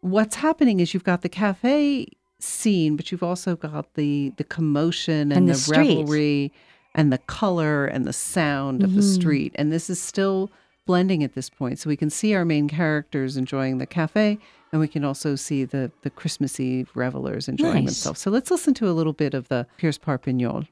what's 0.00 0.34
happening 0.36 0.80
is 0.80 0.92
you've 0.92 1.04
got 1.04 1.22
the 1.22 1.28
cafe 1.28 2.08
scene, 2.40 2.96
but 2.96 3.12
you've 3.12 3.22
also 3.22 3.54
got 3.54 3.94
the 3.94 4.32
the 4.36 4.42
commotion 4.44 5.30
and, 5.30 5.32
And 5.32 5.48
the 5.48 5.52
the, 5.54 5.70
revelry 5.70 6.52
and 6.94 7.12
the 7.12 7.18
color 7.18 7.86
and 7.86 8.04
the 8.04 8.12
sound 8.12 8.82
of 8.82 8.94
the 8.94 9.00
Mm-hmm. 9.00 9.20
street. 9.20 9.52
And 9.54 9.72
this 9.72 9.88
is 9.88 10.00
still 10.00 10.50
blending 10.86 11.22
at 11.22 11.34
this 11.34 11.48
point. 11.48 11.78
So 11.78 11.88
we 11.88 11.96
can 11.96 12.10
see 12.10 12.34
our 12.34 12.44
main 12.44 12.66
characters 12.68 13.36
enjoying 13.36 13.78
the 13.78 13.86
cafe 13.86 14.38
and 14.72 14.80
we 14.80 14.88
can 14.88 15.04
also 15.04 15.36
see 15.36 15.64
the 15.64 15.92
the 16.02 16.10
Christmas 16.10 16.58
Eve 16.58 16.90
revelers 16.96 17.46
enjoying 17.48 17.84
Nice. 17.84 17.94
themselves. 18.02 18.20
So 18.20 18.30
let's 18.32 18.50
listen 18.50 18.74
to 18.74 18.88
a 18.90 18.92
little 18.98 19.12
bit 19.12 19.34
of 19.34 19.46
the 19.46 19.68
Pierce 19.78 19.98
Parpignol. 19.98 20.64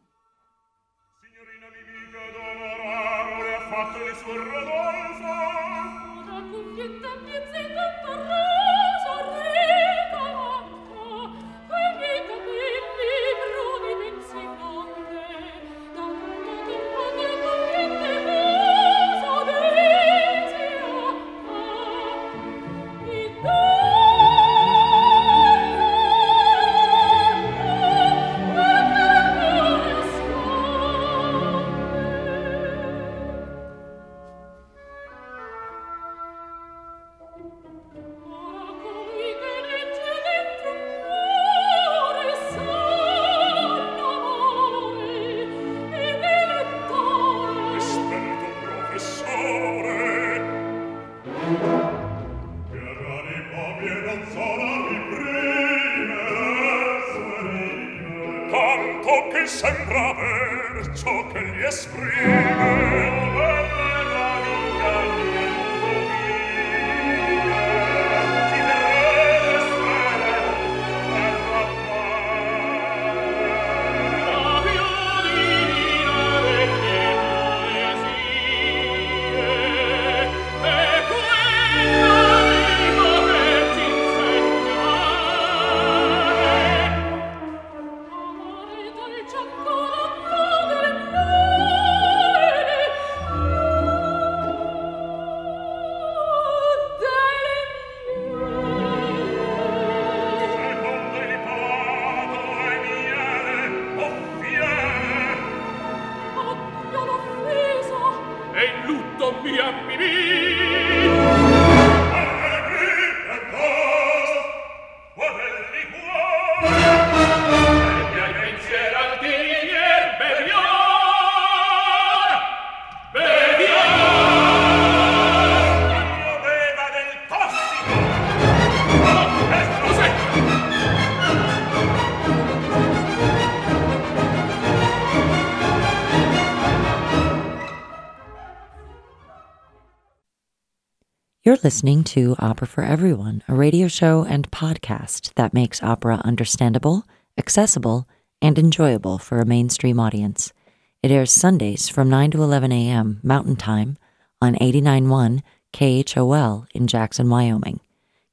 Listening 141.70 142.02
to 142.02 142.34
Opera 142.40 142.66
for 142.66 142.82
Everyone, 142.82 143.44
a 143.46 143.54
radio 143.54 143.86
show 143.86 144.24
and 144.24 144.50
podcast 144.50 145.32
that 145.34 145.54
makes 145.54 145.84
opera 145.84 146.20
understandable, 146.24 147.04
accessible, 147.38 148.08
and 148.42 148.58
enjoyable 148.58 149.18
for 149.18 149.38
a 149.38 149.46
mainstream 149.46 150.00
audience. 150.00 150.52
It 151.00 151.12
airs 151.12 151.30
Sundays 151.30 151.88
from 151.88 152.10
9 152.10 152.32
to 152.32 152.42
11 152.42 152.72
a.m. 152.72 153.20
Mountain 153.22 153.54
Time 153.54 153.98
on 154.42 154.56
89.1 154.56 155.42
KHOL 155.72 156.66
in 156.74 156.88
Jackson, 156.88 157.30
Wyoming. 157.30 157.78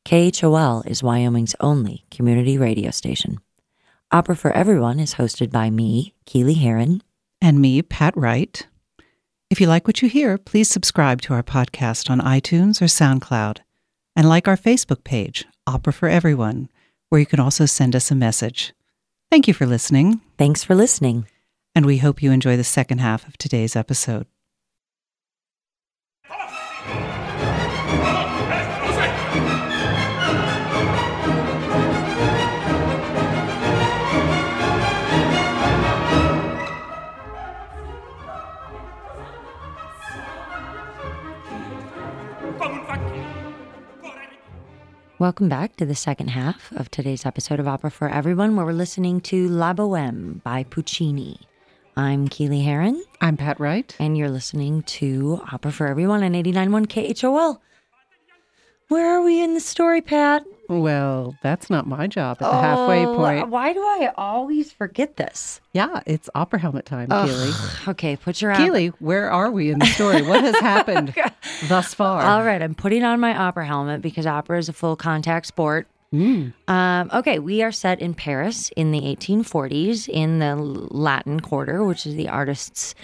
KHOL 0.04 0.82
is 0.88 1.04
Wyoming's 1.04 1.56
only 1.60 2.06
community 2.10 2.58
radio 2.58 2.90
station. 2.90 3.38
Opera 4.12 4.36
for 4.36 4.52
Everyone 4.52 5.00
is 5.00 5.14
hosted 5.14 5.52
by 5.52 5.70
me, 5.70 6.16
Keely 6.26 6.56
Heron. 6.56 7.04
and 7.40 7.62
me, 7.62 7.84
Pat 7.84 8.18
Wright. 8.18 8.66
If 9.50 9.62
you 9.62 9.68
like 9.68 9.88
what 9.88 10.02
you 10.02 10.10
hear, 10.10 10.38
please 10.38 10.68
subscribe 10.70 11.22
to 11.22 11.34
our 11.34 11.44
podcast 11.44 12.10
on 12.10 12.20
iTunes 12.20 12.82
or 12.82 12.86
SoundCloud 12.86 13.60
and 14.16 14.28
like 14.28 14.48
our 14.48 14.58
Facebook 14.58 15.04
page, 15.04 15.46
Opera 15.66 15.94
for 15.94 16.10
Everyone, 16.10 16.70
where 17.10 17.20
you 17.20 17.26
can 17.26 17.40
also 17.40 17.66
send 17.66 17.96
us 17.96 18.12
a 18.12 18.16
message. 18.16 18.74
Thank 19.32 19.48
you 19.48 19.54
for 19.54 19.66
listening, 19.66 20.22
Thanks 20.38 20.64
for 20.64 20.76
listening. 20.76 21.28
and 21.76 21.86
we 21.86 22.00
hope 22.00 22.22
you 22.24 22.32
enjoy 22.32 22.58
the 22.58 22.64
second 22.64 23.00
half 23.00 23.28
of 23.28 23.38
today's 23.38 23.76
episode. 23.76 24.26
Welcome 45.20 45.50
back 45.50 45.76
to 45.78 45.86
the 45.86 45.96
second 45.96 46.30
half 46.30 46.72
of 46.74 46.92
today's 46.92 47.26
episode 47.26 47.60
of 47.60 47.68
Opera 47.68 47.90
for 47.90 48.08
Everyone, 48.08 48.56
where 48.56 48.66
we're 48.66 48.72
listening 48.74 49.20
to 49.22 49.48
La 49.48 49.74
Boheme 49.74 50.44
by 50.44 50.64
Puccini. 50.64 51.40
I'm 51.96 52.28
Keely 52.28 52.62
Heron, 52.62 53.04
I'm 53.20 53.36
Pat 53.38 53.60
Wright. 53.60 53.96
and 54.00 54.16
you're 54.16 54.30
listening 54.30 54.84
to 54.84 55.42
Opera 55.52 55.72
for 55.72 55.88
Everyone 55.88 56.24
on 56.24 56.34
89.1 56.34 56.88
KHOL. 56.88 57.60
Where 58.90 59.18
are 59.18 59.22
we 59.22 59.42
in 59.44 59.54
the 59.54 59.60
story, 59.60 60.02
Pat? 60.02 60.46
Well, 60.70 61.36
that's 61.42 61.70
not 61.70 61.88
my 61.88 62.08
job 62.08 62.38
at 62.42 62.50
the 62.52 62.58
halfway 62.58 63.06
Oh, 63.06 63.16
point. 63.16 63.50
Why 63.50 63.74
do 63.74 63.80
I 63.80 64.12
always 64.18 64.72
forget 64.72 65.16
this? 65.18 65.62
Yeah, 65.74 66.02
it's 66.06 66.30
opera 66.36 66.60
helmet 66.60 66.86
time, 66.86 67.08
Ugh. 67.10 67.28
Keely. 67.28 67.52
Okay, 67.90 68.16
put 68.16 68.42
your 68.42 68.54
Keely, 68.56 68.88
where 69.00 69.30
are 69.30 69.50
we 69.52 69.72
in 69.72 69.80
the 69.80 69.86
story? 69.86 70.22
What 70.22 70.42
has 70.44 70.56
happened 70.60 71.14
thus 71.68 71.94
far? 71.94 72.22
All 72.22 72.44
right, 72.44 72.62
I'm 72.62 72.76
putting 72.76 73.04
on 73.04 73.20
my 73.20 73.38
opera 73.38 73.66
helmet 73.66 74.02
because 74.02 74.26
opera 74.26 74.58
is 74.58 74.68
a 74.70 74.74
full 74.74 74.96
contact 74.96 75.46
sport. 75.48 75.88
Mm. 76.14 76.54
Um, 76.70 77.10
okay, 77.14 77.40
we 77.40 77.64
are 77.64 77.72
set 77.72 78.00
in 78.02 78.14
Paris 78.14 78.72
in 78.78 78.92
the 78.92 79.02
1840s 79.02 80.08
in 80.08 80.40
the 80.40 80.56
Latin 80.56 81.40
Quarter, 81.42 81.84
which 81.84 82.06
is 82.06 82.16
the 82.16 82.30
artists' 82.30 82.96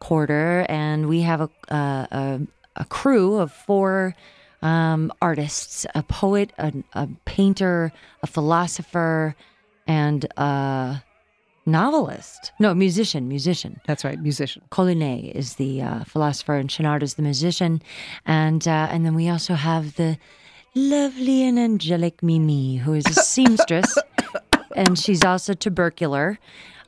quarter, 0.00 0.66
and 0.68 1.08
we 1.08 1.20
have 1.22 1.40
a 1.40 1.50
uh, 1.72 2.06
a, 2.10 2.40
a 2.76 2.84
crew 2.86 3.36
of 3.36 3.52
four 3.52 4.14
um, 4.62 5.12
artists: 5.22 5.86
a 5.94 6.02
poet, 6.02 6.52
a, 6.58 6.72
a 6.94 7.08
painter, 7.24 7.92
a 8.22 8.26
philosopher, 8.26 9.34
and 9.86 10.26
a 10.36 11.02
novelist. 11.68 12.52
No, 12.58 12.74
musician, 12.74 13.28
musician. 13.28 13.80
That's 13.86 14.04
right, 14.04 14.20
musician. 14.20 14.62
Colline 14.70 15.02
is 15.02 15.54
the 15.56 15.82
uh, 15.82 16.04
philosopher 16.04 16.54
and 16.54 16.68
Schaunard 16.70 17.02
is 17.02 17.14
the 17.14 17.22
musician, 17.22 17.82
and 18.26 18.66
uh, 18.66 18.88
and 18.90 19.04
then 19.06 19.14
we 19.14 19.28
also 19.28 19.54
have 19.54 19.96
the 19.96 20.18
lovely 20.74 21.42
and 21.44 21.58
angelic 21.58 22.22
Mimi, 22.22 22.76
who 22.76 22.94
is 22.94 23.06
a 23.06 23.12
seamstress, 23.22 23.96
and 24.74 24.98
she's 24.98 25.24
also 25.24 25.54
tubercular. 25.54 26.38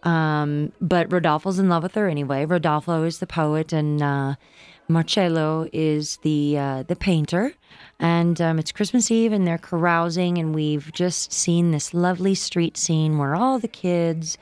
Um, 0.03 0.73
but 0.81 1.13
Rodolfo's 1.13 1.59
in 1.59 1.69
love 1.69 1.83
with 1.83 1.95
her 1.95 2.09
anyway. 2.09 2.47
Rodolfo 2.47 3.05
is 3.05 3.19
the 3.19 3.27
poet, 3.27 3.73
and 3.73 4.03
uh, 4.03 4.35
Marcello 4.91 5.69
is 5.73 6.19
the 6.19 6.59
uh, 6.59 6.83
the 6.83 6.97
painter. 6.97 7.55
And 7.99 8.41
um, 8.41 8.59
it's 8.59 8.73
Christmas 8.73 9.11
Eve, 9.11 9.33
and 9.33 9.47
they're 9.47 9.59
carousing, 9.59 10.39
and 10.39 10.55
we've 10.55 10.91
just 10.93 11.33
seen 11.33 11.71
this 11.71 11.93
lovely 11.93 12.35
street 12.35 12.79
scene 12.79 13.19
where 13.19 13.35
all 13.35 13.59
the 13.59 13.69
kids 13.69 14.39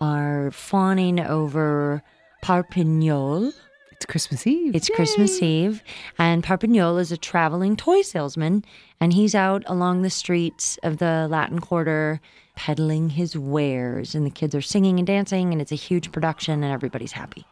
are 0.00 0.50
fawning 0.50 1.20
over 1.20 2.02
Parpignol. 2.42 3.52
It's 3.92 4.06
Christmas 4.06 4.46
Eve. 4.46 4.74
It's 4.74 4.88
Christmas 4.88 5.42
Eve, 5.42 5.82
and 6.18 6.42
Parpignol 6.42 6.98
is 6.98 7.12
a 7.12 7.16
traveling 7.16 7.76
toy 7.76 8.00
salesman, 8.02 8.64
and 9.00 9.12
he's 9.12 9.34
out 9.34 9.62
along 9.66 10.00
the 10.00 10.10
streets 10.10 10.78
of 10.82 10.96
the 10.96 11.28
Latin 11.30 11.58
Quarter 11.58 12.20
peddling 12.56 13.10
his 13.10 13.36
wares, 13.36 14.14
and 14.14 14.24
the 14.24 14.30
kids 14.30 14.54
are 14.54 14.62
singing 14.62 14.98
and 14.98 15.06
dancing, 15.06 15.52
and 15.52 15.60
it's 15.60 15.72
a 15.72 15.76
huge 15.76 16.10
production, 16.10 16.64
and 16.64 16.72
everybody's 16.72 17.12
happy. 17.12 17.44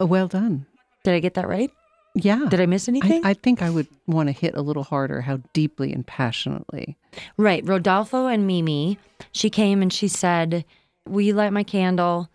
Oh, 0.00 0.06
well 0.06 0.28
done. 0.28 0.66
Did 1.04 1.14
I 1.14 1.20
get 1.20 1.34
that 1.34 1.48
right? 1.48 1.70
Yeah. 2.14 2.46
Did 2.48 2.60
I 2.60 2.66
miss 2.66 2.88
anything? 2.88 3.24
I, 3.24 3.30
I 3.30 3.34
think 3.34 3.62
I 3.62 3.70
would 3.70 3.86
want 4.06 4.28
to 4.28 4.32
hit 4.32 4.54
a 4.56 4.62
little 4.62 4.82
harder 4.82 5.20
how 5.20 5.40
deeply 5.52 5.92
and 5.92 6.06
passionately. 6.06 6.96
Right. 7.36 7.64
Rodolfo 7.66 8.26
and 8.26 8.46
Mimi, 8.46 8.98
she 9.32 9.50
came 9.50 9.82
and 9.82 9.92
she 9.92 10.08
said, 10.08 10.64
Will 11.06 11.20
you 11.20 11.34
light 11.34 11.52
my 11.52 11.62
candle? 11.64 12.28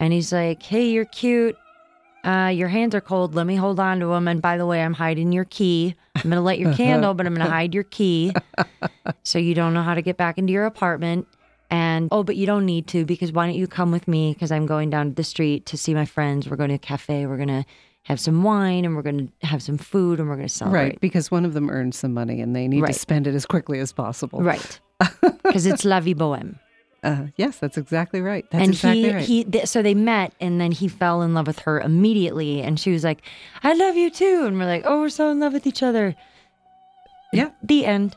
And 0.00 0.12
he's 0.12 0.32
like, 0.32 0.62
Hey, 0.62 0.90
you're 0.90 1.04
cute. 1.06 1.56
Uh, 2.24 2.52
your 2.54 2.68
hands 2.68 2.94
are 2.94 3.00
cold. 3.00 3.34
Let 3.34 3.46
me 3.46 3.56
hold 3.56 3.80
on 3.80 3.98
to 4.00 4.06
them. 4.06 4.28
And 4.28 4.40
by 4.40 4.56
the 4.56 4.66
way, 4.66 4.82
I'm 4.82 4.94
hiding 4.94 5.32
your 5.32 5.44
key. 5.44 5.96
I'm 6.14 6.22
going 6.22 6.34
to 6.34 6.40
light 6.40 6.60
your 6.60 6.74
candle, 6.76 7.14
but 7.14 7.26
I'm 7.26 7.34
going 7.34 7.44
to 7.44 7.52
hide 7.52 7.74
your 7.74 7.82
key. 7.82 8.32
So 9.24 9.38
you 9.40 9.54
don't 9.54 9.74
know 9.74 9.82
how 9.82 9.94
to 9.94 10.02
get 10.02 10.16
back 10.16 10.38
into 10.38 10.52
your 10.52 10.66
apartment. 10.66 11.26
And 11.72 12.08
oh, 12.12 12.22
but 12.22 12.36
you 12.36 12.44
don't 12.46 12.66
need 12.66 12.86
to 12.88 13.04
because 13.06 13.32
why 13.32 13.46
don't 13.46 13.54
you 13.56 13.66
come 13.66 13.90
with 13.90 14.06
me? 14.06 14.32
Because 14.34 14.52
I'm 14.52 14.66
going 14.66 14.90
down 14.90 15.08
to 15.08 15.14
the 15.14 15.24
street 15.24 15.64
to 15.66 15.78
see 15.78 15.94
my 15.94 16.04
friends. 16.04 16.48
We're 16.48 16.56
going 16.56 16.68
to 16.68 16.74
a 16.74 16.78
cafe. 16.78 17.24
We're 17.26 17.36
going 17.38 17.48
to 17.48 17.64
have 18.04 18.20
some 18.20 18.42
wine 18.42 18.84
and 18.84 18.94
we're 18.94 19.02
going 19.02 19.28
to 19.40 19.46
have 19.46 19.62
some 19.62 19.78
food 19.78 20.20
and 20.20 20.28
we're 20.28 20.34
going 20.36 20.48
to 20.48 20.52
celebrate. 20.52 20.80
Right. 20.82 21.00
Because 21.00 21.30
one 21.30 21.44
of 21.46 21.54
them 21.54 21.70
earned 21.70 21.94
some 21.94 22.12
money 22.12 22.40
and 22.42 22.54
they 22.54 22.68
need 22.68 22.82
Right. 22.82 22.92
to 22.92 22.98
spend 22.98 23.26
it 23.26 23.34
as 23.34 23.46
quickly 23.46 23.78
as 23.78 23.92
possible. 23.92 24.40
Right. 24.42 24.80
Because 25.42 25.66
it's 25.66 25.84
La 25.84 26.00
Vie 26.00 26.14
Boheme. 26.14 26.58
Uh, 27.02 27.26
yes, 27.36 27.58
that's 27.58 27.76
exactly 27.78 28.20
right. 28.20 28.44
That's 28.50 28.62
and 28.64 28.72
exactly 28.74 29.02
he 29.02 29.10
right. 29.12 29.24
he 29.24 29.44
th- 29.44 29.66
so 29.66 29.82
they 29.82 29.94
met 29.94 30.32
and 30.40 30.60
then 30.60 30.70
he 30.72 30.86
fell 30.88 31.22
in 31.22 31.34
love 31.34 31.46
with 31.48 31.58
her 31.60 31.80
immediately 31.80 32.60
and 32.62 32.78
she 32.78 32.92
was 32.92 33.02
like 33.02 33.22
i 33.64 33.72
love 33.74 33.96
you 33.96 34.08
too 34.08 34.44
and 34.46 34.56
we're 34.56 34.66
like 34.66 34.84
oh 34.86 35.00
we're 35.00 35.08
so 35.08 35.28
in 35.30 35.40
love 35.40 35.52
with 35.52 35.66
each 35.66 35.82
other 35.82 36.14
Yeah. 37.32 37.50
the 37.60 37.86
end 37.86 38.14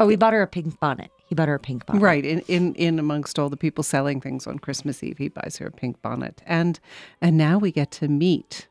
oh 0.00 0.06
we 0.06 0.16
bought 0.16 0.32
her 0.32 0.42
a 0.42 0.48
pink 0.48 0.80
bonnet 0.80 1.12
he 1.26 1.34
bought 1.34 1.48
her 1.48 1.54
a 1.54 1.58
pink 1.60 1.86
bonnet 1.86 2.02
Right. 2.02 2.24
In, 2.24 2.40
in 2.48 2.74
in 2.74 2.98
amongst 2.98 3.38
all 3.38 3.48
the 3.48 3.56
people 3.56 3.82
selling 3.84 4.20
things 4.20 4.46
on 4.46 4.58
Christmas 4.58 5.02
Eve, 5.02 5.18
he 5.18 5.28
buys 5.28 5.56
her 5.58 5.66
a 5.66 5.72
pink 5.72 6.00
bonnet. 6.02 6.42
And 6.46 6.78
and 7.20 7.36
now 7.38 7.58
we 7.58 7.70
get 7.72 7.90
to 7.92 8.08
meet 8.08 8.68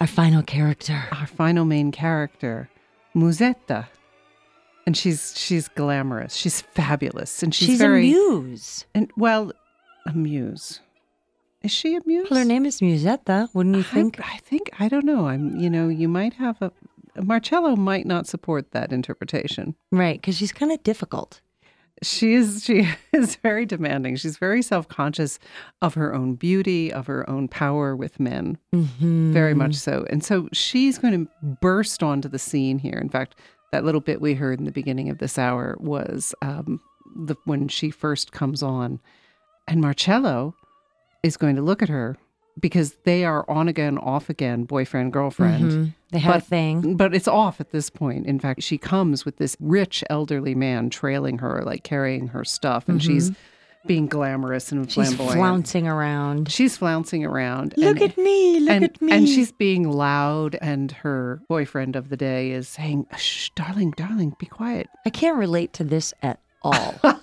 our 0.00 0.06
final 0.06 0.42
character 0.42 1.04
our 1.12 1.26
final 1.26 1.64
main 1.64 1.90
character, 1.92 2.68
Musetta. 3.14 3.86
And 4.86 4.96
she's 4.96 5.34
she's 5.36 5.66
glamorous. 5.68 6.34
She's 6.34 6.60
fabulous. 6.60 7.42
And 7.42 7.52
she's, 7.54 7.68
she's, 7.70 7.78
very 7.78 8.02
a 8.02 8.12
muse 8.12 8.86
and 8.94 9.10
well, 9.16 9.52
a 10.06 10.12
muse. 10.12 10.80
Is 11.62 11.72
she 11.72 11.96
a 11.96 12.00
muse? 12.06 12.28
well, 12.30 12.38
her 12.38 12.44
name 12.44 12.64
is 12.64 12.80
musetta 12.80 13.48
wouldn't 13.52 13.74
you 13.74 13.80
I- 13.80 13.94
think 13.94 14.20
I, 14.20 14.36
think 14.38 14.70
I 14.78 14.88
don't 14.88 15.04
know. 15.04 15.26
I'm 15.26 15.56
you 15.56 15.68
know, 15.68 15.88
you 15.88 16.06
might 16.08 16.34
have 16.34 16.62
a 16.62 16.70
Marcello 17.20 17.74
might 17.76 18.06
not 18.06 18.26
support 18.28 18.70
that 18.72 18.92
interpretation. 18.92 19.74
right 19.90 20.20
because 20.20 20.36
she's 20.36 20.52
kind 20.52 20.70
of 20.70 20.82
difficult 20.84 21.40
She 22.02 22.34
is 22.34 22.64
she 22.64 22.88
is 23.12 23.36
very 23.36 23.66
demanding. 23.66 24.16
She's 24.16 24.38
very 24.38 24.62
self-conscious 24.62 25.38
of 25.82 25.94
her 25.94 26.14
own 26.14 26.34
beauty, 26.34 26.92
of 26.92 27.06
her 27.06 27.28
own 27.28 27.48
power 27.48 27.96
with 27.96 28.20
men. 28.20 28.58
mm-hmm. 28.74 29.32
Very 29.32 29.54
much 29.54 29.74
so. 29.74 30.06
And 30.10 30.24
so 30.24 30.48
she's 30.52 30.98
going 30.98 31.26
to 31.26 31.30
burst 31.60 32.02
onto 32.02 32.28
the 32.28 32.38
scene 32.38 32.78
here. 32.78 32.98
In 32.98 33.08
fact, 33.08 33.36
that 33.72 33.84
little 33.84 34.00
bit 34.00 34.20
we 34.20 34.34
heard 34.34 34.58
in 34.58 34.64
the 34.64 34.72
beginning 34.72 35.10
of 35.10 35.18
this 35.18 35.38
hour 35.38 35.76
was 35.80 36.34
um, 36.42 36.80
the 37.16 37.34
when 37.44 37.68
she 37.68 37.90
first 37.90 38.32
comes 38.32 38.62
on, 38.62 39.00
and 39.66 39.80
Marcello 39.80 40.54
is 41.22 41.36
going 41.36 41.56
to 41.56 41.62
look 41.62 41.82
at 41.82 41.88
her 41.88 42.16
because 42.58 42.94
they 43.04 43.24
are 43.24 43.44
on 43.50 43.68
again, 43.68 43.98
off 43.98 44.30
again, 44.30 44.64
boyfriend 44.64 45.12
girlfriend. 45.12 45.72
Mhm. 45.72 45.94
they 46.10 46.18
have 46.20 46.36
a 46.36 46.40
thing 46.40 46.96
But 46.96 47.14
it's 47.14 47.28
off 47.28 47.60
at 47.60 47.72
this 47.72 47.90
point. 47.90 48.26
In 48.26 48.38
fact, 48.38 48.62
she 48.62 48.78
comes 48.78 49.24
with 49.24 49.36
this 49.36 49.56
rich 49.60 50.02
elderly 50.08 50.54
man 50.54 50.88
trailing 50.88 51.38
her, 51.38 51.62
like 51.64 51.82
carrying 51.82 52.28
her 52.28 52.44
stuff, 52.44 52.88
and 52.88 53.02
she's 53.02 53.32
being 53.86 54.06
glamorous 54.08 54.72
and 54.72 54.90
she's 54.90 55.14
flamboyant. 55.14 55.30
She's 55.30 55.36
flouncing 55.36 55.86
around 55.86 56.50
She's 56.50 56.76
flouncing 56.76 57.24
around. 57.24 57.72
look 57.76 58.00
and, 58.00 58.10
at 58.10 58.18
me 58.18 58.58
look 58.60 58.70
and, 58.70 58.84
at 58.84 59.00
me 59.00 59.12
and 59.12 59.28
she's 59.28 59.52
being 59.52 59.88
loud, 59.88 60.56
and 60.60 60.90
her 60.90 61.40
boyfriend 61.48 61.94
of 61.94 62.08
the 62.08 62.16
day 62.16 62.50
is 62.50 62.66
saying, 62.68 63.06
Shh, 63.16 63.50
darling, 63.54 63.92
darling, 63.96 64.34
be 64.40 64.46
quiet. 64.46 64.88
i 65.04 65.10
can't 65.10 65.36
relate 65.36 65.72
to 65.74 65.84
this 65.84 66.12
at 66.22 66.40
all 66.62 66.94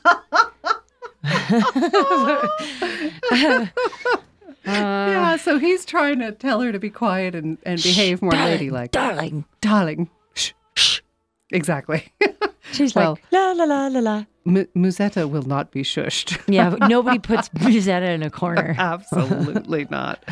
Uh, 4.66 4.72
yeah, 4.72 5.36
so 5.36 5.58
he's 5.60 5.86
trying 5.86 6.20
to 6.20 6.32
tell 6.32 6.62
her 6.62 6.72
to 6.72 6.80
be 6.80 6.90
quiet 6.90 7.36
and, 7.36 7.58
and 7.66 7.82
behave 7.84 8.22
more 8.22 8.32
darling, 8.32 8.72
ladylike. 8.72 8.92
darling 8.92 9.46
darling, 9.62 10.10
shh, 10.36 10.52
shh. 10.76 11.02
Exactly. 11.52 12.12
She's 12.72 12.96
Well- 12.96 13.12
like 13.12 13.24
la 13.32 13.52
la 13.52 13.66
la 13.66 13.88
la 13.88 14.00
la. 14.00 14.26
M- 14.46 14.68
Musetta 14.76 15.30
will 15.30 15.44
not 15.44 15.72
be 15.72 15.84
shushed. 15.84 16.38
Yeah, 16.48 16.70
nobody 16.88 17.20
puts 17.20 17.50
Musetta 17.50 18.14
in 18.14 18.24
a 18.24 18.30
corner. 18.30 18.76
Absolutely 18.80 19.88
not. 19.90 20.24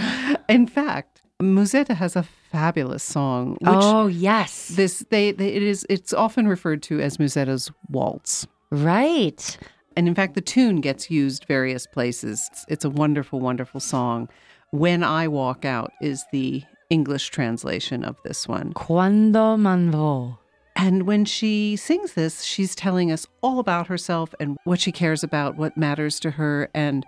In 0.49 0.67
fact, 0.67 1.21
Musetta 1.41 1.95
has 1.95 2.15
a 2.15 2.23
fabulous 2.51 3.03
song, 3.03 3.51
which 3.61 3.69
oh 3.71 4.07
yes, 4.07 4.69
this 4.69 5.05
they, 5.09 5.31
they 5.31 5.47
it 5.53 5.63
is 5.63 5.85
it's 5.89 6.13
often 6.13 6.47
referred 6.47 6.83
to 6.83 6.99
as 6.99 7.17
Musetta's 7.17 7.71
waltz. 7.89 8.47
right. 8.71 9.57
And 9.97 10.07
in 10.07 10.15
fact, 10.15 10.35
the 10.35 10.41
tune 10.41 10.81
gets 10.81 11.09
used 11.11 11.45
various 11.45 11.85
places. 11.85 12.47
It's, 12.51 12.65
it's 12.67 12.85
a 12.85 12.89
wonderful, 12.89 13.39
wonderful 13.39 13.79
song. 13.79 14.29
When 14.71 15.03
I 15.03 15.27
Walk 15.27 15.65
Out 15.65 15.91
is 16.01 16.23
the 16.31 16.63
English 16.89 17.29
translation 17.29 18.03
of 18.03 18.15
this 18.23 18.47
one. 18.47 18.73
Quando 18.73 19.57
m'en 19.57 19.91
vo. 19.91 20.37
And 20.75 21.03
when 21.03 21.25
she 21.25 21.75
sings 21.75 22.13
this, 22.13 22.43
she's 22.43 22.73
telling 22.75 23.11
us 23.11 23.27
all 23.41 23.59
about 23.59 23.87
herself 23.87 24.33
and 24.39 24.57
what 24.63 24.79
she 24.79 24.91
cares 24.91 25.23
about, 25.23 25.57
what 25.57 25.75
matters 25.77 26.19
to 26.21 26.31
her. 26.31 26.69
And 26.73 27.05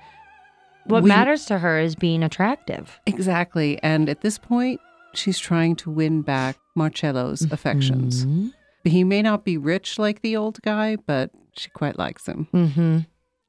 What 0.86 1.04
we- 1.04 1.08
matters 1.10 1.46
to 1.46 1.60
her 1.60 1.80
is 1.80 1.96
being 1.96 2.24
attractive. 2.24 3.00
exactly. 3.06 3.80
And 3.82 4.10
at 4.10 4.20
this 4.22 4.38
point, 4.38 4.82
she's 5.14 5.40
trying 5.40 5.78
to 5.78 5.90
win 5.90 6.22
back 6.22 6.58
Marcello's 6.76 7.44
affections. 7.52 8.26
Mhm. 8.26 8.52
He 8.84 9.06
may 9.06 9.22
not 9.22 9.46
be 9.46 9.58
rich 9.58 9.98
like 9.98 10.22
the 10.22 10.36
old 10.36 10.62
guy, 10.62 10.98
but 10.98 11.32
she 11.58 11.70
quite 11.70 11.98
likes 11.98 12.26
him. 12.26 12.48
Mm-hmm. 12.54 13.00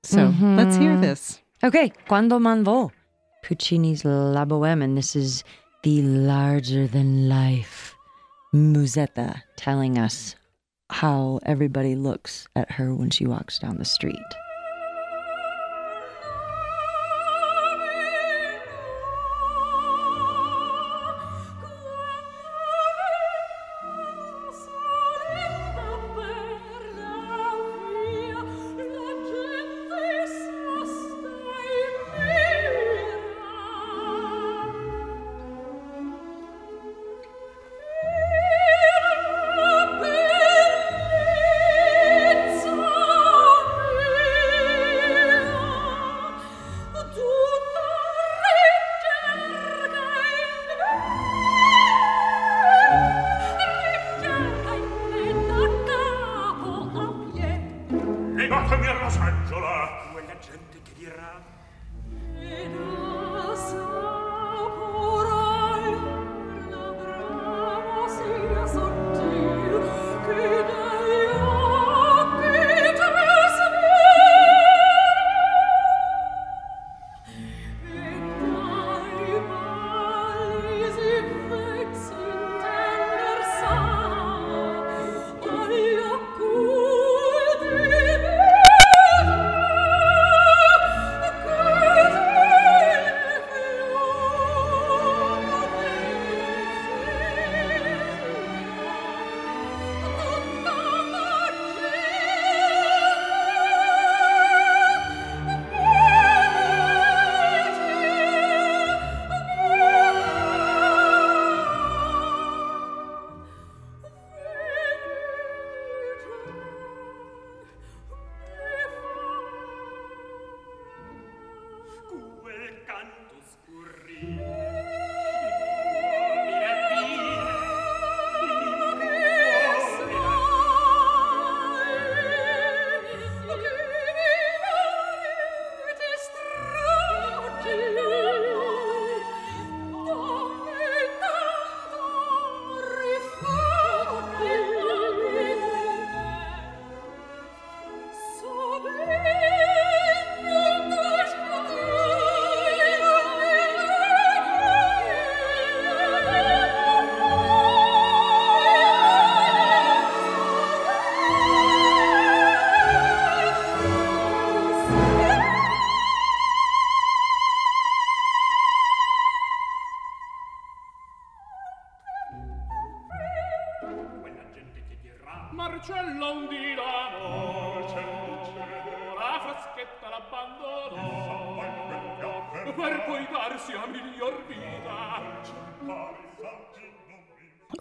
So 0.03 0.35
let's 0.41 0.77
hear 0.77 0.99
this. 1.01 1.41
Okay, 1.63 1.93
Quando 2.09 2.39
m'en 2.39 2.63
vo. 2.65 2.93
Puccini's 3.43 4.05
La 4.05 4.45
Boheme, 4.45 4.83
and 4.83 4.97
this 4.97 5.17
is 5.17 5.45
the 5.83 6.03
larger 6.03 6.87
than 6.87 7.29
life 7.29 7.95
Musetta 8.55 9.43
telling 9.57 9.99
us 9.99 10.35
how 10.91 11.41
everybody 11.45 11.95
looks 11.95 12.47
at 12.55 12.71
her 12.71 12.95
when 12.95 13.11
she 13.11 13.27
walks 13.27 13.59
down 13.59 13.79
the 13.79 13.85
street. 13.85 14.17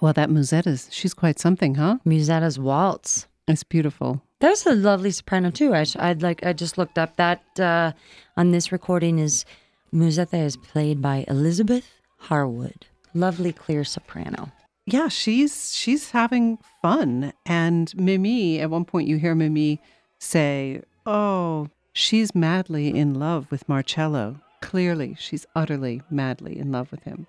Well, 0.04 0.12
that 0.12 0.30
Musetta's, 0.30 0.89
she's 0.91 1.14
quite 1.14 1.39
something, 1.39 1.76
huh? 1.76 1.99
Musetta's 2.04 2.60
Waltz. 2.60 3.26
It's 3.47 3.64
beautiful. 3.64 4.22
There's 4.41 4.66
a 4.66 4.76
lovely 4.76 5.12
soprano 5.12 5.49
too. 5.49 5.74
I, 5.74 5.86
I'd 5.97 6.22
like. 6.22 6.45
I 6.45 6.51
just 6.51 6.78
looked 6.78 6.97
up 6.97 7.16
that 7.16 7.41
uh, 7.58 7.93
on 8.36 8.51
this 8.51 8.74
recording 8.74 9.18
is 9.20 9.45
Musetta 9.93 10.43
is 10.43 10.58
played 10.58 11.01
by 11.01 11.24
Elizabeth 11.30 11.89
Harwood. 12.18 12.86
Lovely, 13.14 13.54
clear 13.54 13.86
soprano. 13.86 14.51
Yeah, 14.86 15.08
she's 15.08 15.74
she's 15.74 16.12
having 16.12 16.58
fun. 16.82 17.32
And 17.45 17.95
Mimi, 17.95 18.60
at 18.60 18.70
one 18.70 18.84
point 18.84 19.08
you 19.08 19.16
hear 19.16 19.36
Mimi 19.36 19.80
say, 20.20 20.82
Oh, 21.06 21.70
she's 21.93 22.36
madly 22.36 22.89
in 22.89 23.14
love 23.14 23.49
with 23.49 23.70
Marcello. 23.70 24.41
Clearly, 24.62 25.16
she's 25.18 25.45
utterly 25.56 26.01
madly 26.10 26.60
in 26.60 26.74
love 26.74 26.91
with 26.91 27.04
him. 27.04 27.26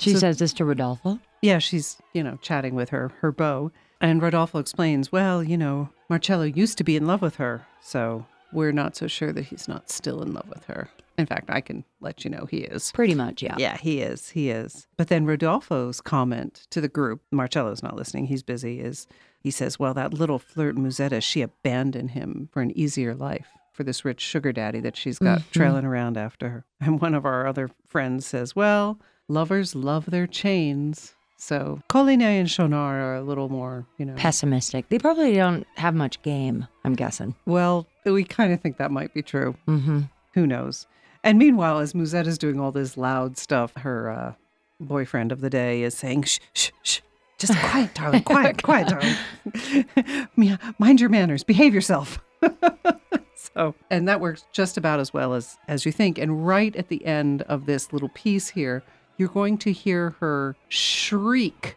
She 0.00 0.14
So- 0.14 0.18
says 0.18 0.38
this 0.40 0.52
to 0.54 0.64
Rodolfo. 0.64 1.20
Yeah, 1.42 1.58
she's, 1.58 1.98
you 2.12 2.22
know, 2.22 2.38
chatting 2.42 2.74
with 2.74 2.90
her 2.90 3.12
her 3.20 3.32
beau. 3.32 3.72
And 4.00 4.22
Rodolfo 4.22 4.58
explains, 4.58 5.10
well, 5.10 5.42
you 5.42 5.58
know, 5.58 5.88
Marcello 6.08 6.44
used 6.44 6.78
to 6.78 6.84
be 6.84 6.96
in 6.96 7.06
love 7.06 7.20
with 7.20 7.36
her, 7.36 7.66
so 7.80 8.26
we're 8.52 8.72
not 8.72 8.96
so 8.96 9.06
sure 9.06 9.32
that 9.32 9.46
he's 9.46 9.68
not 9.68 9.90
still 9.90 10.22
in 10.22 10.32
love 10.32 10.48
with 10.48 10.64
her. 10.64 10.88
In 11.18 11.26
fact, 11.26 11.50
I 11.50 11.60
can 11.60 11.84
let 12.00 12.24
you 12.24 12.30
know 12.30 12.46
he 12.48 12.58
is. 12.58 12.92
Pretty 12.92 13.14
much, 13.14 13.42
yeah. 13.42 13.56
Yeah, 13.58 13.76
he 13.76 14.00
is. 14.00 14.30
He 14.30 14.50
is. 14.50 14.86
But 14.96 15.08
then 15.08 15.26
Rodolfo's 15.26 16.00
comment 16.00 16.66
to 16.70 16.80
the 16.80 16.88
group, 16.88 17.22
Marcello's 17.32 17.82
not 17.82 17.96
listening, 17.96 18.26
he's 18.26 18.44
busy, 18.44 18.80
is 18.80 19.08
he 19.40 19.50
says, 19.50 19.78
Well, 19.78 19.94
that 19.94 20.14
little 20.14 20.38
flirt 20.38 20.76
Musetta, 20.76 21.20
she 21.20 21.42
abandoned 21.42 22.12
him 22.12 22.48
for 22.52 22.62
an 22.62 22.76
easier 22.78 23.14
life, 23.14 23.48
for 23.72 23.82
this 23.82 24.04
rich 24.04 24.20
sugar 24.20 24.52
daddy 24.52 24.80
that 24.80 24.96
she's 24.96 25.18
got 25.18 25.40
mm-hmm. 25.40 25.50
trailing 25.50 25.84
around 25.84 26.16
after 26.16 26.48
her. 26.50 26.64
And 26.80 27.00
one 27.00 27.14
of 27.14 27.26
our 27.26 27.46
other 27.46 27.70
friends 27.86 28.24
says, 28.24 28.54
Well, 28.54 29.00
lovers 29.26 29.74
love 29.74 30.06
their 30.06 30.28
chains. 30.28 31.14
So 31.40 31.80
Colline 31.88 32.20
and 32.20 32.48
Schaunard 32.48 32.74
are 33.00 33.14
a 33.14 33.22
little 33.22 33.48
more, 33.48 33.86
you 33.96 34.04
know. 34.04 34.14
Pessimistic. 34.16 34.88
They 34.88 34.98
probably 34.98 35.34
don't 35.36 35.66
have 35.76 35.94
much 35.94 36.20
game. 36.22 36.66
I'm 36.84 36.94
guessing. 36.94 37.34
well, 37.46 37.86
we 38.04 38.24
kind 38.24 38.52
of 38.52 38.60
think 38.60 38.76
that 38.78 38.90
might 38.90 39.14
be 39.14 39.22
true. 39.22 39.54
Mm-hmm. 39.68 40.00
Who 40.34 40.46
knows? 40.46 40.86
And 41.22 41.38
meanwhile, 41.38 41.78
as 41.78 41.94
Musette 41.94 42.26
is 42.26 42.38
doing 42.38 42.58
all 42.58 42.72
this 42.72 42.96
loud 42.96 43.36
stuff, 43.38 43.72
her 43.76 44.10
uh, 44.10 44.32
boyfriend 44.80 45.30
of 45.30 45.40
the 45.40 45.50
day 45.50 45.82
is 45.82 45.94
saying, 45.96 46.22
shh, 46.24 46.38
shh, 46.54 46.70
shh. 46.82 47.00
Just 47.38 47.56
quiet, 47.62 47.94
darling. 47.94 48.22
Quiet, 48.22 48.62
quiet, 48.62 48.88
darling. 48.88 50.26
Mi- 50.36 50.58
Mind 50.78 51.00
your 51.00 51.10
manners. 51.10 51.44
Behave 51.44 51.72
yourself. 51.72 52.18
so, 53.34 53.74
and 53.90 54.08
that 54.08 54.20
works 54.20 54.44
just 54.52 54.76
about 54.76 54.98
as 55.00 55.12
well 55.12 55.34
as 55.34 55.56
as 55.68 55.86
you 55.86 55.92
think. 55.92 56.18
And 56.18 56.46
right 56.46 56.74
at 56.74 56.88
the 56.88 57.04
end 57.06 57.42
of 57.42 57.66
this 57.66 57.92
little 57.92 58.08
piece 58.10 58.48
here, 58.48 58.82
you're 59.18 59.28
going 59.28 59.58
to 59.58 59.72
hear 59.72 60.10
her 60.20 60.56
shriek, 60.68 61.76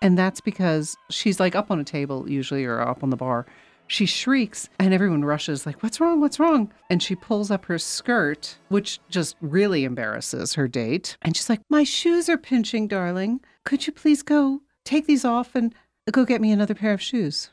and 0.00 0.16
that's 0.16 0.40
because 0.40 0.96
she's 1.10 1.40
like 1.40 1.54
up 1.54 1.70
on 1.70 1.80
a 1.80 1.84
table 1.84 2.30
usually 2.30 2.64
or 2.64 2.80
up 2.80 3.02
on 3.02 3.10
the 3.10 3.16
bar. 3.16 3.46
She 3.88 4.06
shrieks, 4.06 4.70
and 4.78 4.94
everyone 4.94 5.24
rushes, 5.24 5.66
like, 5.66 5.82
What's 5.82 6.00
wrong? 6.00 6.20
What's 6.20 6.38
wrong? 6.38 6.72
And 6.88 7.02
she 7.02 7.14
pulls 7.14 7.50
up 7.50 7.66
her 7.66 7.78
skirt, 7.78 8.56
which 8.68 9.00
just 9.10 9.36
really 9.40 9.84
embarrasses 9.84 10.54
her 10.54 10.68
date. 10.68 11.16
And 11.20 11.36
she's 11.36 11.50
like, 11.50 11.60
My 11.68 11.84
shoes 11.84 12.28
are 12.28 12.38
pinching, 12.38 12.88
darling. 12.88 13.40
Could 13.64 13.86
you 13.86 13.92
please 13.92 14.22
go 14.22 14.62
take 14.84 15.06
these 15.06 15.24
off 15.24 15.54
and 15.54 15.74
go 16.10 16.24
get 16.24 16.40
me 16.40 16.52
another 16.52 16.74
pair 16.74 16.92
of 16.92 17.02
shoes? 17.02 17.50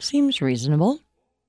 Seems 0.00 0.40
reasonable. 0.40 1.00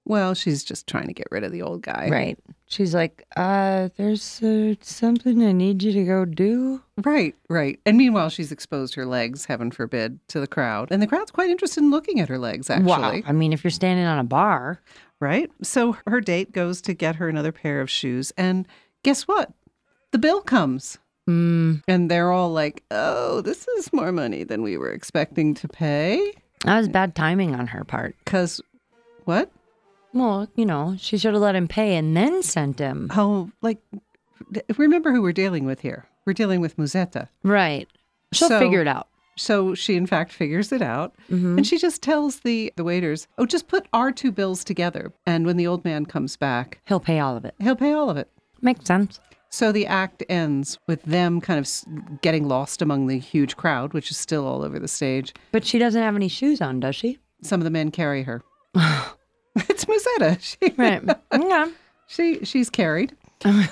Well, 0.08 0.34
she's 0.34 0.64
just 0.64 0.88
trying 0.88 1.08
to 1.08 1.14
get 1.14 1.28
rid 1.32 1.44
of 1.44 1.52
the 1.52 1.62
old 1.62 1.82
guy. 1.82 2.08
Right. 2.10 2.40
She's 2.68 2.96
like, 2.96 3.26
uh, 3.36 3.90
there's 3.98 4.42
uh, 4.42 4.76
something 4.82 5.44
I 5.44 5.52
need 5.52 5.84
you 5.84 5.92
to 5.94 6.04
go 6.06 6.26
do. 6.26 6.82
Right, 7.04 7.36
right. 7.50 7.80
And 7.86 7.98
meanwhile, 7.98 8.30
she's 8.30 8.52
exposed 8.52 8.96
her 8.96 9.06
legs, 9.06 9.46
heaven 9.46 9.70
forbid, 9.72 10.20
to 10.30 10.40
the 10.40 10.48
crowd. 10.48 10.90
And 10.92 11.02
the 11.02 11.08
crowd's 11.08 11.32
quite 11.32 11.50
interested 11.50 11.82
in 11.84 11.92
looking 11.92 12.20
at 12.20 12.30
her 12.30 12.38
legs, 12.40 12.70
actually. 12.70 12.88
Wow. 12.88 13.22
I 13.26 13.32
mean, 13.34 13.52
if 13.54 13.64
you're 13.64 13.72
standing 13.72 14.06
on 14.06 14.18
a 14.20 14.24
bar, 14.24 14.82
Right? 15.20 15.50
So 15.64 15.98
her 16.06 16.22
date 16.22 16.52
goes 16.52 16.80
to 16.84 16.94
get 16.94 17.16
her 17.16 17.28
another 17.28 17.52
pair 17.52 17.82
of 17.82 17.90
shoes. 17.90 18.32
And 18.38 18.68
guess 19.04 19.28
what? 19.28 19.52
The 20.12 20.20
bill 20.20 20.42
comes. 20.42 21.00
mm, 21.28 21.82
And 21.88 22.12
they're 22.12 22.32
all 22.32 22.52
like, 22.54 22.84
oh, 22.92 23.42
this 23.42 23.68
is 23.80 23.92
more 23.92 24.12
money 24.12 24.44
than 24.44 24.62
we 24.62 24.78
were 24.78 24.92
expecting 24.92 25.56
to 25.56 25.68
pay. 25.68 26.34
that 26.66 26.78
was 26.78 26.88
bad 26.88 27.16
timing 27.16 27.56
on 27.56 27.66
her 27.66 27.84
part. 27.84 28.16
Because 28.24 28.62
what? 29.26 29.52
Well, 30.18 30.48
you 30.56 30.66
know, 30.66 30.96
she 31.00 31.18
should 31.18 31.34
have 31.34 31.42
let 31.42 31.56
him 31.56 31.68
pay 31.68 31.96
and 31.96 32.16
then 32.16 32.42
sent 32.44 32.80
him. 32.80 33.10
Oh, 33.16 33.52
like, 33.62 33.80
remember 34.78 35.12
who 35.12 35.22
we're 35.22 35.34
dealing 35.34 35.66
with 35.66 35.82
here. 35.82 36.08
We're 36.26 36.34
dealing 36.34 36.62
with 36.62 36.78
Musetta. 36.78 37.30
Right. 37.44 37.88
She'll 38.34 38.50
So- 38.50 38.60
figure 38.60 38.82
it 38.82 38.88
out. 38.88 39.08
So 39.40 39.76
she, 39.76 39.96
in 39.96 40.08
fact, 40.08 40.32
figures 40.32 40.72
it 40.72 40.82
out. 40.82 41.14
Mm-hmm. 41.30 41.58
And 41.60 41.68
she 41.68 41.78
just 41.78 42.02
tells 42.02 42.40
the, 42.40 42.74
the 42.76 42.84
waiters, 42.84 43.28
oh, 43.38 43.46
just 43.46 43.68
put 43.68 43.86
our 43.94 44.12
two 44.12 44.32
bills 44.32 44.64
together. 44.64 45.14
And 45.28 45.46
when 45.46 45.58
the 45.58 45.68
old 45.68 45.86
man 45.86 46.08
comes 46.08 46.36
back, 46.36 46.80
He'll 46.88 47.00
pay 47.00 47.20
all 47.20 47.38
of 47.38 47.46
it. 47.46 47.54
he'll 47.60 47.76
pay 47.76 47.92
all 47.94 48.10
of 48.10 48.18
it. 48.18 48.32
Makes 48.64 48.86
sense. 48.86 49.20
So 49.52 49.72
the 49.72 49.86
act 49.86 50.24
ends 50.28 50.80
with 50.88 51.04
them 51.04 51.40
kind 51.40 51.60
of 51.60 52.22
getting 52.22 52.48
lost 52.48 52.82
among 52.82 53.06
the 53.06 53.20
huge 53.20 53.56
crowd, 53.56 53.94
which 53.94 54.10
is 54.10 54.18
still 54.18 54.48
all 54.48 54.64
over 54.64 54.80
the 54.80 54.88
stage. 54.88 55.36
But 55.52 55.64
she 55.66 55.78
doesn't 55.78 56.02
have 56.02 56.16
any 56.16 56.28
shoes 56.30 56.60
on, 56.60 56.80
does 56.80 56.96
she? 56.96 57.20
Some 57.44 57.60
of 57.62 57.64
the 57.64 57.70
men 57.70 57.92
carry 57.92 58.24
her. 58.24 58.42
Musetta. 59.88 60.38
She, 60.60 60.74
Right. 60.78 61.02
yeah. 61.34 61.70
she 62.08 62.46
she's 62.46 62.70
carried. 62.70 63.16
Well, 63.46 63.64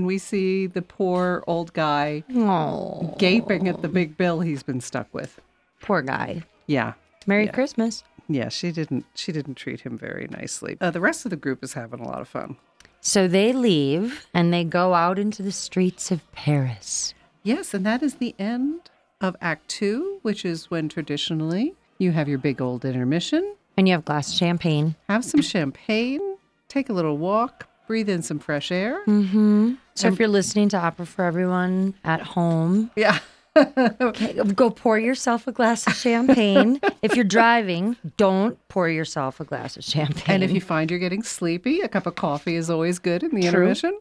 we 0.00 0.18
see 0.18 0.66
the 0.66 0.82
poor 0.82 1.42
old 1.46 1.72
guy 1.72 2.22
Oh, 2.34 3.14
gaping 3.18 3.68
at 3.68 3.82
the 3.82 3.88
big 3.88 4.16
bill 4.16 4.40
he's 4.40 4.62
been 4.62 4.80
stuck 4.80 5.12
with. 5.12 5.40
poor 5.80 6.02
guy. 6.02 6.42
Yeah. 6.66 6.94
Merry 7.26 7.46
Yeah. 7.46 7.52
Christmas. 7.52 8.04
Yeah, 8.28 8.48
she 8.48 8.70
didn't 8.70 9.06
she 9.14 9.32
didn't 9.32 9.56
treat 9.56 9.80
him 9.80 9.98
very 9.98 10.28
nicely. 10.30 10.76
Uh, 10.80 10.90
the 10.90 11.00
rest 11.00 11.24
of 11.26 11.30
the 11.30 11.36
group 11.36 11.64
is 11.64 11.72
having 11.72 12.00
a 12.00 12.08
lot 12.08 12.20
of 12.20 12.28
fun. 12.28 12.56
So 13.00 13.26
they 13.26 13.52
leave 13.52 14.26
and 14.34 14.52
they 14.52 14.64
go 14.64 14.94
out 14.94 15.18
into 15.18 15.42
the 15.42 15.52
streets 15.52 16.10
of 16.10 16.30
Paris. 16.32 17.14
Yes, 17.42 17.72
and 17.74 17.84
that 17.86 18.02
is 18.02 18.16
the 18.16 18.34
end 18.38 18.90
of 19.20 19.34
Act 19.40 19.68
2, 19.68 20.18
which 20.22 20.44
is 20.44 20.70
when 20.70 20.88
traditionally 20.88 21.74
you 22.00 22.12
have 22.12 22.28
your 22.28 22.38
big 22.38 22.60
old 22.60 22.84
intermission, 22.84 23.54
And 23.76 23.86
you 23.88 23.92
have 23.92 24.00
a 24.02 24.04
glass 24.04 24.28
of 24.32 24.34
champagne. 24.38 24.94
have 25.08 25.24
some 25.24 25.42
champagne, 25.42 26.36
take 26.68 26.88
a 26.88 26.92
little 26.92 27.16
walk, 27.18 27.68
breathe 27.86 28.08
in 28.08 28.22
some 28.22 28.38
fresh 28.38 28.70
air. 28.72 29.04
Mm-hmm. 29.06 29.74
So 29.94 30.08
if 30.08 30.18
you're 30.18 30.28
listening 30.28 30.68
to 30.70 30.76
Opera 30.78 31.06
for 31.06 31.24
Everyone 31.24 31.94
at 32.04 32.20
home, 32.22 32.90
Yeah. 32.96 33.18
okay, 33.56 34.34
go 34.54 34.70
pour 34.70 34.96
yourself 34.98 35.46
a 35.48 35.52
glass 35.52 35.86
of 35.86 35.94
champagne. 35.94 36.80
if 37.02 37.16
you're 37.16 37.24
driving, 37.24 37.96
don't 38.16 38.56
pour 38.68 38.88
yourself 38.88 39.40
a 39.40 39.44
glass 39.44 39.76
of 39.76 39.82
champagne. 39.84 40.34
And 40.36 40.44
if 40.44 40.52
you 40.52 40.60
find 40.60 40.88
you're 40.90 41.00
getting 41.00 41.22
sleepy, 41.24 41.80
a 41.80 41.88
cup 41.88 42.06
of 42.06 42.14
coffee 42.14 42.54
is 42.54 42.70
always 42.70 42.98
good 43.00 43.22
in 43.24 43.30
the 43.34 43.40
True. 43.42 43.48
intermission. 43.48 43.98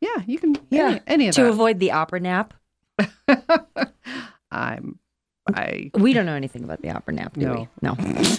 Yeah, 0.00 0.22
you 0.26 0.38
can 0.38 0.56
yeah, 0.70 0.86
any, 0.86 1.00
any 1.06 1.28
of 1.28 1.34
to 1.36 1.42
that. 1.44 1.50
avoid 1.50 1.78
the 1.80 1.92
opera 1.92 2.18
nap. 2.20 2.54
I'm 4.50 4.98
I 5.48 5.90
We 5.94 6.12
don't 6.12 6.26
know 6.26 6.34
anything 6.34 6.62
about 6.64 6.82
the 6.82 6.90
opera 6.90 7.14
nap, 7.14 7.34
do 7.34 7.46
No. 7.46 7.54
we? 7.54 7.68
No. 7.82 7.96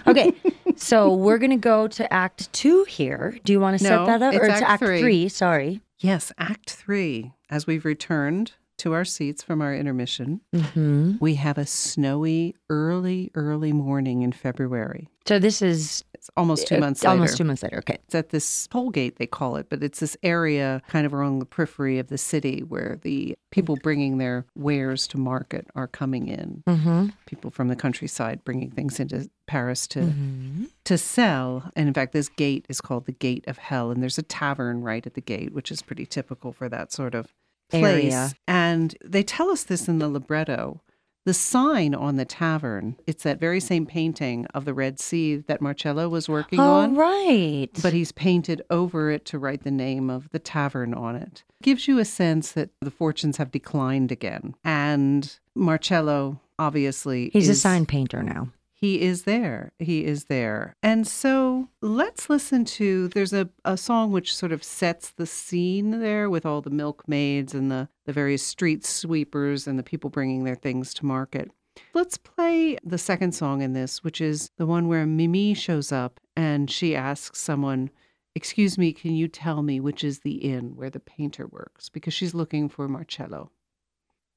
Okay. 0.07 0.33
so 0.75 1.13
we're 1.13 1.37
gonna 1.37 1.57
go 1.57 1.87
to 1.87 2.11
Act 2.13 2.51
Two 2.53 2.85
here. 2.85 3.37
Do 3.43 3.51
you 3.53 3.59
want 3.59 3.77
to 3.77 3.83
set 3.83 4.05
that 4.05 4.21
up, 4.21 4.33
it's 4.33 4.43
or 4.43 4.49
Act 4.49 4.59
to 4.59 4.69
Act 4.69 4.83
three. 4.83 5.01
Three? 5.01 5.29
Sorry. 5.29 5.81
Yes, 5.99 6.31
Act 6.37 6.69
3 6.71 7.31
as 7.49 7.65
we've 7.65 7.85
returned 7.85 8.51
to 8.79 8.91
our 8.93 9.05
seats 9.05 9.41
from 9.41 9.61
our 9.61 9.73
intermission. 9.73 10.41
hmm 10.53 11.13
We 11.21 11.35
have 11.35 11.57
a 11.57 11.65
snowy 11.65 12.55
early 12.69 13.31
early 13.35 13.71
morning 13.71 14.21
in 14.21 14.31
February. 14.33 15.07
So 15.25 15.39
this 15.39 15.61
is 15.61 16.03
It's 16.23 16.29
almost 16.37 16.67
2 16.67 16.75
uh, 16.75 16.79
months 16.79 17.03
later. 17.03 17.11
almost 17.11 17.35
two 17.35 17.43
months 17.43 17.63
later. 17.63 17.79
Okay. 17.79 17.97
It's 18.05 18.15
at 18.15 18.29
this 18.29 18.67
toll 18.67 18.91
gate, 18.91 19.17
they 19.17 19.27
call 19.27 19.57
it, 19.57 19.67
but 19.69 19.83
it's 19.83 19.99
this 19.99 20.15
area 20.23 20.81
kind 20.87 21.05
of 21.05 21.11
along 21.11 21.39
the 21.39 21.45
periphery 21.45 21.99
of 21.99 22.07
the 22.07 22.17
city 22.17 22.61
where 22.61 22.97
the 23.01 23.35
people 23.51 23.75
bringing 23.83 24.19
their 24.19 24.45
wares 24.55 25.05
to 25.07 25.17
market 25.17 25.67
are 25.75 25.85
coming 25.85 26.29
in. 26.29 26.63
Mm-hmm. 26.65 27.07
People 27.25 27.51
from 27.51 27.67
the 27.67 27.75
countryside 27.75 28.41
bringing 28.45 28.71
things 28.71 29.01
into 29.01 29.29
Paris 29.47 29.85
to 29.87 29.99
Mm-hmm. 29.99 30.65
to 30.85 30.97
sell. 30.97 31.69
And 31.75 31.89
in 31.89 31.93
fact, 31.93 32.13
this 32.13 32.29
gate 32.29 32.65
is 32.69 32.79
called 32.79 33.05
the 33.05 33.11
Gate 33.11 33.43
of 33.45 33.57
Hell, 33.57 33.91
and 33.91 34.01
there's 34.01 34.17
a 34.17 34.23
tavern 34.23 34.81
right 34.81 35.05
at 35.05 35.15
the 35.15 35.21
gate, 35.21 35.53
which 35.53 35.71
is 35.71 35.81
pretty 35.81 36.05
typical 36.05 36.53
for 36.53 36.69
that 36.69 36.93
sort 36.93 37.15
of 37.15 37.33
place. 37.69 38.13
Area. 38.13 38.31
And 38.47 38.95
they 39.03 39.23
tell 39.23 39.49
us 39.49 39.63
this 39.63 39.89
in 39.89 39.99
the 39.99 40.07
libretto. 40.07 40.81
The 41.25 41.33
sign 41.33 41.95
on 41.95 42.17
the 42.17 42.25
tavern, 42.25 42.97
it's 43.07 43.23
that 43.23 43.39
very 43.39 43.61
same 43.61 43.85
painting 43.85 44.45
of 44.53 44.65
the 44.65 44.73
Red 44.73 44.99
Sea 44.99 45.37
that 45.37 45.61
Marcello 45.61 46.09
was 46.09 46.27
working 46.27 46.59
Oh 46.59 46.73
on. 46.73 46.95
right. 46.95 47.69
But 47.81 47.93
he's 47.93 48.11
painted 48.11 48.61
over 48.69 49.09
it 49.09 49.23
to 49.25 49.39
write 49.39 49.63
the 49.63 49.71
name 49.71 50.09
of 50.09 50.29
the 50.31 50.39
tavern 50.39 50.93
on 50.93 51.15
it. 51.15 51.43
Gives 51.61 51.87
you 51.87 51.97
a 51.99 52.05
sense 52.05 52.51
that 52.51 52.71
the 52.81 52.91
fortunes 52.91 53.37
have 53.37 53.51
declined 53.51 54.11
again. 54.11 54.55
And 54.65 55.33
Marcello 55.55 56.41
obviously 56.59 57.29
he's 57.33 57.49
a 57.49 57.55
sign 57.55 57.85
painter 57.85 58.21
now. 58.21 58.49
He 58.83 58.99
is 58.99 59.23
there. 59.23 59.71
He 59.79 60.03
is 60.03 60.25
there. 60.25 60.75
And 60.83 61.07
so 61.07 61.69
let's 61.79 62.29
listen 62.29 62.65
to 62.65 63.07
there's 63.07 63.31
a, 63.31 63.47
a 63.63 63.77
song 63.77 64.11
which 64.11 64.35
sort 64.35 64.51
of 64.51 64.61
sets 64.61 65.11
the 65.11 65.25
scene 65.25 66.01
there 66.01 66.29
with 66.29 66.45
all 66.45 66.59
the 66.59 66.69
milkmaids 66.69 67.53
and 67.53 67.71
the, 67.71 67.87
the 68.03 68.11
various 68.11 68.45
street 68.45 68.83
sweepers 68.83 69.67
and 69.67 69.79
the 69.79 69.83
people 69.83 70.09
bringing 70.09 70.43
their 70.43 70.57
things 70.57 70.93
to 70.95 71.05
market. 71.05 71.49
Let's 71.93 72.17
play 72.17 72.77
the 72.83 72.97
second 72.97 73.31
song 73.31 73.61
in 73.61 73.71
this, 73.71 74.03
which 74.03 74.19
is 74.19 74.51
the 74.57 74.65
one 74.65 74.89
where 74.89 75.05
Mimi 75.05 75.53
shows 75.53 75.93
up 75.93 76.19
and 76.35 76.69
she 76.69 76.93
asks 76.93 77.39
someone, 77.39 77.89
Excuse 78.35 78.77
me, 78.77 78.91
can 78.91 79.15
you 79.15 79.29
tell 79.29 79.61
me 79.61 79.79
which 79.79 80.03
is 80.03 80.19
the 80.19 80.39
inn 80.43 80.75
where 80.75 80.89
the 80.89 80.99
painter 80.99 81.47
works? 81.47 81.87
Because 81.87 82.13
she's 82.13 82.33
looking 82.33 82.67
for 82.67 82.89
Marcello. 82.89 83.49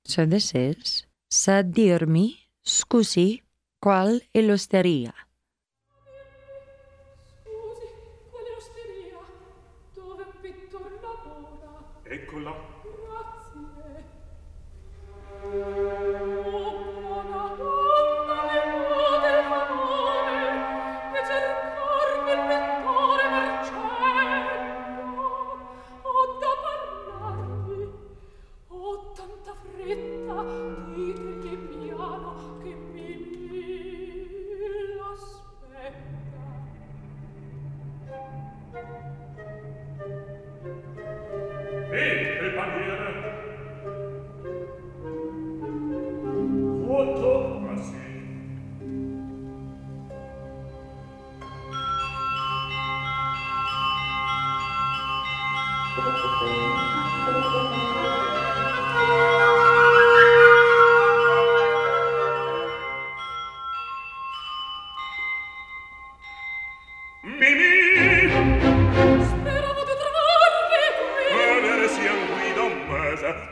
So 0.04 0.24
this 0.24 0.54
is 0.54 1.04
Sa 1.30 1.62
dirmi, 1.62 2.36
scusi, 2.64 3.40
¿Cuál 3.80 4.28
ilustraría? 4.32 5.14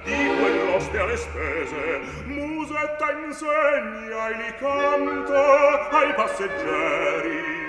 di 0.05 0.37
quell'oste 0.39 0.99
alle 0.99 1.17
spese 1.17 2.01
musetta 2.27 3.11
insegna 3.25 4.29
e 4.29 4.37
li 4.37 4.55
canta 4.59 5.89
ai 5.91 6.15
passeggeri. 6.15 7.63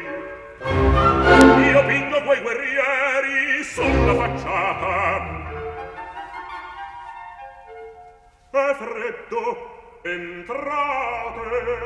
Io 1.71 1.85
pingo 1.85 2.21
quei 2.23 2.41
guerrieri 2.41 3.63
sulla 3.63 4.15
facciata. 4.15 5.43
È 8.51 8.75
freddo 8.75 9.99
entrate. 10.03 11.85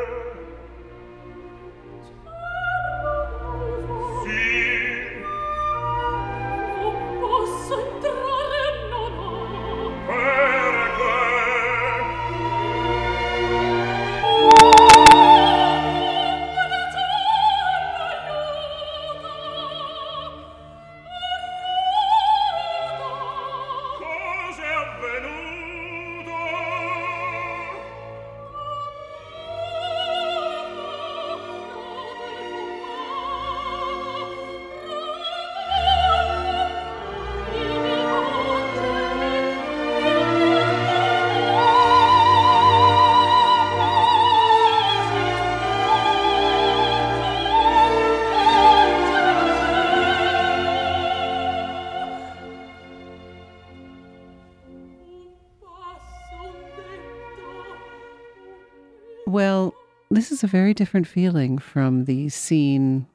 Is 60.39 60.43
a 60.45 60.47
very 60.47 60.73
different 60.73 61.05
feeling 61.05 61.57
from 61.57 62.05
the 62.05 62.29
scene 62.29 63.05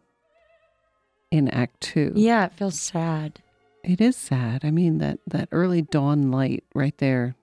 in 1.30 1.48
Act 1.48 1.80
Two. 1.80 2.12
Yeah, 2.14 2.44
it 2.44 2.52
feels 2.52 2.78
sad. 2.78 3.40
It 3.82 3.98
is 3.98 4.14
sad. 4.14 4.62
I 4.62 4.70
mean 4.70 4.98
that 4.98 5.20
that 5.26 5.48
early 5.51 5.80
dawn 5.80 6.30
light 6.30 6.64
right 6.74 6.96
there, 6.98 7.34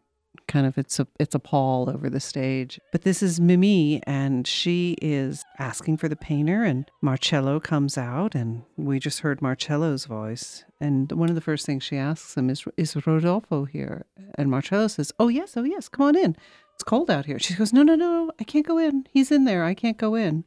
kind 0.47 0.67
of 0.67 0.77
it's 0.77 0.99
a 0.99 1.07
it's 1.19 1.33
a 1.33 1.39
pall 1.39 1.89
over 1.89 2.11
the 2.11 2.19
stage. 2.19 2.79
But 2.91 3.01
this 3.01 3.23
is 3.23 3.39
Mimi, 3.39 4.03
and 4.05 4.45
she 4.45 4.97
is 5.01 5.43
asking 5.57 5.97
for 5.97 6.07
the 6.07 6.15
painter, 6.15 6.63
and 6.63 6.89
Marcello 7.01 7.59
comes 7.59 7.97
out, 7.97 8.35
and 8.35 8.61
we 8.77 8.99
just 8.99 9.21
heard 9.21 9.41
Marcello's 9.41 10.05
voice. 10.05 10.63
And 10.79 11.11
one 11.11 11.29
of 11.29 11.35
the 11.35 11.41
first 11.41 11.65
things 11.65 11.83
she 11.83 11.97
asks 11.97 12.37
him 12.37 12.51
is, 12.51 12.65
"Is 12.77 12.95
Rodolfo 13.07 13.65
here?" 13.65 14.05
And 14.35 14.51
Marcello 14.51 14.87
says, 14.87 15.11
"Oh 15.19 15.27
yes, 15.27 15.57
oh 15.57 15.63
yes, 15.63 15.89
come 15.89 16.05
on 16.05 16.15
in. 16.15 16.35
It's 16.75 16.83
cold 16.83 17.09
out 17.09 17.25
here." 17.25 17.39
She 17.39 17.53
goes, 17.55 17.73
"No, 17.73 17.83
no, 17.83 17.95
no, 17.95 18.31
I 18.39 18.43
can't 18.43 18.65
go 18.65 18.77
in. 18.77 19.05
He's 19.11 19.31
in 19.31 19.45
there. 19.45 19.63
I 19.63 19.73
can't 19.73 19.97
go 19.97 20.15
in." 20.15 20.45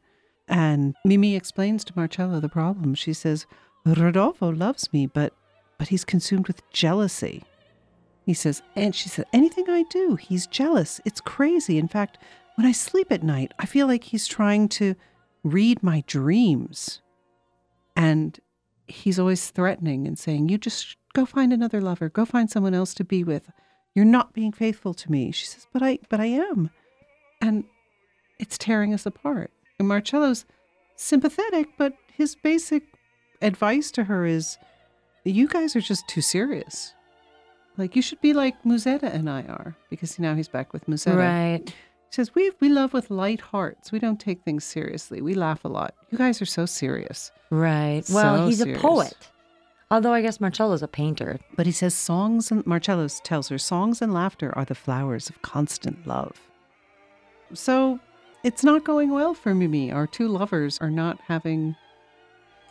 And 0.49 0.95
Mimi 1.05 1.35
explains 1.37 1.85
to 1.85 1.93
Marcello 1.97 2.41
the 2.41 2.49
problem. 2.49 2.95
She 2.95 3.13
says, 3.13 3.47
Rodolfo 3.87 4.51
loves 4.53 4.93
me, 4.93 5.07
but 5.07 5.33
but 5.79 5.89
he's 5.89 6.05
consumed 6.05 6.47
with 6.47 6.69
jealousy. 6.71 7.43
He 8.25 8.33
says, 8.33 8.63
and 8.77 8.95
she 8.95 9.09
said, 9.09 9.27
anything 9.33 9.69
I 9.69 9.83
do, 9.91 10.15
he's 10.17 10.47
jealous. 10.47 11.01
It's 11.05 11.21
crazy. 11.21 11.79
In 11.79 11.89
fact, 11.89 12.17
when 12.55 12.67
I 12.67 12.73
sleep 12.73 13.11
at 13.11 13.25
night, 13.25 13.53
I 13.59 13.67
feel 13.67 13.87
like 13.87 14.05
he's 14.05 14.27
trying 14.27 14.69
to 14.71 14.95
read 15.43 15.83
my 15.83 16.05
dreams. 16.07 17.03
And 17.97 18.39
he's 18.87 19.19
always 19.19 19.51
threatening 19.51 20.07
and 20.07 20.19
saying, 20.19 20.49
You 20.49 20.59
just 20.59 20.97
go 21.13 21.27
find 21.27 21.53
another 21.53 21.81
lover, 21.81 22.09
go 22.09 22.25
find 22.25 22.49
someone 22.49 22.73
else 22.73 22.95
to 22.95 23.05
be 23.05 23.25
with. 23.25 23.51
You're 23.95 24.05
not 24.05 24.33
being 24.35 24.53
faithful 24.53 24.95
to 24.95 25.11
me. 25.11 25.31
She 25.33 25.47
says, 25.47 25.67
But 25.73 25.83
I 25.83 25.99
but 26.09 26.21
I 26.21 26.27
am. 26.27 26.71
And 27.41 27.65
it's 28.39 28.59
tearing 28.59 28.93
us 28.95 29.07
apart. 29.07 29.51
And 29.79 29.89
Marcello's 29.89 30.45
sympathetic, 30.97 31.69
but 31.77 31.95
his 32.13 32.35
basic 32.37 32.83
advice 33.43 33.91
to 33.93 34.05
her 34.05 34.25
is 34.25 34.57
you 35.25 35.49
guys 35.49 35.75
are 35.77 35.81
just 35.81 36.07
too 36.09 36.21
serious. 36.21 36.95
Like 37.77 37.97
you 37.97 38.03
should 38.03 38.21
be 38.21 38.33
like 38.33 38.63
Musetta 38.63 39.13
and 39.13 39.29
I 39.29 39.43
are, 39.43 39.77
because 39.91 40.19
now 40.19 40.35
he's 40.35 40.49
back 40.49 40.73
with 40.73 40.87
Musetta. 40.87 41.17
Right. 41.17 41.69
He 41.69 41.75
says, 42.11 42.35
We 42.35 42.53
we 42.61 42.69
love 42.69 42.93
with 42.93 43.11
light 43.11 43.41
hearts. 43.41 43.91
We 43.91 43.99
don't 43.99 44.21
take 44.21 44.43
things 44.43 44.65
seriously. 44.65 45.21
We 45.21 45.35
laugh 45.35 45.65
a 45.65 45.69
lot. 45.69 45.95
You 46.11 46.19
guys 46.19 46.41
are 46.41 46.47
so 46.47 46.67
serious. 46.67 47.33
Right. 47.51 48.03
Well, 48.11 48.37
So 48.39 48.47
he's 48.47 48.59
serious. 48.59 48.79
a 48.79 48.81
poet. 48.81 49.17
Although 49.91 50.13
I 50.13 50.23
guess 50.23 50.41
Marcello's 50.41 50.83
a 50.83 50.89
painter. 50.89 51.39
But 51.57 51.67
he 51.67 51.73
says 51.73 51.95
songs 51.95 52.51
and 52.51 52.67
Marcello 52.67 53.07
tells 53.23 53.49
her 53.49 53.59
songs 53.59 54.01
and 54.03 54.13
laughter 54.13 54.57
are 54.57 54.65
the 54.65 54.75
flowers 54.75 55.29
of 55.29 55.41
constant 55.43 56.07
love. 56.07 56.41
So 57.53 58.01
it's 58.43 58.65
not 58.65 58.85
going 58.85 59.11
well 59.11 59.35
for 59.35 59.55
Mimi. 59.55 59.93
Our 59.93 60.07
two 60.07 60.29
lovers 60.29 60.79
are 60.79 60.91
not 60.91 61.21
having 61.29 61.77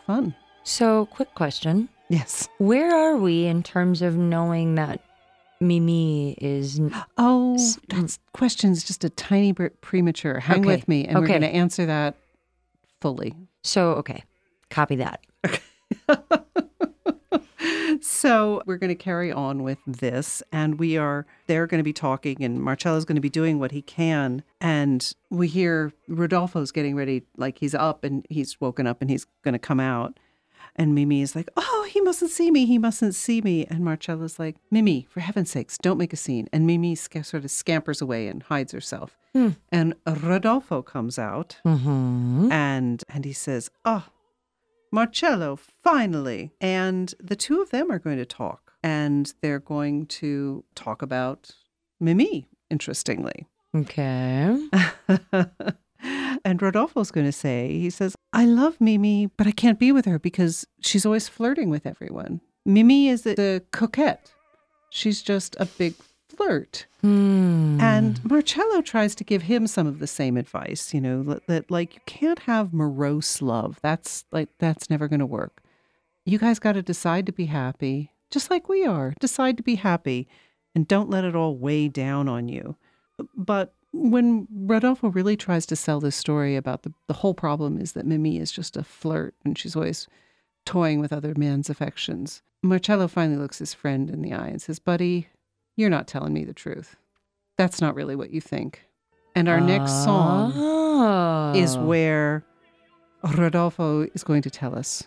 fun. 0.08 0.36
So, 0.64 1.06
quick 1.08 1.34
question. 1.36 1.90
Yes. 2.10 2.48
Where 2.58 2.94
are 2.96 3.18
we 3.18 3.46
in 3.46 3.64
terms 3.64 4.02
of 4.02 4.16
knowing 4.16 4.76
that 4.76 5.02
Mimi 5.60 6.34
is 6.42 6.80
Oh, 7.18 7.58
that 7.90 8.18
question's 8.34 8.84
just 8.84 9.04
a 9.04 9.10
tiny 9.10 9.52
bit 9.52 9.82
premature. 9.82 10.40
Hang 10.40 10.60
Okay. 10.62 10.68
with 10.68 10.88
me, 10.88 11.06
and 11.06 11.18
we're 11.18 11.24
Okay. 11.26 11.40
going 11.40 11.42
to 11.42 11.56
answer 11.56 11.86
that 11.86 12.16
fully. 13.02 13.34
so 13.62 13.92
okay. 13.92 14.24
Copy 14.70 14.96
that. 14.98 15.22
so 18.04 18.62
we're 18.66 18.78
going 18.78 18.90
to 18.90 18.96
carry 18.96 19.32
on 19.32 19.64
with 19.64 19.80
this, 19.88 20.44
and 20.52 20.78
we 20.78 20.98
are 20.98 21.26
they're 21.48 21.68
going 21.68 21.80
to 21.80 21.84
be 21.84 21.94
talking, 21.94 22.44
and 22.44 22.62
Marcello's 22.62 23.06
going 23.06 23.16
to 23.16 23.22
be 23.22 23.30
doing 23.30 23.60
what 23.60 23.72
he 23.72 23.82
can, 23.82 24.44
and 24.60 25.14
we 25.30 25.48
hear 25.48 25.94
Rodolfo's 26.08 26.72
getting 26.72 26.96
ready, 26.96 27.24
like 27.38 27.60
he's 27.60 27.74
up 27.74 28.04
and 28.04 28.26
he's 28.30 28.60
woken 28.60 28.86
up 28.88 29.02
and 29.02 29.10
he's 29.10 29.26
going 29.44 29.54
to 29.54 29.60
come 29.60 29.80
out, 29.80 30.20
and 30.76 30.94
Mimi 30.94 31.22
is 31.22 31.36
like, 31.36 31.50
"Oh, 31.56 31.88
he 31.90 32.02
mustn't 32.02 32.32
see 32.32 32.52
me, 32.52 32.66
he 32.66 32.78
mustn't 32.78 33.16
see 33.16 33.42
me," 33.42 33.66
and 33.68 33.84
Marcello's 33.86 34.38
like, 34.40 34.58
"Mimi, 34.72 35.08
for 35.10 35.20
heaven's 35.22 35.52
sakes, 35.52 35.78
don't 35.78 35.98
make 35.98 36.14
a 36.14 36.18
scene," 36.18 36.48
and 36.52 36.66
Mimi 36.68 36.96
sca- 36.96 37.24
sort 37.24 37.46
of 37.46 37.52
scampers 37.52 38.02
away 38.02 38.28
and 38.28 38.44
hides 38.44 38.72
herself, 38.74 39.18
and 39.72 39.94
Rodolfo 40.06 40.82
comes 40.82 41.18
out, 41.20 41.58
Mm-hmm. 41.66 42.52
and 42.52 43.04
and 43.10 43.24
he 43.26 43.34
says, 43.34 43.70
"Ah, 43.86 44.10
Marcello, 44.94 45.58
finally!" 45.84 46.52
And 46.62 47.14
the 47.20 47.36
two 47.36 47.62
of 47.62 47.72
them 47.72 47.92
are 47.92 48.00
going 48.00 48.18
to 48.18 48.26
talk, 48.26 48.74
and 48.84 49.34
they're 49.42 49.60
going 49.60 50.06
to 50.22 50.64
talk 50.76 51.02
about 51.02 51.52
Mimi. 52.00 52.48
Interestingly, 52.70 53.46
Okay. 53.76 54.56
and 56.46 56.62
Rodolfo's 56.62 57.12
going 57.12 57.26
to 57.26 57.32
say, 57.32 57.80
he 57.80 57.90
says, 57.90 58.16
"I 58.32 58.46
love 58.46 58.80
Mimi, 58.80 59.28
but 59.38 59.48
I 59.48 59.52
can't 59.52 59.80
be 59.80 59.92
with 59.92 60.06
her 60.06 60.20
because 60.20 60.66
she's 60.82 61.06
always 61.06 61.28
flirting 61.28 61.70
with 61.70 61.86
everyone. 61.86 62.42
Mimi 62.66 63.10
is 63.10 63.24
the, 63.24 63.36
the 63.36 63.64
coquette. 63.72 64.32
She's 64.90 65.22
just 65.22 65.56
a 65.60 65.66
big 65.66 65.96
flirt." 66.36 66.88
Hmm. 67.02 67.80
And 67.82 68.24
Marcello 68.24 68.82
tries 68.82 69.14
to 69.16 69.24
give 69.24 69.44
him 69.44 69.68
some 69.68 69.88
of 69.88 70.00
the 70.00 70.08
same 70.08 70.38
advice, 70.38 70.94
you 70.94 71.02
know, 71.02 71.22
that, 71.24 71.48
that 71.48 71.72
like 71.72 71.96
you 71.96 72.02
can't 72.06 72.40
have 72.40 72.74
morose 72.74 73.42
love. 73.42 73.80
That's 73.82 74.26
like 74.32 74.50
that's 74.60 74.90
never 74.90 75.08
going 75.08 75.20
to 75.20 75.26
work. 75.26 75.62
You 76.26 76.38
guys 76.38 76.60
got 76.60 76.74
to 76.74 76.82
decide 76.82 77.26
to 77.26 77.34
be 77.34 77.46
happy, 77.48 78.12
just 78.32 78.50
like 78.50 78.70
we 78.70 78.86
are. 78.86 79.14
Decide 79.20 79.58
to 79.58 79.64
be 79.64 79.76
happy 79.76 80.28
and 80.74 80.88
don't 80.88 81.10
let 81.10 81.26
it 81.26 81.36
all 81.36 81.58
weigh 81.58 81.88
down 81.88 82.28
on 82.30 82.48
you. 82.48 82.78
But 83.36 83.74
when 83.92 84.48
Rodolfo 84.52 85.10
really 85.10 85.38
tries 85.38 85.66
to 85.68 85.76
sell 85.76 86.00
this 86.00 86.16
story 86.16 86.56
about 86.56 86.84
the 86.84 86.94
the 87.08 87.14
whole 87.16 87.34
problem 87.34 87.78
is 87.78 87.92
that 87.94 88.06
Mimi 88.06 88.38
is 88.40 88.52
just 88.52 88.76
a 88.78 88.84
flirt 88.84 89.36
and 89.46 89.58
she's 89.58 89.76
always 89.76 90.08
toying 90.66 91.00
with 91.00 91.14
other 91.14 91.34
men's 91.38 91.70
affections. 91.70 92.42
Marcello 92.64 93.08
finally 93.08 93.38
looks 93.38 93.60
his 93.60 93.74
friend 93.74 94.10
in 94.10 94.22
the 94.22 94.34
eye 94.34 94.48
and 94.48 94.62
says, 94.62 94.80
"Buddy, 94.80 95.28
you're 95.76 95.90
not 95.90 96.08
telling 96.08 96.34
me 96.34 96.44
the 96.44 96.54
truth. 96.54 96.96
That's 97.58 97.82
not 97.82 97.96
really 97.96 98.16
what 98.16 98.32
you 98.32 98.42
think. 98.42 98.82
And 99.36 99.48
our 99.50 99.60
next 99.62 99.92
song 100.04 100.52
is 101.56 101.76
Oh. 101.76 101.84
where 101.86 102.44
Rodolfo 103.36 104.04
is 104.14 104.24
going 104.24 104.42
to 104.44 104.50
tell 104.50 104.76
us 104.78 105.04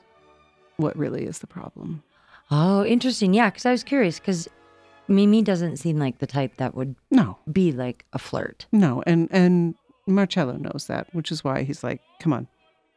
what 0.76 0.96
really 0.96 1.24
is 1.24 1.38
the 1.40 1.46
problem. 1.46 2.02
Oh, 2.50 2.84
interesting. 2.84 3.34
Yeah, 3.34 3.50
because 3.50 3.66
I 3.66 3.72
was 3.72 3.84
curious 3.84 4.18
because 4.18 4.48
Mimi 5.08 5.42
doesn't 5.42 5.76
seem 5.76 5.98
like 5.98 6.18
the 6.18 6.26
type 6.26 6.56
that 6.56 6.74
would 6.74 6.96
No, 7.10 7.38
be 7.50 7.72
like 7.72 8.04
a 8.12 8.18
flirt. 8.18 8.66
no, 8.72 9.02
and 9.06 9.28
and 9.30 9.74
Marcello 10.06 10.56
knows 10.56 10.86
that, 10.88 11.12
which 11.14 11.30
is 11.32 11.42
why 11.44 11.62
he's 11.62 11.82
like, 11.84 12.00
"Come 12.20 12.32
on, 12.32 12.46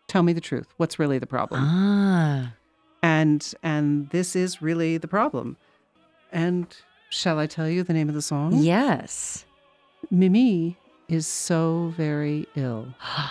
tell 0.08 0.24
me 0.24 0.34
the 0.34 0.42
truth. 0.42 0.68
What's 0.78 1.00
really 1.00 1.20
the 1.20 1.28
problem?" 1.28 1.62
Ah. 1.64 2.54
And 3.02 3.54
and 3.64 4.10
this 4.10 4.36
is 4.36 4.62
really 4.62 4.98
the 4.98 5.08
problem. 5.08 5.58
And 6.32 6.68
shall 7.10 7.40
I 7.40 7.48
tell 7.48 7.68
you 7.68 7.84
the 7.84 7.94
name 7.94 8.10
of 8.10 8.16
the 8.16 8.22
song? 8.22 8.60
Yes. 8.60 9.46
Mimi 10.10 10.78
is 11.08 11.28
so 11.28 11.94
very 11.98 12.48
ill. 12.56 12.94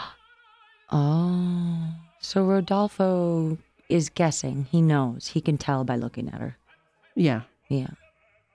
Oh. 0.90 1.94
So 2.20 2.44
Rodolfo 2.44 3.59
is 3.90 4.09
guessing. 4.09 4.66
He 4.70 4.80
knows. 4.80 5.28
He 5.28 5.42
can 5.42 5.59
tell 5.59 5.84
by 5.84 5.96
looking 5.96 6.28
at 6.28 6.40
her. 6.40 6.56
Yeah. 7.14 7.42
Yeah. 7.68 7.88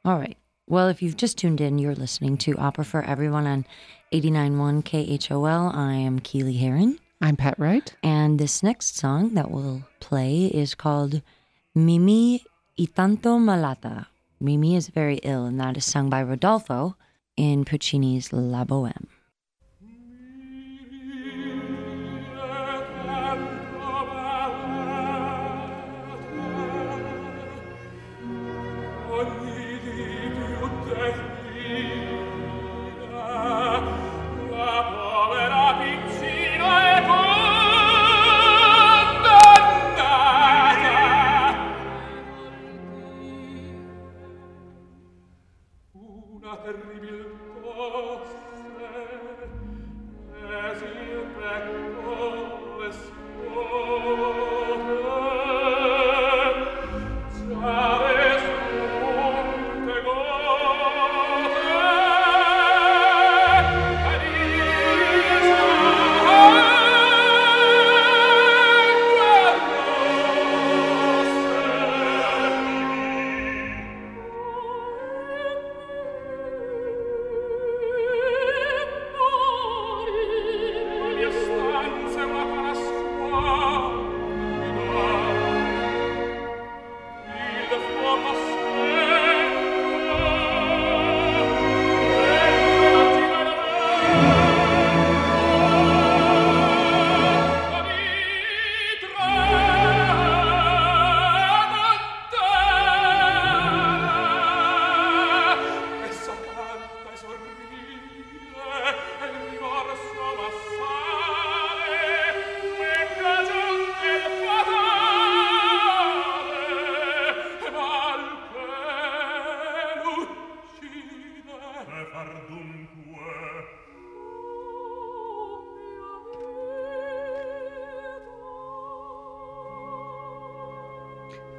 All 0.04 0.18
right. 0.18 0.36
Well, 0.68 0.88
if 0.88 1.04
you've 1.04 1.16
just 1.16 1.38
tuned 1.38 1.62
in, 1.62 1.78
you're 1.78 1.94
listening 1.94 2.38
to 2.38 2.58
Opera 2.58 2.86
for 2.86 3.04
Everyone 3.04 3.46
on 3.46 3.66
89.1 4.12 4.84
KHOL. 4.84 5.76
I 5.76 5.94
am 5.94 6.20
Keely 6.20 6.54
Heron. 6.58 6.98
I'm 7.22 7.36
Pat 7.36 7.60
Wright. 7.60 7.96
And 8.02 8.40
this 8.40 8.64
next 8.64 8.98
song 8.98 9.36
that 9.36 9.52
we'll 9.52 9.84
play 10.00 10.46
is 10.46 10.74
called 10.74 11.22
Mimi 11.76 12.44
è 12.76 12.88
tanto 12.94 13.38
malata. 13.38 14.08
Mimi 14.40 14.76
is 14.76 14.90
very 14.90 15.18
ill, 15.24 15.46
and 15.46 15.60
that 15.60 15.78
is 15.78 15.86
sung 15.86 16.10
by 16.10 16.22
Rodolfo 16.22 16.96
in 17.38 17.66
Puccini's 17.66 18.34
La 18.34 18.64
Boheme. 18.66 19.08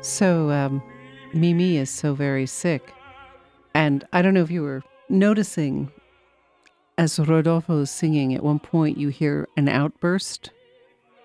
So, 0.05 0.51
um, 0.51 0.83
Mimi 1.33 1.79
is 1.79 1.89
so 1.89 2.15
very 2.15 2.47
sick. 2.47 2.93
And 3.75 4.07
I 4.13 4.21
don't 4.21 4.35
know 4.35 4.43
if 4.43 4.51
you 4.51 4.63
were 4.63 4.83
noticing 5.09 5.91
as 6.99 7.19
Rodolfo 7.19 7.81
is 7.81 7.91
singing, 7.91 8.35
at 8.35 8.43
one 8.45 8.59
point 8.61 8.99
you 8.99 9.09
hear 9.09 9.49
an 9.57 9.69
outburst, 9.69 10.51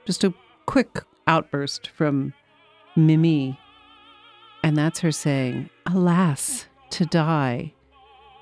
just 0.05 0.23
a 0.23 0.33
quick 0.65 1.03
outburst 1.27 1.87
from 1.87 2.33
Mimi. 2.95 3.59
And 4.63 4.77
that's 4.77 5.01
her 5.01 5.11
saying, 5.11 5.69
Alas, 5.85 6.65
to 6.91 7.05
die. 7.05 7.73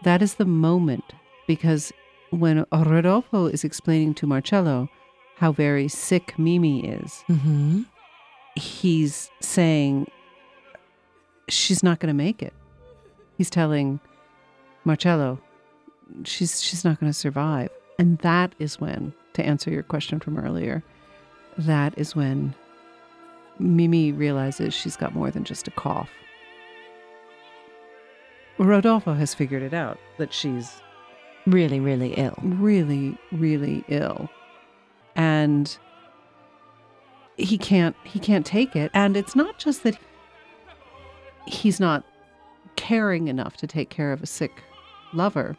That 0.03 0.21
is 0.21 0.35
the 0.35 0.45
moment 0.45 1.03
because 1.47 1.91
when 2.29 2.63
Rodolfo 2.71 3.47
is 3.47 3.63
explaining 3.63 4.13
to 4.15 4.27
Marcello 4.27 4.87
how 5.37 5.51
very 5.51 5.87
sick 5.87 6.37
Mimi 6.39 6.85
is, 6.87 7.23
Mm-hmm. 7.27 7.81
he's 8.55 9.29
saying 9.41 10.07
she's 11.47 11.83
not 11.83 11.99
going 11.99 12.07
to 12.09 12.13
make 12.17 12.41
it. 12.41 12.53
He's 13.37 13.49
telling 13.49 13.99
Marcello 14.85 15.39
she's 16.23 16.61
she's 16.61 16.83
not 16.85 16.99
going 16.99 17.11
to 17.11 17.17
survive. 17.17 17.69
And 17.99 18.17
that 18.19 18.53
is 18.59 18.79
when 18.79 19.13
to 19.33 19.43
answer 19.45 19.69
your 19.71 19.83
question 19.83 20.19
from 20.19 20.37
earlier, 20.37 20.83
that 21.57 21.97
is 21.97 22.15
when 22.15 22.53
Mimi 23.59 24.11
realizes 24.11 24.73
she's 24.73 24.95
got 24.95 25.15
more 25.15 25.31
than 25.31 25.43
just 25.43 25.67
a 25.67 25.71
cough. 25.71 26.09
Rodolfo 28.59 29.13
has 29.13 29.33
figured 29.33 29.61
it 29.63 29.73
out 29.73 29.99
that 30.17 30.33
she's 30.33 30.81
Really, 31.45 31.79
really 31.79 32.13
ill. 32.15 32.37
really 32.41 33.17
really 33.31 33.85
ill 33.87 34.29
and 35.15 35.77
he 37.37 37.57
can't 37.57 37.95
he 38.03 38.19
can't 38.19 38.45
take 38.45 38.75
it 38.75 38.91
and 38.93 39.15
it's 39.15 39.35
not 39.35 39.57
just 39.57 39.83
that 39.83 39.97
he's 41.47 41.79
not 41.79 42.03
caring 42.75 43.27
enough 43.27 43.57
to 43.57 43.67
take 43.67 43.89
care 43.89 44.11
of 44.11 44.21
a 44.21 44.27
sick 44.27 44.51
lover 45.13 45.55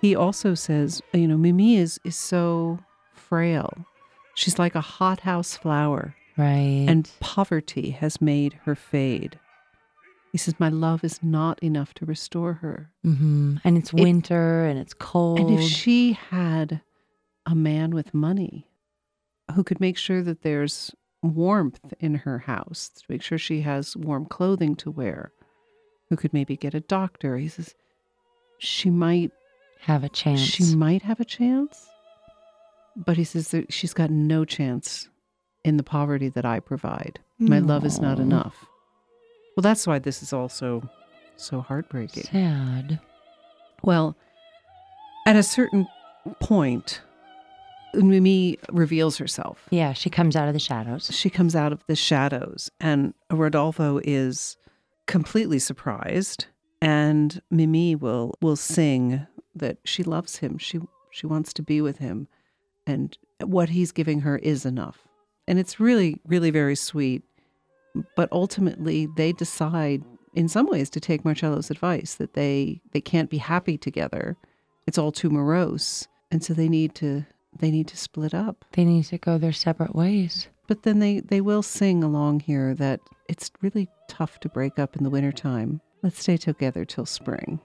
he 0.00 0.14
also 0.14 0.54
says 0.54 1.02
you 1.12 1.26
know 1.28 1.36
mimi 1.36 1.76
is 1.76 2.00
is 2.04 2.16
so 2.16 2.78
frail 3.14 3.70
she's 4.34 4.58
like 4.58 4.74
a 4.74 4.80
hothouse 4.80 5.56
flower 5.56 6.14
Right. 6.36 6.86
and 6.88 7.10
poverty 7.18 7.90
has 7.90 8.20
made 8.20 8.52
her 8.64 8.74
fade 8.76 9.38
he 10.30 10.38
says 10.38 10.54
my 10.60 10.68
love 10.68 11.02
is 11.02 11.20
not 11.22 11.58
enough 11.62 11.92
to 11.94 12.06
restore 12.06 12.54
her 12.54 12.90
Mm-hmm. 13.04 13.56
And 13.64 13.76
it's 13.78 13.92
winter 13.92 14.66
and 14.66 14.78
it's 14.78 14.92
cold. 14.94 15.40
And 15.40 15.58
if 15.58 15.62
she 15.64 16.12
had 16.12 16.82
a 17.46 17.54
man 17.54 17.90
with 17.92 18.12
money 18.12 18.68
who 19.54 19.64
could 19.64 19.80
make 19.80 19.96
sure 19.96 20.22
that 20.22 20.42
there's 20.42 20.94
warmth 21.22 21.92
in 22.00 22.14
her 22.16 22.38
house, 22.40 22.88
to 22.90 23.04
make 23.08 23.22
sure 23.22 23.38
she 23.38 23.62
has 23.62 23.96
warm 23.96 24.26
clothing 24.26 24.76
to 24.76 24.90
wear, 24.90 25.32
who 26.08 26.16
could 26.16 26.32
maybe 26.32 26.56
get 26.56 26.74
a 26.74 26.80
doctor, 26.80 27.36
he 27.36 27.48
says 27.48 27.74
she 28.58 28.90
might 28.90 29.32
have 29.80 30.04
a 30.04 30.08
chance. 30.08 30.40
she 30.40 30.74
might 30.74 31.02
have 31.02 31.20
a 31.20 31.24
chance. 31.24 31.88
But 32.96 33.16
he 33.16 33.24
says 33.24 33.48
that 33.52 33.72
she's 33.72 33.94
got 33.94 34.10
no 34.10 34.44
chance 34.44 35.08
in 35.64 35.76
the 35.76 35.84
poverty 35.84 36.28
that 36.30 36.44
I 36.44 36.58
provide. 36.60 37.20
My 37.38 37.60
love 37.60 37.84
is 37.84 38.00
not 38.00 38.18
enough. 38.18 38.66
Well, 39.56 39.62
that's 39.62 39.86
why 39.86 40.00
this 40.00 40.22
is 40.22 40.32
also 40.32 40.88
so 41.36 41.60
heartbreaking. 41.60 42.24
Sad. 42.24 43.00
Well, 43.82 44.16
at 45.26 45.36
a 45.36 45.42
certain 45.44 45.86
point, 46.40 47.00
Mimi 47.94 48.58
reveals 48.70 49.16
herself. 49.18 49.66
Yeah, 49.70 49.92
she 49.92 50.10
comes 50.10 50.36
out 50.36 50.48
of 50.48 50.54
the 50.54 50.60
shadows. 50.60 51.10
She 51.12 51.30
comes 51.30 51.56
out 51.56 51.72
of 51.72 51.84
the 51.86 51.96
shadows, 51.96 52.70
and 52.80 53.14
Rodolfo 53.30 54.00
is 54.04 54.56
completely 55.06 55.58
surprised. 55.58 56.46
And 56.80 57.42
Mimi 57.50 57.96
will 57.96 58.34
will 58.40 58.56
sing 58.56 59.26
that 59.54 59.78
she 59.84 60.02
loves 60.02 60.36
him. 60.36 60.58
She 60.58 60.80
she 61.10 61.26
wants 61.26 61.52
to 61.54 61.62
be 61.62 61.80
with 61.80 61.98
him, 61.98 62.28
and 62.86 63.16
what 63.42 63.70
he's 63.70 63.90
giving 63.90 64.20
her 64.20 64.38
is 64.38 64.64
enough. 64.64 65.08
And 65.48 65.58
it's 65.58 65.80
really 65.80 66.20
really 66.24 66.50
very 66.50 66.76
sweet. 66.76 67.22
But 68.14 68.28
ultimately, 68.30 69.08
they 69.16 69.32
decide 69.32 70.04
in 70.34 70.48
some 70.48 70.66
ways 70.66 70.88
to 70.90 71.00
take 71.00 71.24
Marcello's 71.24 71.70
advice 71.70 72.14
that 72.16 72.34
they 72.34 72.80
they 72.92 73.00
can't 73.00 73.30
be 73.30 73.38
happy 73.38 73.76
together. 73.76 74.36
It's 74.86 74.98
all 74.98 75.10
too 75.10 75.30
morose, 75.30 76.06
and 76.30 76.44
so 76.44 76.54
they 76.54 76.68
need 76.68 76.94
to 76.96 77.26
they 77.58 77.70
need 77.70 77.88
to 77.88 77.96
split 77.96 78.34
up. 78.34 78.64
They 78.72 78.84
need 78.84 79.04
to 79.04 79.18
go 79.18 79.38
their 79.38 79.52
separate 79.52 79.94
ways. 79.94 80.48
But 80.66 80.82
then 80.82 80.98
they 80.98 81.20
they 81.20 81.40
will 81.40 81.62
sing 81.62 82.04
along 82.04 82.40
here 82.40 82.74
that 82.74 83.00
it's 83.28 83.50
really 83.62 83.88
tough 84.08 84.38
to 84.40 84.48
break 84.48 84.78
up 84.78 84.96
in 84.96 85.04
the 85.04 85.10
wintertime. 85.10 85.80
Let's 86.02 86.20
stay 86.20 86.36
together 86.36 86.84
till 86.84 87.06
spring. 87.06 87.60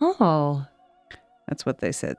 Oh, 0.00 0.66
That's 1.48 1.64
what 1.64 1.78
they 1.78 1.92
said. 1.92 2.16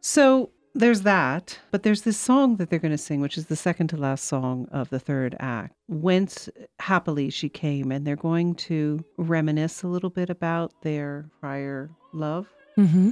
So 0.00 0.50
there's 0.74 1.02
that, 1.02 1.58
but 1.70 1.82
there's 1.82 2.02
this 2.02 2.16
song 2.16 2.56
that 2.56 2.70
they're 2.70 2.78
going 2.78 2.92
to 2.92 2.98
sing, 2.98 3.20
which 3.20 3.36
is 3.38 3.46
the 3.46 3.56
second 3.56 3.88
to 3.88 3.96
last 3.96 4.24
song 4.24 4.68
of 4.72 4.90
the 4.90 4.98
third 4.98 5.36
act. 5.40 5.74
Whence 5.88 6.48
happily 6.78 7.30
she 7.30 7.48
came, 7.48 7.90
and 7.92 8.06
they're 8.06 8.16
going 8.16 8.54
to 8.56 9.04
reminisce 9.16 9.82
a 9.82 9.88
little 9.88 10.10
bit 10.10 10.30
about 10.30 10.72
their 10.82 11.28
prior 11.40 11.90
love. 12.12 12.48
mm-hmm. 12.76 13.10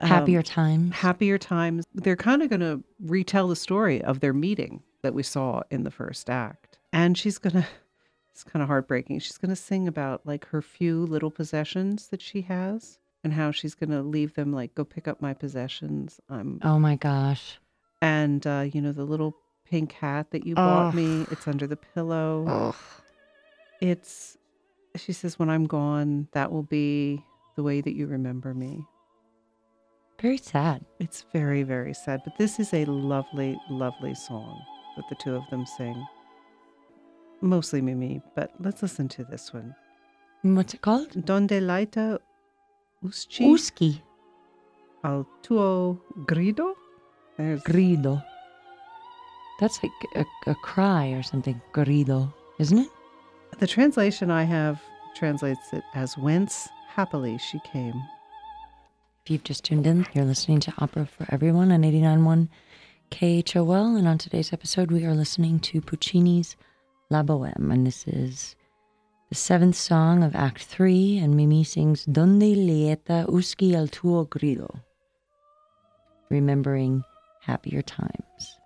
Um, 0.00 0.08
happier 0.08 0.42
times. 0.42 0.94
happier 0.94 1.38
times. 1.38 1.84
They're 1.94 2.16
kind 2.16 2.42
of 2.42 2.48
going 2.50 2.60
to 2.60 2.82
retell 3.00 3.48
the 3.48 3.56
story 3.56 4.02
of 4.02 4.20
their 4.20 4.32
meeting 4.32 4.82
that 5.02 5.14
we 5.14 5.22
saw 5.22 5.62
in 5.70 5.84
the 5.84 5.90
first 5.90 6.28
act. 6.28 6.78
And 6.92 7.16
she's 7.16 7.38
going 7.38 7.52
to, 7.62 7.66
it's 8.30 8.44
kind 8.44 8.62
of 8.62 8.68
heartbreaking. 8.68 9.20
She's 9.20 9.38
going 9.38 9.50
to 9.50 9.56
sing 9.56 9.86
about 9.88 10.26
like 10.26 10.46
her 10.48 10.60
few 10.62 11.06
little 11.06 11.30
possessions 11.30 12.08
that 12.08 12.20
she 12.20 12.42
has 12.42 12.98
and 13.22 13.32
how 13.32 13.50
she's 13.50 13.74
going 13.74 13.90
to 13.90 14.02
leave 14.02 14.34
them, 14.34 14.52
like, 14.52 14.74
go 14.74 14.84
pick 14.84 15.08
up 15.08 15.22
my 15.22 15.32
possessions. 15.32 16.20
I'm, 16.28 16.60
oh 16.62 16.78
my 16.78 16.96
gosh. 16.96 17.58
and, 18.02 18.46
uh, 18.46 18.66
you 18.70 18.82
know, 18.82 18.92
the 18.92 19.04
little 19.04 19.34
pink 19.64 19.92
hat 19.92 20.30
that 20.32 20.46
you 20.46 20.54
bought 20.54 20.88
Ugh. 20.88 20.94
me, 20.94 21.26
it's 21.30 21.48
under 21.48 21.66
the 21.66 21.76
pillow. 21.76 22.44
Ugh. 22.46 22.74
It's, 23.80 24.36
she 24.96 25.12
says, 25.12 25.38
when 25.38 25.48
I'm 25.48 25.64
gone, 25.64 26.28
that 26.32 26.52
will 26.52 26.62
be 26.62 27.24
the 27.56 27.62
way 27.62 27.80
that 27.80 27.94
you 27.94 28.06
remember 28.06 28.52
me. 28.52 28.84
Very 30.20 30.38
sad. 30.38 30.84
It's 31.00 31.26
very, 31.32 31.62
very 31.62 31.92
sad, 31.94 32.22
but 32.24 32.38
this 32.38 32.58
is 32.58 32.72
a 32.72 32.84
lovely, 32.86 33.58
lovely 33.68 34.14
song 34.14 34.62
that 34.96 35.04
the 35.08 35.16
two 35.16 35.34
of 35.34 35.48
them 35.50 35.66
sing. 35.66 36.06
Mostly 37.40 37.82
Mimi, 37.82 38.22
but 38.34 38.52
let's 38.60 38.80
listen 38.80 39.08
to 39.08 39.24
this 39.24 39.52
one. 39.52 39.74
What's 40.42 40.74
it 40.74 40.80
called? 40.82 41.24
Donde 41.24 41.60
lieta 41.60 42.20
usci 43.04 43.46
Uski. 43.46 44.00
al 45.02 45.26
tuo 45.42 46.00
grido? 46.26 46.74
There's 47.36 47.62
Grido. 47.62 48.22
That's 49.58 49.82
like 49.82 49.92
a, 50.14 50.24
a 50.50 50.54
cry 50.54 51.08
or 51.08 51.22
something. 51.22 51.60
Grido, 51.72 52.32
isn't 52.58 52.78
it? 52.78 52.88
the 53.58 53.66
translation 53.68 54.30
I 54.30 54.42
have 54.44 54.80
translates 55.14 55.72
it 55.72 55.84
as 55.94 56.18
whence 56.18 56.68
happily 56.88 57.38
she 57.38 57.60
came. 57.60 57.94
If 59.24 59.30
you've 59.30 59.42
just 59.42 59.64
tuned 59.64 59.86
in, 59.86 60.06
you're 60.12 60.26
listening 60.26 60.60
to 60.60 60.74
Opera 60.76 61.06
for 61.06 61.26
Everyone 61.30 61.72
on 61.72 61.80
89.1 61.80 62.46
KHOL. 63.10 63.96
And 63.96 64.06
on 64.06 64.18
today's 64.18 64.52
episode, 64.52 64.90
we 64.90 65.06
are 65.06 65.14
listening 65.14 65.60
to 65.60 65.80
Puccini's 65.80 66.56
La 67.08 67.22
Boheme. 67.22 67.72
And 67.72 67.86
this 67.86 68.06
is 68.06 68.54
the 69.30 69.34
seventh 69.34 69.76
song 69.76 70.22
of 70.22 70.36
Act 70.36 70.64
3. 70.64 71.16
And 71.16 71.34
Mimi 71.34 71.64
sings 71.64 72.04
Donde 72.04 72.54
lieta 72.54 73.24
usci 73.26 73.74
al 73.74 73.88
tuo 73.88 74.26
grido, 74.26 74.82
remembering 76.28 77.02
happier 77.40 77.80
times. 77.80 78.58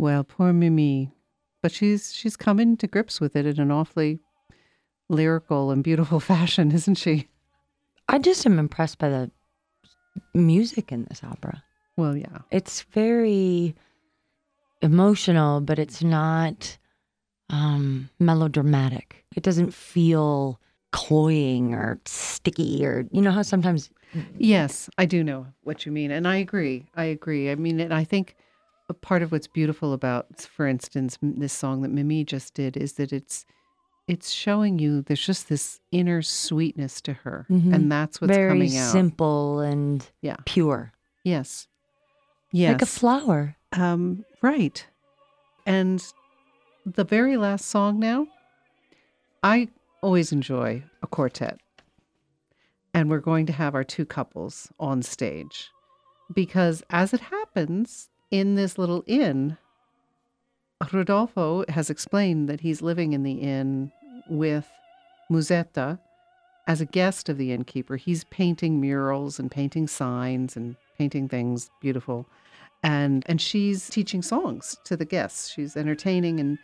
Well, 0.00 0.24
poor 0.24 0.54
Mimi, 0.54 1.12
but 1.62 1.72
she's 1.72 2.14
she's 2.14 2.34
coming 2.34 2.78
to 2.78 2.86
grips 2.86 3.20
with 3.20 3.36
it 3.36 3.44
in 3.44 3.60
an 3.60 3.70
awfully 3.70 4.18
lyrical 5.10 5.70
and 5.70 5.84
beautiful 5.84 6.20
fashion, 6.34 6.72
isn't 6.72 6.94
she? 6.94 7.28
I 8.08 8.18
just 8.18 8.46
am 8.46 8.58
impressed 8.58 8.96
by 8.98 9.10
the 9.10 9.30
music 10.32 10.90
in 10.90 11.04
this 11.04 11.22
opera. 11.22 11.62
Well, 11.98 12.16
yeah. 12.16 12.38
It's 12.50 12.80
very 12.92 13.74
emotional, 14.80 15.60
but 15.60 15.78
it's 15.78 16.02
not 16.02 16.78
um, 17.50 18.08
melodramatic. 18.18 19.26
It 19.36 19.42
doesn't 19.42 19.74
feel 19.74 20.58
cloying 20.92 21.74
or 21.74 22.00
sticky 22.06 22.86
or 22.86 23.04
you 23.12 23.20
know 23.20 23.32
how 23.32 23.42
sometimes 23.42 23.90
Yes, 24.38 24.88
I 24.96 25.04
do 25.04 25.22
know 25.22 25.48
what 25.62 25.84
you 25.84 25.92
mean, 25.92 26.10
and 26.10 26.26
I 26.26 26.36
agree. 26.36 26.88
I 26.94 27.04
agree. 27.04 27.50
I 27.50 27.54
mean, 27.54 27.78
and 27.80 27.92
I 27.92 28.04
think 28.04 28.34
part 28.94 29.22
of 29.22 29.32
what's 29.32 29.46
beautiful 29.46 29.92
about, 29.92 30.40
for 30.40 30.66
instance, 30.66 31.18
this 31.22 31.52
song 31.52 31.82
that 31.82 31.90
Mimi 31.90 32.24
just 32.24 32.54
did 32.54 32.76
is 32.76 32.94
that 32.94 33.12
it's 33.12 33.44
it's 34.08 34.30
showing 34.30 34.78
you 34.80 35.02
there's 35.02 35.24
just 35.24 35.48
this 35.48 35.78
inner 35.92 36.20
sweetness 36.20 37.00
to 37.02 37.12
her, 37.12 37.46
Mhm. 37.48 37.72
and 37.72 37.92
that's 37.92 38.20
what's 38.20 38.34
very 38.34 38.48
coming 38.50 38.76
out. 38.76 38.90
simple 38.92 39.60
and 39.60 40.10
Yeah. 40.20 40.36
pure, 40.46 40.92
Yes, 41.22 41.68
yes, 42.50 42.72
like 42.72 42.82
a 42.82 42.86
flower. 42.86 43.56
um, 43.72 44.24
right. 44.42 44.84
And 45.64 46.04
the 46.84 47.04
very 47.04 47.36
last 47.36 47.66
song 47.66 48.00
now, 48.00 48.26
I 49.44 49.68
always 50.02 50.32
enjoy 50.32 50.82
a 51.02 51.06
quartet. 51.06 51.60
And 52.92 53.08
we're 53.08 53.20
going 53.20 53.46
to 53.46 53.52
have 53.52 53.76
our 53.76 53.84
two 53.84 54.04
couples 54.04 54.72
on 54.80 55.02
stage 55.02 55.70
because, 56.34 56.82
as 56.90 57.14
it 57.14 57.20
happens 57.20 58.08
in 58.30 58.54
this 58.54 58.78
little 58.78 59.04
inn, 59.06 59.56
Rodolfo 60.92 61.64
has 61.68 61.90
explained 61.90 62.48
that 62.48 62.60
he's 62.60 62.82
living 62.82 63.12
in 63.12 63.22
the 63.22 63.40
inn 63.40 63.92
with 64.28 64.68
Musetta 65.30 65.98
as 66.66 66.80
a 66.80 66.86
guest 66.86 67.28
of 67.28 67.36
the 67.38 67.52
innkeeper. 67.52 67.96
He's 67.96 68.24
painting 68.24 68.80
murals 68.80 69.38
and 69.38 69.50
painting 69.50 69.86
signs 69.86 70.56
and 70.56 70.76
painting 70.98 71.28
things 71.28 71.70
beautiful 71.80 72.26
and 72.82 73.24
and 73.26 73.40
she's 73.40 73.88
teaching 73.88 74.22
songs 74.22 74.76
to 74.84 74.96
the 74.96 75.04
guests. 75.04 75.50
She's 75.50 75.76
entertaining 75.76 76.40
and 76.40 76.58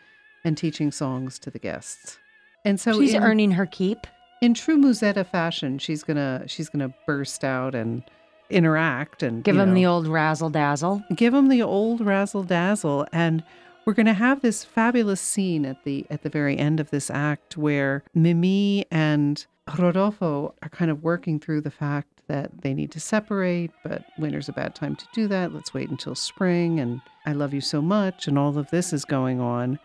and 0.45 0.57
teaching 0.57 0.91
songs 0.91 1.39
to 1.41 1.51
the 1.51 1.59
guests. 1.59 2.19
And 2.65 2.81
so 2.81 2.99
She's 3.01 3.15
in, 3.15 3.23
earning 3.23 3.51
her 3.53 3.67
keep. 3.67 4.07
in 4.43 4.55
true 4.55 4.77
Musetta 4.79 5.27
fashion, 5.27 5.79
she's 5.79 6.03
gonna 6.03 6.45
she's 6.47 6.69
gonna 6.69 6.95
burst 7.07 7.45
out 7.45 7.75
and 7.75 8.03
interact 8.51 9.23
and 9.23 9.43
Give 9.45 9.57
them 9.57 9.71
know, 9.71 9.75
the 9.75 9.87
old 9.87 10.09
razzle 10.09 10.51
dazzle. 10.51 11.03
give 11.15 11.33
them 11.33 11.49
the 11.49 11.63
old 11.63 12.01
razzle 12.01 12.43
dazzle 12.43 13.07
and 13.13 13.43
we're 13.87 13.95
going 13.95 14.07
to 14.07 14.15
have 14.15 14.43
this 14.43 14.65
fabulous 14.65 15.21
scene 15.21 15.65
at 15.65 15.85
the 15.85 16.05
at 16.11 16.23
the 16.23 16.29
very 16.29 16.59
end 16.59 16.81
of 16.81 16.91
this 16.91 17.09
act 17.09 17.57
where 17.57 18.03
Mimi 18.15 18.85
and 18.91 19.47
Rodolfo 19.79 20.55
are 20.63 20.69
kind 20.69 20.91
of 20.91 21.03
working 21.05 21.39
through 21.39 21.61
the 21.61 21.71
fact 21.71 22.09
that 22.29 22.63
they 22.63 22.75
need 22.75 22.91
to 22.91 23.01
separate, 23.01 23.71
but 23.85 24.05
winter's 24.19 24.49
a 24.49 24.53
bad 24.53 24.75
time 24.75 24.97
to 24.97 25.07
do 25.13 25.29
that. 25.29 25.55
Let's 25.55 25.73
wait 25.73 25.89
until 25.89 26.17
spring 26.17 26.81
and 26.81 27.01
I 27.25 27.33
love 27.33 27.55
you 27.55 27.61
so 27.61 27.81
much 27.81 28.27
and 28.27 28.39
all 28.39 28.59
of 28.59 28.71
this 28.71 28.93
is 28.93 29.05
going 29.05 29.41
on. 29.41 29.79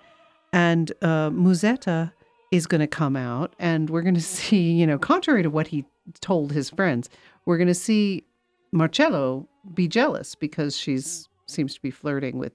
And 0.52 0.92
uh, 1.02 1.30
Musetta 1.30 2.12
is 2.52 2.68
going 2.68 2.82
to 2.82 2.88
come 2.88 3.16
out 3.16 3.54
and 3.60 3.90
we're 3.90 4.02
going 4.02 4.16
to 4.16 4.22
see, 4.22 4.72
you 4.72 4.88
know, 4.88 4.98
contrary 4.98 5.44
to 5.44 5.50
what 5.50 5.68
he 5.68 5.86
told 6.20 6.52
his 6.52 6.72
friends, 6.72 7.10
we're 7.46 7.58
going 7.58 7.68
to 7.68 7.74
see 7.76 8.26
Marcello 8.72 9.48
be 9.74 9.88
jealous 9.88 10.36
because 10.36 10.78
she's 10.78 11.28
seems 11.48 11.74
to 11.76 11.82
be 11.82 11.92
flirting 11.92 12.38
with 12.38 12.54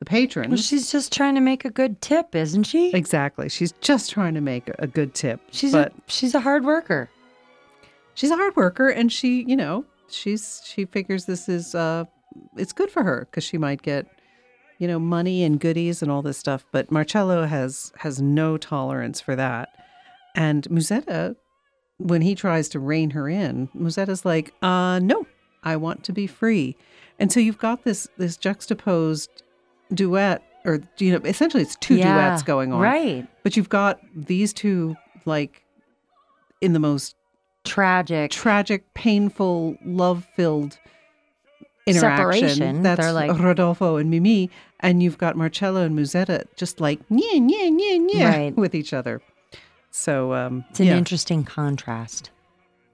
the 0.00 0.04
patron. 0.04 0.50
Well, 0.50 0.58
she's 0.58 0.90
just 0.90 1.12
trying 1.12 1.36
to 1.36 1.40
make 1.40 1.64
a 1.64 1.70
good 1.70 2.00
tip, 2.00 2.34
isn't 2.34 2.64
she? 2.64 2.92
exactly. 2.92 3.48
She's 3.48 3.72
just 3.80 4.10
trying 4.10 4.34
to 4.34 4.40
make 4.40 4.68
a, 4.78 4.86
good 4.88 5.14
tip. 5.14 5.40
She's 5.52 5.72
but 5.72 5.92
a 5.92 5.94
she's 6.08 6.34
a 6.34 6.40
hard 6.40 6.64
worker. 6.64 7.08
she's 8.14 8.30
a 8.30 8.36
hard 8.36 8.56
worker 8.56 8.88
and 8.88 9.12
she, 9.12 9.44
you 9.44 9.56
know, 9.56 9.84
she's 10.10 10.60
she 10.64 10.84
figures 10.84 11.24
this 11.26 11.48
is 11.48 11.74
uh 11.74 12.04
it's 12.56 12.72
good 12.72 12.90
for 12.90 13.02
her 13.02 13.26
because 13.30 13.44
she 13.44 13.58
might 13.58 13.82
get 13.82 14.06
you 14.78 14.88
know 14.88 14.98
money 14.98 15.44
and 15.44 15.60
goodies 15.60 16.02
and 16.02 16.10
all 16.10 16.22
this 16.22 16.36
stuff 16.36 16.64
but 16.72 16.90
marcello 16.90 17.46
has 17.46 17.92
has 17.98 18.20
no 18.20 18.56
tolerance 18.58 19.20
for 19.20 19.36
that 19.36 19.68
and 20.34 20.64
musetta 20.64 21.36
when 21.98 22.20
he 22.20 22.34
tries 22.34 22.68
to 22.68 22.78
rein 22.80 23.10
her 23.10 23.28
in 23.28 23.68
musetta's 23.74 24.24
like 24.24 24.52
uh 24.62 24.98
no 24.98 25.26
i 25.64 25.76
want 25.76 26.02
to 26.04 26.12
be 26.12 26.26
free 26.26 26.76
and 27.18 27.30
so 27.32 27.40
you've 27.40 27.58
got 27.58 27.84
this 27.84 28.08
this 28.18 28.36
juxtaposed 28.36 29.42
duet 29.94 30.42
or 30.64 30.80
you 30.98 31.12
know 31.12 31.20
essentially 31.26 31.62
it's 31.62 31.76
two 31.76 31.96
Yeah, 31.96 32.14
duets 32.14 32.42
going 32.42 32.72
on 32.72 32.80
Right. 32.80 33.26
but 33.42 33.56
you've 33.56 33.68
got 33.68 34.00
these 34.14 34.52
two 34.52 34.96
like 35.24 35.62
in 36.60 36.72
the 36.72 36.78
most 36.80 37.16
Tragic. 37.64 38.30
tragic, 38.32 38.92
painful, 38.94 39.76
love-filled 39.84 40.78
interaction. 41.86 42.48
Separation. 42.48 42.82
That's 42.82 43.00
They're 43.00 43.12
like- 43.12 43.38
Rodolfo 43.38 43.96
and 43.96 44.10
Mimi, 44.10 44.50
and 44.80 45.02
you've 45.02 45.18
got 45.18 45.36
Marcello 45.36 45.84
and 45.84 45.96
Musetta 45.98 46.44
just 46.56 46.80
like 46.80 47.00
yeah, 47.08 47.34
yeah, 47.34 47.64
yeah, 47.72 47.98
yeah 48.12 48.28
Right. 48.30 48.56
with 48.56 48.74
each 48.74 48.92
other. 48.92 49.20
So 49.90 50.32
um, 50.34 50.64
It's 50.70 50.80
an 50.80 50.86
yeah. 50.86 50.96
interesting 50.96 51.44
contrast. 51.44 52.30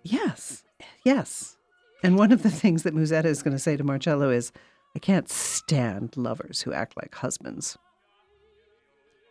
yes, 0.02 0.64
yes. 1.04 1.56
And 2.02 2.16
one 2.16 2.32
of 2.32 2.42
the 2.42 2.50
things 2.50 2.84
that 2.84 2.94
Musetta 2.94 3.26
is 3.26 3.42
going 3.42 3.56
to 3.56 3.58
say 3.58 3.76
to 3.76 3.84
Marcello 3.84 4.30
is, 4.30 4.52
"I 4.94 4.98
can't 4.98 5.28
stand 5.28 6.16
lovers 6.16 6.62
who 6.62 6.72
act 6.72 6.96
like 6.96 7.14
husbands." 7.14 7.76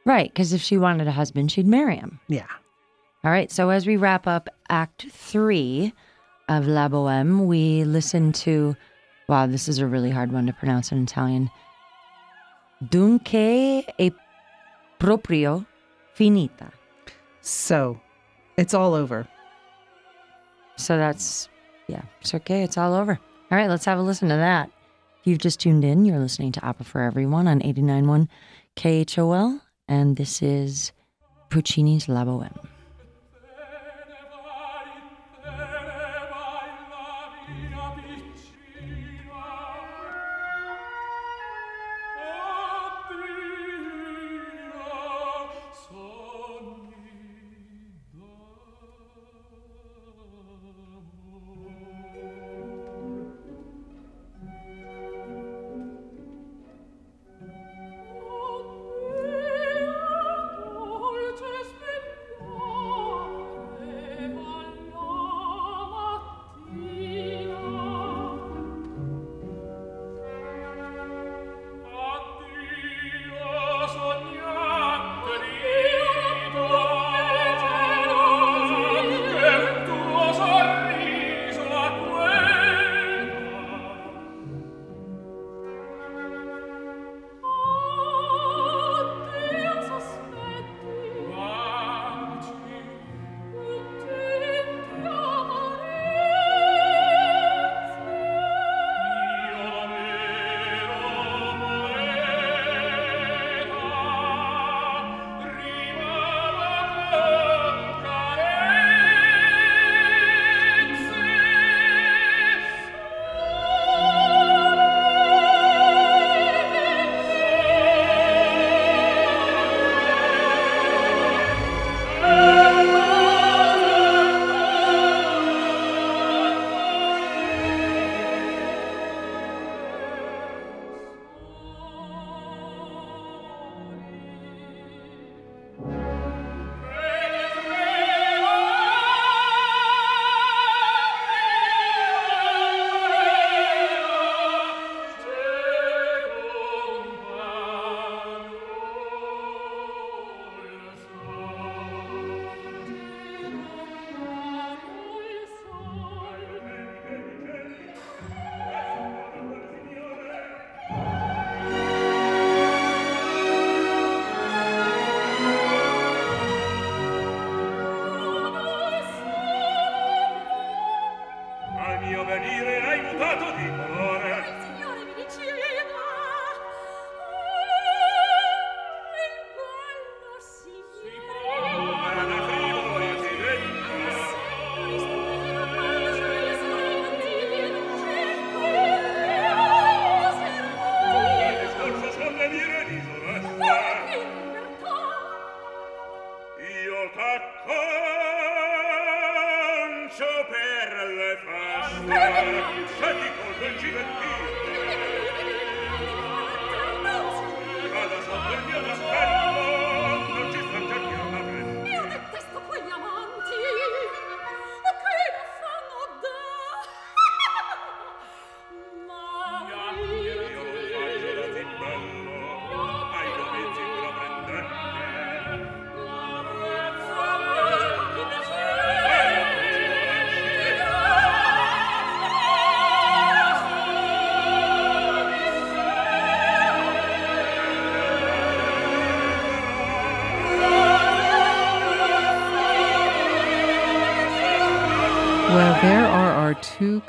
Right, 0.06 0.30
because 0.30 0.54
if 0.54 0.62
she 0.62 0.78
wanted 0.78 1.08
a 1.08 1.12
husband, 1.12 1.52
she'd 1.52 1.68
marry 1.68 1.98
him. 1.98 2.20
Yeah. 2.28 2.48
All 3.24 3.32
right, 3.32 3.52
so 3.52 3.70
as 3.70 3.86
we 3.86 3.98
wrap 3.98 4.26
up 4.28 4.48
Act 4.70 5.08
Three 5.12 5.94
of 6.48 6.66
La 6.66 6.88
Boheme, 6.88 7.46
we 7.46 7.84
listen 7.84 8.32
to, 8.32 8.76
wow, 9.28 9.48
this 9.48 9.68
is 9.68 9.80
a 9.80 9.88
really 9.88 10.12
hard 10.12 10.32
one 10.32 10.46
to 10.46 10.54
pronounce 10.54 10.94
in 10.94 11.04
Italian. 11.04 11.50
Dunque 12.86 13.84
è 14.00 14.14
proprio 15.00 15.66
finita. 16.18 16.72
So 17.42 18.00
it's 18.56 18.74
all 18.74 18.94
over. 18.94 19.28
So 20.78 20.96
that's, 20.96 21.50
yeah, 21.88 22.02
it's 22.22 22.34
okay. 22.34 22.64
It's 22.64 22.78
all 22.78 22.94
over. 22.94 23.20
All 23.52 23.58
right, 23.58 23.70
let's 23.70 23.86
have 23.86 23.98
a 23.98 24.02
listen 24.02 24.30
to 24.30 24.36
that. 24.36 24.70
If 25.22 25.28
you've 25.28 25.40
just 25.40 25.60
tuned 25.60 25.84
in, 25.84 26.06
you're 26.06 26.20
listening 26.20 26.52
to 26.54 26.66
Opera 26.66 26.86
for 26.86 27.02
Everyone 27.02 27.48
on 27.48 27.62
89.1 27.62 28.28
KHOL, 28.76 29.62
and 29.88 30.16
this 30.16 30.42
is 30.42 30.92
Puccini's 31.50 32.08
La 32.08 32.26
Boheme. 32.26 32.77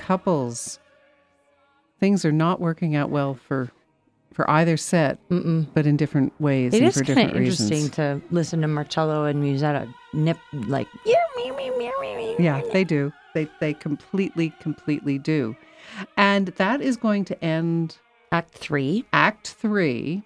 Couples. 0.08 0.78
Things 2.00 2.24
are 2.24 2.32
not 2.32 2.60
working 2.60 2.96
out 2.96 3.10
well 3.10 3.34
for 3.34 3.70
for 4.32 4.48
either 4.50 4.76
set, 4.76 5.18
Mm-mm. 5.30 5.66
but 5.74 5.84
in 5.84 5.96
different 5.96 6.32
ways 6.40 6.72
It 6.72 6.78
and 6.78 6.86
is 6.86 6.94
for 6.94 7.04
kind 7.04 7.06
different 7.06 7.30
of 7.30 7.36
interesting 7.42 7.68
reasons. 7.70 7.90
to 7.96 8.22
listen 8.30 8.60
to 8.62 8.68
Marcello 8.68 9.24
and 9.24 9.42
Musetta 9.42 9.92
nip 10.14 10.38
like 10.52 10.86
Yeah, 12.38 12.62
they 12.72 12.84
do. 12.84 13.12
They 13.34 13.48
they 13.60 13.74
completely 13.74 14.54
completely 14.60 15.18
do. 15.18 15.56
And 16.16 16.48
that 16.56 16.80
is 16.80 16.96
going 16.96 17.24
to 17.26 17.44
end 17.44 17.98
Act 18.32 18.54
three. 18.54 19.04
Act 19.12 19.48
3. 19.48 20.22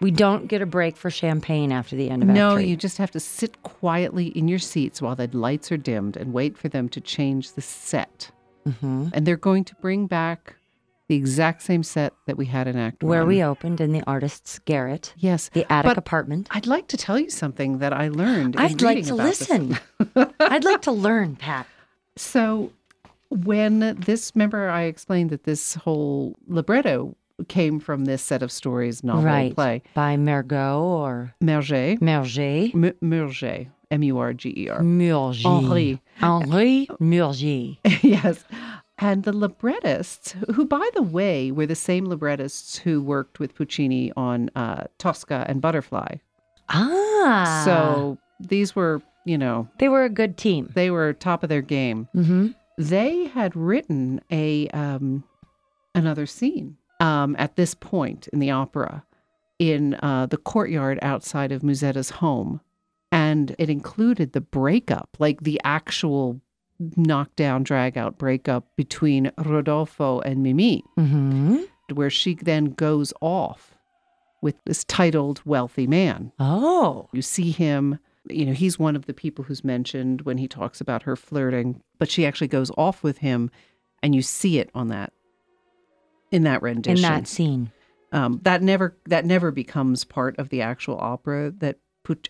We 0.00 0.10
don't 0.10 0.48
get 0.48 0.60
a 0.62 0.66
break 0.66 0.96
for 0.96 1.10
champagne 1.10 1.72
after 1.72 1.94
the 1.96 2.10
end 2.10 2.22
of 2.22 2.28
Act 2.30 2.36
Three. 2.36 2.42
No, 2.42 2.56
you 2.56 2.76
just 2.76 2.98
have 2.98 3.10
to 3.12 3.20
sit 3.20 3.62
quietly 3.62 4.26
in 4.28 4.48
your 4.48 4.58
seats 4.58 5.00
while 5.00 5.14
the 5.16 5.28
lights 5.32 5.70
are 5.72 5.76
dimmed 5.76 6.16
and 6.16 6.32
wait 6.32 6.58
for 6.58 6.68
them 6.68 6.88
to 6.90 7.00
change 7.00 7.52
the 7.52 7.62
set. 7.62 8.30
Hmm 8.72 9.08
And 9.12 9.26
they're 9.26 9.36
going 9.36 9.64
to 9.64 9.74
bring 9.76 10.06
back 10.06 10.56
the 11.08 11.16
exact 11.16 11.62
same 11.62 11.82
set 11.82 12.12
that 12.26 12.36
we 12.36 12.44
had 12.46 12.68
in 12.68 12.76
Act 12.76 13.02
Where 13.02 13.20
1. 13.20 13.28
we 13.28 13.42
opened 13.42 13.80
in 13.80 13.92
the 13.92 14.02
artist's 14.06 14.58
garret, 14.58 15.14
Yes. 15.16 15.48
the 15.54 15.64
attic 15.72 15.88
But 15.88 15.96
apartment. 15.98 16.48
I'd 16.50 16.66
like 16.66 16.86
to 16.88 16.96
tell 16.98 17.18
you 17.18 17.30
something 17.30 17.78
that 17.78 17.92
I 17.94 18.08
learned. 18.08 18.56
in 18.56 18.60
I'd 18.60 18.82
like 18.82 19.04
to 19.06 19.14
listen. 19.14 19.78
I'd 20.40 20.64
like 20.64 20.82
to 20.82 20.92
learn, 20.92 21.36
Pat. 21.36 21.66
So, 22.16 22.72
when 23.30 23.96
this, 24.00 24.32
remember, 24.34 24.68
I 24.68 24.82
explained 24.82 25.30
that 25.30 25.44
this 25.44 25.74
whole 25.76 26.36
libretto 26.46 27.16
came 27.46 27.78
from 27.80 28.04
this 28.04 28.20
set 28.22 28.42
of 28.42 28.50
stories, 28.52 29.02
novel, 29.04 29.22
right. 29.24 29.54
play. 29.54 29.82
By 29.94 30.16
Mergot 30.16 30.78
or 30.82 31.34
Merger, 31.40 31.96
Merger. 32.00 32.68
M- 32.74 32.94
M 33.90 34.02
U 34.02 34.18
R 34.18 34.32
G 34.32 34.54
E 34.56 34.68
R. 34.68 34.82
Murger. 34.82 35.48
Henri. 35.48 36.00
Henri 36.20 36.88
Murger. 37.00 37.76
yes. 38.02 38.44
And 38.98 39.22
the 39.22 39.32
librettists, 39.32 40.34
who, 40.54 40.64
by 40.64 40.88
the 40.94 41.02
way, 41.02 41.52
were 41.52 41.66
the 41.66 41.76
same 41.76 42.06
librettists 42.06 42.78
who 42.78 43.00
worked 43.00 43.38
with 43.38 43.54
Puccini 43.54 44.12
on 44.16 44.50
uh, 44.56 44.84
Tosca 44.98 45.44
and 45.48 45.60
Butterfly. 45.60 46.16
Ah. 46.68 47.62
So 47.64 48.18
these 48.40 48.74
were, 48.74 49.00
you 49.24 49.38
know, 49.38 49.68
they 49.78 49.88
were 49.88 50.04
a 50.04 50.10
good 50.10 50.36
team. 50.36 50.70
they 50.74 50.90
were 50.90 51.12
top 51.12 51.42
of 51.42 51.48
their 51.48 51.62
game. 51.62 52.08
Mm-hmm. 52.14 52.48
They 52.76 53.26
had 53.26 53.54
written 53.56 54.20
a 54.30 54.68
um, 54.68 55.24
another 55.94 56.26
scene 56.26 56.76
um, 57.00 57.36
at 57.38 57.56
this 57.56 57.74
point 57.74 58.28
in 58.28 58.38
the 58.38 58.50
opera 58.50 59.04
in 59.58 59.94
uh, 59.94 60.26
the 60.26 60.36
courtyard 60.36 60.98
outside 61.02 61.50
of 61.52 61.62
Musetta's 61.62 62.10
home, 62.10 62.60
and 63.12 63.54
it 63.58 63.70
included 63.70 64.32
the 64.32 64.40
breakup, 64.40 65.16
like 65.18 65.40
the 65.42 65.60
actual 65.64 66.40
knockdown, 66.96 67.62
drag 67.64 67.96
out 67.98 68.18
breakup 68.18 68.68
between 68.76 69.32
Rodolfo 69.38 70.20
and 70.20 70.42
Mimi, 70.42 70.84
Mm-hmm. 70.98 71.62
where 71.94 72.10
she 72.10 72.34
then 72.34 72.66
goes 72.66 73.12
off 73.20 73.74
with 74.42 74.54
this 74.64 74.84
titled 74.84 75.40
wealthy 75.44 75.86
man. 75.86 76.30
Oh. 76.38 77.08
You 77.12 77.22
see 77.22 77.50
him, 77.50 77.98
you 78.28 78.46
know, 78.46 78.52
he's 78.52 78.78
one 78.78 78.94
of 78.94 79.06
the 79.06 79.14
people 79.14 79.44
who's 79.44 79.64
mentioned 79.64 80.22
when 80.22 80.38
he 80.38 80.46
talks 80.46 80.80
about 80.80 81.02
her 81.02 81.16
flirting, 81.16 81.82
but 81.98 82.10
she 82.10 82.24
actually 82.24 82.46
goes 82.48 82.70
off 82.76 83.02
with 83.02 83.18
him 83.18 83.50
and 84.02 84.14
you 84.14 84.22
see 84.22 84.58
it 84.60 84.70
on 84.74 84.88
that 84.88 85.12
in 86.30 86.44
that 86.44 86.62
rendition. 86.62 87.04
In 87.04 87.10
that 87.10 87.26
scene. 87.26 87.72
um, 88.12 88.38
that 88.44 88.62
never 88.62 88.96
that 89.06 89.24
never 89.24 89.50
becomes 89.50 90.04
part 90.04 90.38
of 90.38 90.50
the 90.50 90.62
actual 90.62 90.98
opera 91.00 91.50
that 91.58 91.78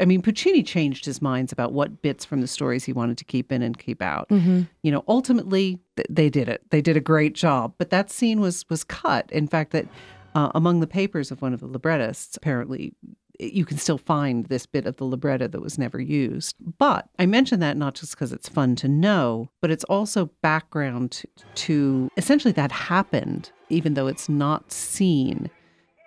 I 0.01 0.05
mean 0.05 0.23
Puccini 0.23 0.63
changed 0.63 1.05
his 1.05 1.21
minds 1.23 1.53
about 1.53 1.73
what 1.73 2.03
bits 2.03 2.25
from 2.25 2.41
the 2.41 2.47
stories 2.47 2.85
he 2.85 2.93
wanted 2.93 3.19
to 3.19 3.25
keep 3.25 3.53
in 3.53 3.63
and 3.63 3.79
keep 3.79 4.03
out. 4.03 4.29
Mm-hmm. 4.29 4.63
You 4.83 4.93
know, 4.93 5.05
ultimately 5.09 5.79
th- 5.97 6.07
they 6.11 6.29
did 6.31 6.49
it. 6.49 6.63
They 6.71 6.81
did 6.81 6.97
a 6.97 7.01
great 7.01 7.35
job, 7.35 7.75
but 7.79 7.91
that 7.91 8.11
scene 8.11 8.41
was 8.41 8.65
was 8.69 8.85
cut. 8.85 9.31
In 9.33 9.47
fact, 9.47 9.73
that 9.73 9.87
uh, 10.35 10.51
among 10.55 10.81
the 10.81 10.87
papers 10.87 11.31
of 11.31 11.43
one 11.43 11.53
of 11.55 11.61
the 11.61 11.67
librettists, 11.67 12.37
apparently 12.37 12.95
you 13.41 13.65
can 13.65 13.79
still 13.79 13.99
find 13.99 14.47
this 14.47 14.67
bit 14.67 14.85
of 14.85 14.97
the 14.97 15.05
libretto 15.05 15.47
that 15.47 15.61
was 15.61 15.79
never 15.79 16.01
used. 16.01 16.57
But 16.79 17.09
I 17.21 17.27
mention 17.27 17.61
that 17.61 17.77
not 17.77 17.95
just 17.95 18.11
because 18.13 18.33
it's 18.33 18.49
fun 18.49 18.75
to 18.77 18.89
know, 18.89 19.49
but 19.61 19.71
it's 19.71 19.85
also 19.85 20.27
background 20.43 21.13
to, 21.13 21.29
to 21.55 22.11
essentially 22.17 22.51
that 22.55 22.73
happened, 22.73 23.53
even 23.69 23.95
though 23.95 24.09
it's 24.09 24.29
not 24.29 24.73
seen 24.73 25.51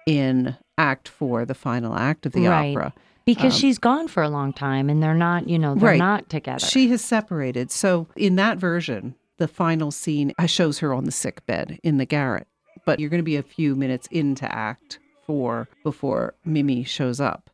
in 0.06 0.58
Act 0.78 1.08
Four, 1.08 1.46
the 1.46 1.54
final 1.54 1.96
act 1.96 2.26
of 2.26 2.34
the 2.34 2.48
Right. 2.48 2.76
opera. 2.76 2.94
Because 3.26 3.54
Um, 3.54 3.60
she's 3.60 3.78
gone 3.78 4.08
for 4.08 4.24
a 4.24 4.30
long 4.30 4.52
time 4.54 4.90
and 4.90 5.02
they're 5.02 5.14
not, 5.14 5.48
you 5.48 5.60
know, 5.60 5.76
they're 5.76 5.90
Right. 5.92 6.00
not 6.00 6.30
together. 6.30 6.66
She 6.66 6.90
has 6.90 7.02
separated. 7.02 7.72
So 7.72 8.08
in 8.16 8.36
that 8.38 8.58
version, 8.58 9.16
the 9.38 9.48
final 9.48 9.92
scene 9.92 10.34
uh, 10.40 10.46
shows 10.48 10.80
her 10.80 10.94
on 10.94 11.04
the 11.06 11.12
sick 11.12 11.46
bed 11.46 11.80
in 11.84 11.98
the 11.98 12.06
garret. 12.06 12.48
But 12.86 13.00
you're 13.00 13.10
going 13.10 13.20
to 13.20 13.24
be 13.24 13.36
a 13.38 13.44
few 13.44 13.76
minutes 13.76 14.08
into 14.12 14.52
Act 14.54 15.00
Four 15.28 15.68
before 15.84 16.34
Mimi 16.44 16.84
shows 16.84 17.20
up. 17.20 17.50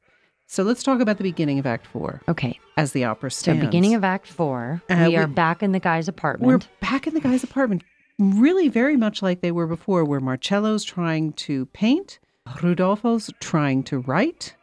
So 0.49 0.63
let's 0.63 0.81
talk 0.83 1.01
about 1.01 1.17
the 1.17 1.23
beginning 1.23 1.59
of 1.59 1.65
Act 1.65 1.85
Four 1.85 2.21
okay. 2.29 2.57
as 2.77 2.93
the 2.93 3.03
opera 3.03 3.29
So 3.29 3.39
stands. 3.51 3.65
beginning 3.65 3.93
of 3.93 4.05
Act 4.05 4.27
Four, 4.27 4.81
Uh, 4.89 5.05
we 5.09 5.17
are 5.17 5.27
back 5.27 5.61
in 5.61 5.73
the 5.73 5.79
guy's 5.81 6.07
apartment. 6.07 6.47
We're 6.49 6.87
back 6.89 7.05
in 7.07 7.13
the 7.13 7.19
guy's 7.19 7.43
apartment, 7.43 7.83
really 8.17 8.69
very 8.69 8.95
much 8.95 9.21
like 9.21 9.41
they 9.41 9.51
were 9.51 9.67
before, 9.67 10.05
where 10.05 10.21
Marcello's 10.21 10.85
trying 10.85 11.33
to 11.33 11.65
paint, 11.67 12.19
Rodolfo's 12.63 13.29
trying 13.41 13.83
to 13.83 13.99
write. 13.99 14.55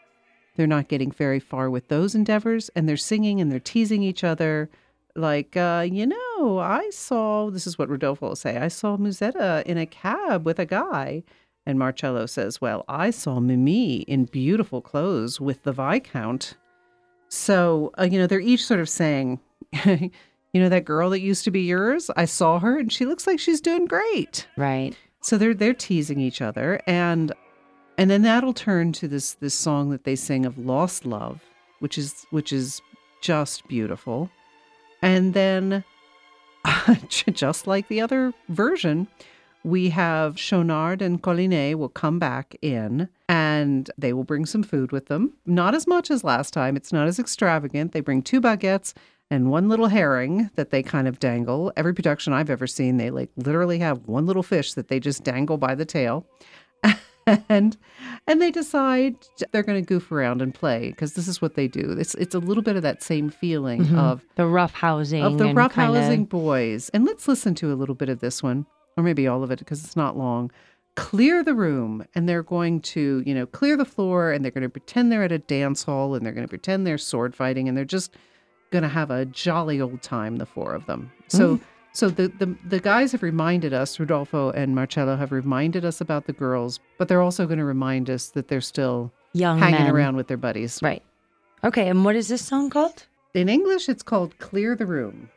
They're 0.55 0.67
not 0.67 0.89
getting 0.89 1.11
very 1.11 1.41
far 1.41 1.69
with 1.69 1.89
those 1.89 2.15
endeavors, 2.15 2.71
and 2.77 2.89
they're 2.89 2.97
singing 2.97 3.41
and 3.41 3.51
they're 3.51 3.61
teasing 3.61 4.03
each 4.03 4.23
other. 4.25 4.71
Like, 5.17 5.57
uh, 5.57 5.87
you 5.91 6.07
know, 6.07 6.59
I 6.59 6.91
saw, 6.91 7.51
this 7.51 7.67
is 7.67 7.79
what 7.79 7.89
Rodolfo 7.89 8.29
will 8.29 8.37
say, 8.37 8.57
I 8.57 8.69
saw 8.69 8.97
Musetta 8.97 9.63
in 9.65 9.79
a 9.79 9.87
cab 9.87 10.45
with 10.45 10.59
a 10.59 10.67
guy. 10.67 11.23
And 11.67 11.79
Marcello 11.79 12.27
says, 12.27 12.61
Well, 12.61 12.85
I 12.89 13.11
saw 13.11 13.41
Mimi 13.41 14.03
in 14.03 14.27
beautiful 14.27 14.83
clothes 14.83 15.41
with 15.41 15.63
the 15.63 15.73
Viscount. 15.73 16.55
So, 17.29 17.91
uh, 17.99 18.05
you 18.05 18.19
know, 18.19 18.27
they're 18.27 18.41
each 18.41 18.65
sort 18.65 18.81
of 18.81 18.89
saying, 18.89 19.41
you 19.85 20.11
know, 20.55 20.69
that 20.69 20.85
girl 20.85 21.11
that 21.11 21.21
used 21.21 21.45
to 21.45 21.51
be 21.51 21.63
yours, 21.63 22.11
I 22.17 22.27
saw 22.27 22.59
her 22.59 22.79
and 22.79 22.93
she 22.93 23.07
looks 23.07 23.27
like 23.27 23.41
she's 23.41 23.61
doing 23.61 23.87
great. 23.87 24.47
right. 24.57 24.97
So 25.21 25.39
they're 25.39 25.55
they're 25.55 25.73
teasing 25.73 26.21
each 26.21 26.43
other 26.43 26.83
and 26.87 27.33
and 27.97 28.11
then 28.11 28.23
that'll 28.23 28.53
turn 28.53 28.93
to 28.93 29.09
this 29.09 29.35
this 29.35 29.55
song 29.55 29.91
that 29.91 30.05
they 30.05 30.17
sing 30.17 30.45
of 30.47 30.59
lost 30.59 31.05
love, 31.07 31.41
which 31.79 31.99
is 31.99 32.27
which 32.31 32.53
is 32.53 32.81
just 33.21 33.67
beautiful. 33.69 34.31
And 35.03 35.35
then 35.35 35.85
just 37.09 37.67
like 37.67 37.89
the 37.89 38.01
other 38.01 38.33
version, 38.49 39.07
we 39.65 39.91
have 39.91 40.37
Schaunard 40.37 41.01
and 41.01 41.23
Colline 41.23 41.79
will 41.79 41.89
come 41.89 42.19
back 42.19 42.57
in 42.61 43.09
and 43.29 43.91
they 43.97 44.13
will 44.13 44.25
bring 44.25 44.47
some 44.47 44.63
food 44.63 44.93
with 44.93 45.07
them. 45.07 45.33
Not 45.47 45.75
as 45.75 45.87
much 45.87 46.11
as 46.11 46.23
last 46.23 46.53
time. 46.53 46.77
It's 46.77 46.93
not 46.93 47.07
as 47.07 47.19
extravagant. 47.19 47.93
They 47.93 48.01
bring 48.01 48.23
two 48.23 48.41
baguettes 48.41 48.93
and 49.31 49.51
one 49.51 49.69
little 49.69 49.89
herring 49.89 50.51
that 50.55 50.71
they 50.71 50.83
kind 50.83 51.09
of 51.09 51.19
dangle. 51.19 51.73
Every 51.77 51.95
production 51.95 52.33
I've 52.33 52.51
ever 52.51 52.67
seen, 52.67 52.99
they 52.99 53.11
like 53.11 53.31
literally 53.37 53.79
have 53.79 54.07
one 54.07 54.27
little 54.27 54.43
fish 54.43 54.75
that 54.75 54.89
they 54.89 55.01
just 55.01 55.25
dangle 55.25 55.57
by 55.57 55.75
the 55.75 55.87
tail. 55.87 56.27
and 57.49 57.77
and 58.27 58.41
they 58.43 58.51
decide 58.51 59.17
they're 59.53 59.63
going 59.63 59.83
to 59.83 59.87
goof 59.87 60.11
around 60.13 60.43
and 60.43 60.55
play 60.55 60.91
because 60.91 61.15
this 61.15 61.27
is 61.29 61.41
what 61.41 61.55
they 61.55 61.69
do. 61.69 61.95
It's 61.99 62.15
it's 62.17 62.35
a 62.35 62.39
little 62.39 62.63
bit 62.63 62.77
of 62.77 62.83
that 62.83 63.03
same 63.03 63.31
feeling 63.31 63.85
Mhm. 63.85 63.97
of 63.99 64.25
the 64.37 64.47
rough 64.47 64.75
housing 64.75 65.23
of 65.23 65.39
the 65.39 65.53
rough 65.55 65.75
housing 65.75 66.25
boys. 66.27 66.89
And 66.91 67.05
let's 67.05 67.27
listen 67.29 67.55
to 67.57 67.73
a 67.73 67.75
little 67.75 67.95
bit 67.95 68.09
of 68.09 68.21
this 68.21 68.43
one, 68.43 68.67
or 68.97 69.03
maybe 69.05 69.27
all 69.27 69.43
of 69.43 69.51
it 69.51 69.59
because 69.59 69.85
it's 69.85 69.97
not 69.97 70.17
long. 70.17 70.51
Clear 70.97 71.43
the 71.43 71.55
room, 71.55 72.05
and 72.15 72.29
they're 72.29 72.45
going 72.45 72.81
to, 72.81 73.21
you 73.27 73.35
know, 73.35 73.47
clear 73.47 73.77
the 73.77 73.85
floor, 73.85 74.31
and 74.31 74.45
they're 74.45 74.53
going 74.53 74.63
to 74.63 74.69
pretend 74.69 75.11
they're 75.11 75.25
at 75.25 75.33
a 75.33 75.39
dance 75.39 75.83
hall, 75.83 76.15
and 76.15 76.25
they're 76.25 76.33
going 76.33 76.45
to 76.47 76.49
pretend 76.49 76.87
they're 76.87 76.99
sword 76.99 77.35
fighting, 77.35 77.69
and 77.69 77.77
they're 77.77 77.85
just 77.85 78.15
going 78.71 78.85
to 78.85 78.89
have 78.89 79.11
a 79.11 79.25
jolly 79.25 79.81
old 79.81 80.03
time, 80.03 80.37
the 80.37 80.47
four 80.47 80.73
of 80.73 80.87
them. 80.87 81.11
So, 81.27 81.59
so 81.95 82.09
the, 82.11 82.29
the 82.29 82.55
the 82.69 82.81
guys 82.81 83.13
have 83.13 83.23
reminded 83.23 83.73
us, 83.73 83.99
Rodolfo 83.99 84.51
and 84.51 84.75
Marcello 84.75 85.17
have 85.17 85.33
reminded 85.33 85.85
us 85.85 86.01
about 86.03 86.27
the 86.27 86.33
girls, 86.35 86.79
but 86.99 87.09
they're 87.09 87.23
also 87.23 87.47
going 87.47 87.59
to 87.59 87.65
remind 87.65 88.11
us 88.11 88.29
that 88.31 88.49
they're 88.49 88.61
still 88.61 89.11
young 89.33 89.59
hanging 89.59 89.85
men. 89.85 89.91
around 89.95 90.17
with 90.17 90.27
their 90.29 90.37
buddies. 90.37 90.81
Right. 90.83 91.03
Okay, 91.63 91.89
and 91.89 92.05
what 92.05 92.15
is 92.17 92.29
this 92.29 92.45
song 92.45 92.69
called? 92.69 93.07
In 93.33 93.49
English, 93.49 93.89
it's 93.89 94.03
called 94.03 94.39
"Clear 94.39 94.77
the 94.77 94.87
Room." 94.87 95.31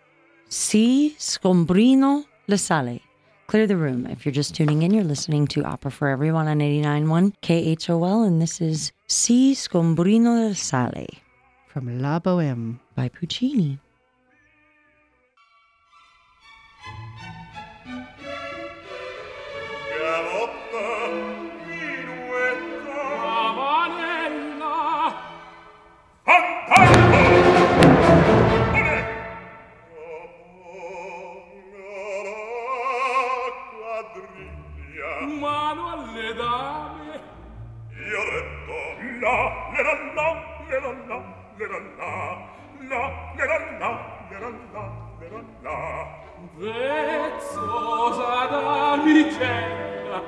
Si 0.50 1.16
sgombrino 1.20 2.26
le 2.48 2.58
sale. 2.58 3.00
Clear 3.48 3.66
the 3.66 3.78
room. 3.78 4.06
If 4.08 4.26
you're 4.26 4.34
just 4.34 4.56
tuning 4.56 4.82
in, 4.84 4.94
you're 4.94 5.06
listening 5.06 5.48
to 5.48 5.64
Opera 5.64 5.90
for 5.92 6.10
Everyone 6.10 6.48
on 6.50 6.60
89.1 6.60 7.34
KHOL, 7.42 8.24
and 8.28 8.42
this 8.42 8.60
is 8.60 8.92
Si 9.08 9.54
sgombrino 9.56 10.50
le 10.50 10.54
sale 10.56 11.08
From 11.68 12.02
La 12.02 12.20
Boheme. 12.20 12.80
by 12.96 13.08
Puccini. 13.08 13.80
prezzosa 46.58 48.48
damicella 48.50 50.20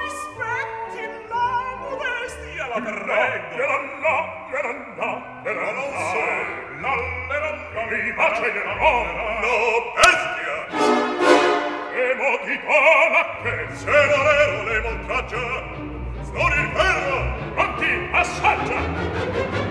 rispetti 0.00 1.04
la 1.28 1.52
modestia 1.76 2.64
la 2.72 2.78
prego 2.80 3.68
la 4.02 4.16
la 4.48 4.64
la 4.64 4.72
la 4.96 5.10
la 5.44 5.52
la 5.52 5.68
non 5.76 5.90
so 6.08 6.20
la 6.80 6.92
la 7.28 7.38
la 7.40 7.50
la 7.74 7.82
mi 7.84 8.12
pace 8.16 8.48
ne 8.56 8.62
no 8.80 8.94
bestia 9.92 10.56
e 11.92 12.04
mo 12.16 12.30
ti 12.44 12.56
che 13.42 13.52
se 13.76 13.98
le 14.64 14.76
montraggia 14.80 15.44
stori 16.22 16.60
il 16.60 16.68
ferro 16.72 17.18
pronti 17.54 17.92
assaggia 18.12 19.67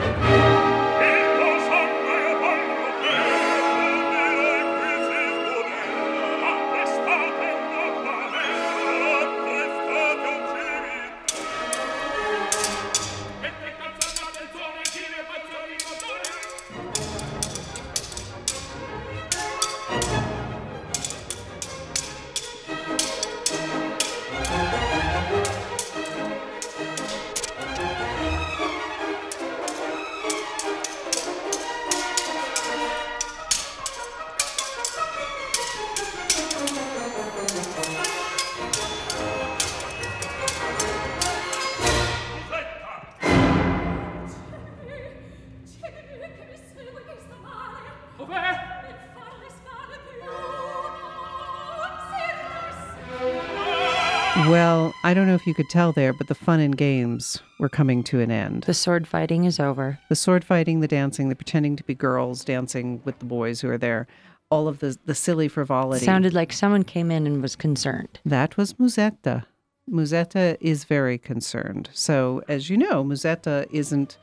I 55.07 55.13
don't 55.13 55.25
know 55.25 55.35
if 55.35 55.47
you 55.47 55.53
could 55.53 55.69
tell 55.69 55.93
there, 55.93 56.11
but 56.11 56.27
the 56.27 56.35
fun 56.35 56.59
and 56.59 56.75
games 56.75 57.41
were 57.59 57.69
coming 57.69 58.03
to 58.03 58.19
an 58.19 58.29
end. 58.29 58.63
The 58.63 58.73
sword 58.73 59.07
fighting 59.07 59.45
is 59.45 59.57
over. 59.57 59.99
the 60.09 60.17
sword 60.17 60.43
fighting, 60.43 60.81
the 60.81 60.87
dancing, 60.89 61.29
the 61.29 61.35
pretending 61.35 61.77
to 61.77 61.83
be 61.85 61.95
girls 61.95 62.43
dancing 62.43 63.01
with 63.05 63.17
the 63.19 63.25
boys 63.25 63.61
who 63.61 63.69
are 63.69 63.77
there, 63.77 64.05
all 64.51 64.67
of 64.67 64.79
the 64.79 64.97
the 65.05 65.15
silly 65.15 65.47
frivolity. 65.47 66.03
Sounded 66.03 66.33
like 66.33 66.51
someone 66.51 66.83
came 66.83 67.09
in 67.09 67.25
and 67.25 67.41
was 67.41 67.55
concerned. 67.55 68.19
that 68.25 68.57
was 68.57 68.73
Musetta. 68.73 69.45
Musetta 69.89 70.57
is 70.59 70.83
very 70.83 71.17
concerned. 71.17 71.89
So, 71.93 72.41
as 72.49 72.69
you 72.69 72.75
know, 72.75 73.01
Musetta 73.01 73.65
isn't 73.71 74.17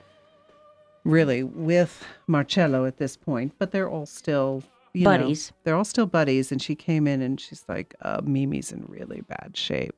really 1.05 1.43
with 1.43 2.05
Marcello 2.27 2.85
at 2.85 2.98
this 2.98 3.16
point, 3.16 3.55
but 3.59 3.70
they're 3.70 3.89
all 3.89 4.05
still 4.05 4.62
you 4.93 5.05
know, 5.05 5.16
Buddies. 5.16 5.51
they're 5.62 5.77
all 5.77 5.86
still 5.86 6.05
buddies. 6.05 6.52
And 6.52 6.61
she 6.61 6.74
came 6.74 7.06
in 7.06 7.23
and 7.23 7.40
she's 7.40 7.65
like, 7.70 7.94
uh, 8.02 8.20
"Mimi's 8.23 8.70
in 8.70 8.85
really 8.86 9.23
bad 9.23 9.56
shape." 9.56 9.97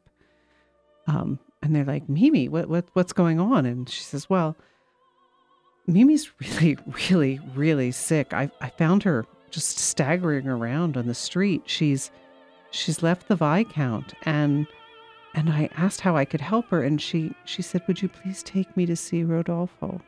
Um, 1.06 1.38
and 1.62 1.74
they're 1.74 1.84
like, 1.84 2.08
"Mimi, 2.08 2.48
what 2.48 2.68
what 2.68 2.86
what's 2.92 3.12
going 3.12 3.40
on?" 3.40 3.66
And 3.66 3.88
she 3.88 4.02
says, 4.02 4.28
"Well." 4.28 4.56
Mimi's 5.88 6.32
really, 6.40 6.76
really, 7.10 7.40
really 7.54 7.92
sick. 7.92 8.32
I 8.32 8.50
I 8.60 8.70
found 8.70 9.04
her 9.04 9.24
just 9.50 9.78
staggering 9.78 10.48
around 10.48 10.96
on 10.96 11.06
the 11.06 11.14
street. 11.14 11.62
She's 11.66 12.10
she's 12.70 13.02
left 13.02 13.28
the 13.28 13.36
Viscount 13.36 14.14
and 14.22 14.66
and 15.34 15.50
I 15.50 15.68
asked 15.76 16.00
how 16.00 16.16
I 16.16 16.24
could 16.24 16.40
help 16.40 16.68
her 16.70 16.82
and 16.82 17.00
she 17.00 17.34
she 17.44 17.62
said, 17.62 17.82
"Would 17.86 18.02
you 18.02 18.08
please 18.08 18.42
take 18.42 18.76
me 18.76 18.86
to 18.86 18.96
see 18.96 19.22
Rodolfo?" 19.22 20.00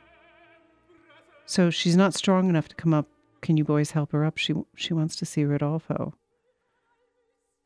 So 1.47 1.70
she's 1.70 1.97
not 1.97 2.15
strong 2.15 2.49
enough 2.51 2.69
to 2.69 2.75
come 2.75 2.93
up. 2.93 3.07
Can 3.41 3.57
you 3.57 3.65
boys 3.65 3.93
help 3.93 4.12
her 4.12 4.25
up? 4.25 4.37
She 4.37 4.55
she 4.75 4.95
wants 4.95 5.16
to 5.16 5.27
see 5.27 5.45
Rodolfo. 5.45 6.15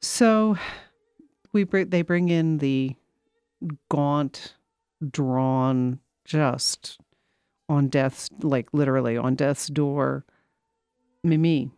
So 0.01 0.57
we 1.53 1.65
bring 1.65 1.89
they 1.89 2.03
bring 2.03 2.29
in 2.29 2.59
the 2.59 2.95
gaunt, 3.91 4.55
drawn, 5.11 5.99
just 6.25 6.99
on 7.69 7.89
death's 7.89 8.29
like 8.43 8.69
literally 8.73 9.17
on 9.17 9.35
death's 9.35 9.67
door 9.69 10.25
mimi 11.25 11.71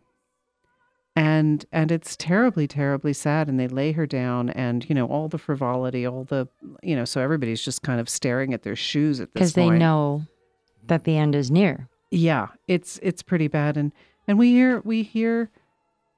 and 1.15 1.65
and 1.71 1.91
it's 1.91 2.15
terribly 2.17 2.67
terribly 2.67 3.13
sad 3.13 3.47
and 3.47 3.59
they 3.59 3.67
lay 3.67 3.91
her 3.91 4.05
down 4.05 4.49
and 4.49 4.87
you 4.89 4.95
know 4.95 5.05
all 5.07 5.27
the 5.29 5.37
frivolity 5.37 6.05
all 6.05 6.23
the 6.25 6.47
you 6.83 6.95
know 6.95 7.05
so 7.05 7.21
everybody's 7.21 7.61
just 7.63 7.81
kind 7.83 7.99
of 8.01 8.09
staring 8.09 8.53
at 8.53 8.63
their 8.63 8.75
shoes 8.75 9.19
at 9.21 9.27
this 9.33 9.33
Because 9.33 9.53
they 9.53 9.69
know 9.69 10.23
that 10.87 11.03
the 11.05 11.15
end 11.17 11.33
is 11.35 11.49
near. 11.49 11.87
yeah 12.11 12.47
it's 12.67 12.99
it's 13.01 13.21
pretty 13.23 13.47
bad 13.47 13.77
and 13.77 13.93
and 14.27 14.37
we 14.37 14.49
hear 14.49 14.81
we 14.83 15.03
hear 15.03 15.49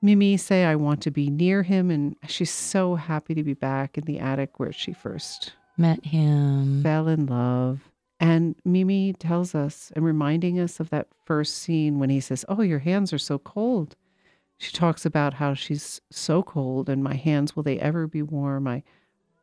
mimi 0.02 0.38
say 0.38 0.64
i 0.66 0.76
want 0.76 1.02
to 1.02 1.12
be 1.12 1.30
near 1.30 1.64
him 1.64 1.90
and 1.92 2.16
she's 2.28 2.52
so 2.52 2.96
happy 2.96 3.34
to 3.34 3.44
be 3.44 3.54
back 3.54 3.98
in 3.98 4.04
the 4.06 4.20
attic 4.20 4.60
where 4.60 4.72
she 4.72 4.94
first 4.94 5.54
Met 5.78 6.06
him. 6.06 6.82
fell 6.82 7.08
in 7.08 7.28
love. 7.28 7.92
And 8.20 8.56
Mimi 8.66 9.14
tells 9.14 9.54
us 9.54 9.92
and 9.96 10.04
reminding 10.04 10.60
us 10.60 10.80
of 10.80 10.90
that 10.90 11.08
first 11.24 11.56
scene 11.60 12.00
when 12.00 12.10
he 12.10 12.20
says, 12.20 12.44
Oh, 12.50 12.62
your 12.64 12.80
hands 12.80 13.14
are 13.14 13.20
so 13.20 13.38
cold. 13.38 13.96
She 14.58 14.72
talks 14.72 15.06
about 15.06 15.36
how 15.36 15.54
she's 15.54 16.02
so 16.10 16.42
cold 16.42 16.90
and 16.90 17.04
my 17.04 17.14
hands, 17.14 17.56
will 17.56 17.62
they 17.62 17.78
ever 17.80 18.08
be 18.08 18.24
warm? 18.24 18.68
I 18.68 18.82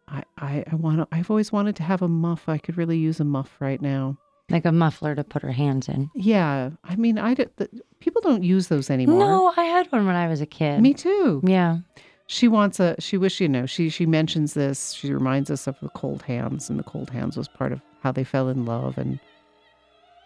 I 0.08 0.24
I, 0.38 0.64
I 0.72 0.74
want 0.74 1.08
I've 1.12 1.30
always 1.30 1.52
wanted 1.52 1.76
to 1.76 1.84
have 1.84 2.02
a 2.02 2.08
muff. 2.08 2.48
I 2.48 2.58
could 2.58 2.76
really 2.76 2.98
use 2.98 3.20
a 3.20 3.24
muff 3.24 3.54
right 3.60 3.80
now. 3.80 4.18
Like 4.50 4.66
a 4.66 4.72
muffler 4.72 5.14
to 5.14 5.24
put 5.24 5.42
her 5.42 5.52
hands 5.52 5.88
in. 5.88 6.10
Yeah. 6.14 6.70
I 6.84 6.96
mean, 6.96 7.18
I 7.18 7.34
the, 7.34 7.68
people 8.00 8.20
don't 8.20 8.42
use 8.42 8.68
those 8.68 8.90
anymore. 8.90 9.18
No, 9.18 9.54
I 9.56 9.64
had 9.64 9.90
one 9.90 10.06
when 10.06 10.16
I 10.16 10.28
was 10.28 10.40
a 10.40 10.46
kid. 10.46 10.80
Me 10.82 10.92
too. 10.92 11.40
Yeah. 11.44 11.78
She 12.26 12.48
wants 12.48 12.78
a 12.78 12.94
she 12.98 13.16
wish 13.16 13.40
you 13.40 13.48
know, 13.48 13.66
she 13.66 13.88
she 13.88 14.06
mentions 14.06 14.54
this. 14.54 14.92
She 14.92 15.12
reminds 15.12 15.50
us 15.50 15.66
of 15.66 15.76
the 15.80 15.88
cold 15.90 16.22
hands, 16.22 16.68
and 16.68 16.78
the 16.78 16.84
cold 16.84 17.10
hands 17.10 17.36
was 17.36 17.48
part 17.48 17.72
of 17.72 17.80
how 18.02 18.12
they 18.12 18.24
fell 18.24 18.48
in 18.48 18.66
love. 18.66 18.98
And 18.98 19.18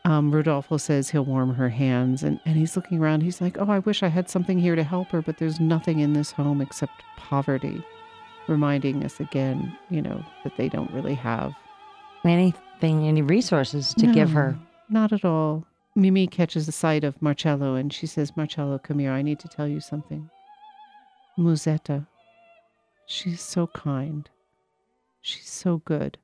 um 0.05 0.32
Rodolfo 0.32 0.77
says 0.78 1.11
he'll 1.11 1.24
warm 1.24 1.55
her 1.55 1.69
hands 1.69 2.23
and, 2.23 2.40
and 2.45 2.57
he's 2.57 2.77
looking 2.77 2.99
around, 2.99 3.23
he's 3.23 3.40
like, 3.40 3.57
Oh, 3.59 3.70
I 3.70 3.81
wish 3.81 4.03
I 4.03 4.09
had 4.09 4.28
something 4.28 4.59
here 4.59 4.74
to 4.74 4.85
help 4.85 5.09
her, 5.11 5.23
but 5.23 5.39
there's 5.39 5.61
nothing 5.61 6.01
in 6.01 6.12
this 6.12 6.32
home 6.32 6.61
except 6.61 7.03
poverty. 7.16 7.85
Reminding 8.49 9.05
us 9.05 9.20
again, 9.20 9.77
you 9.90 10.01
know, 10.01 10.24
that 10.43 10.57
they 10.57 10.69
don't 10.69 10.90
really 10.93 11.15
have 11.15 11.53
Anything, 12.80 13.09
any 13.09 13.22
resources 13.22 13.92
to 13.94 14.06
give 14.12 14.30
her. 14.30 14.56
Not 14.88 15.12
at 15.12 15.24
all. 15.24 15.66
Mimi 15.96 16.28
catches 16.28 16.68
a 16.68 16.72
sight 16.72 17.02
of 17.02 17.20
Marcello 17.20 17.74
and 17.74 17.92
she 17.92 18.06
says, 18.06 18.36
Marcello, 18.36 18.78
come 18.78 19.00
here. 19.00 19.10
I 19.10 19.20
need 19.20 19.40
to 19.40 19.48
tell 19.48 19.66
you 19.66 19.80
something. 19.80 20.30
Musetta, 21.36 22.06
she's 23.05 23.40
so 23.40 23.66
kind. 23.66 24.30
She's 25.20 25.48
so 25.50 25.78
good. 25.78 26.18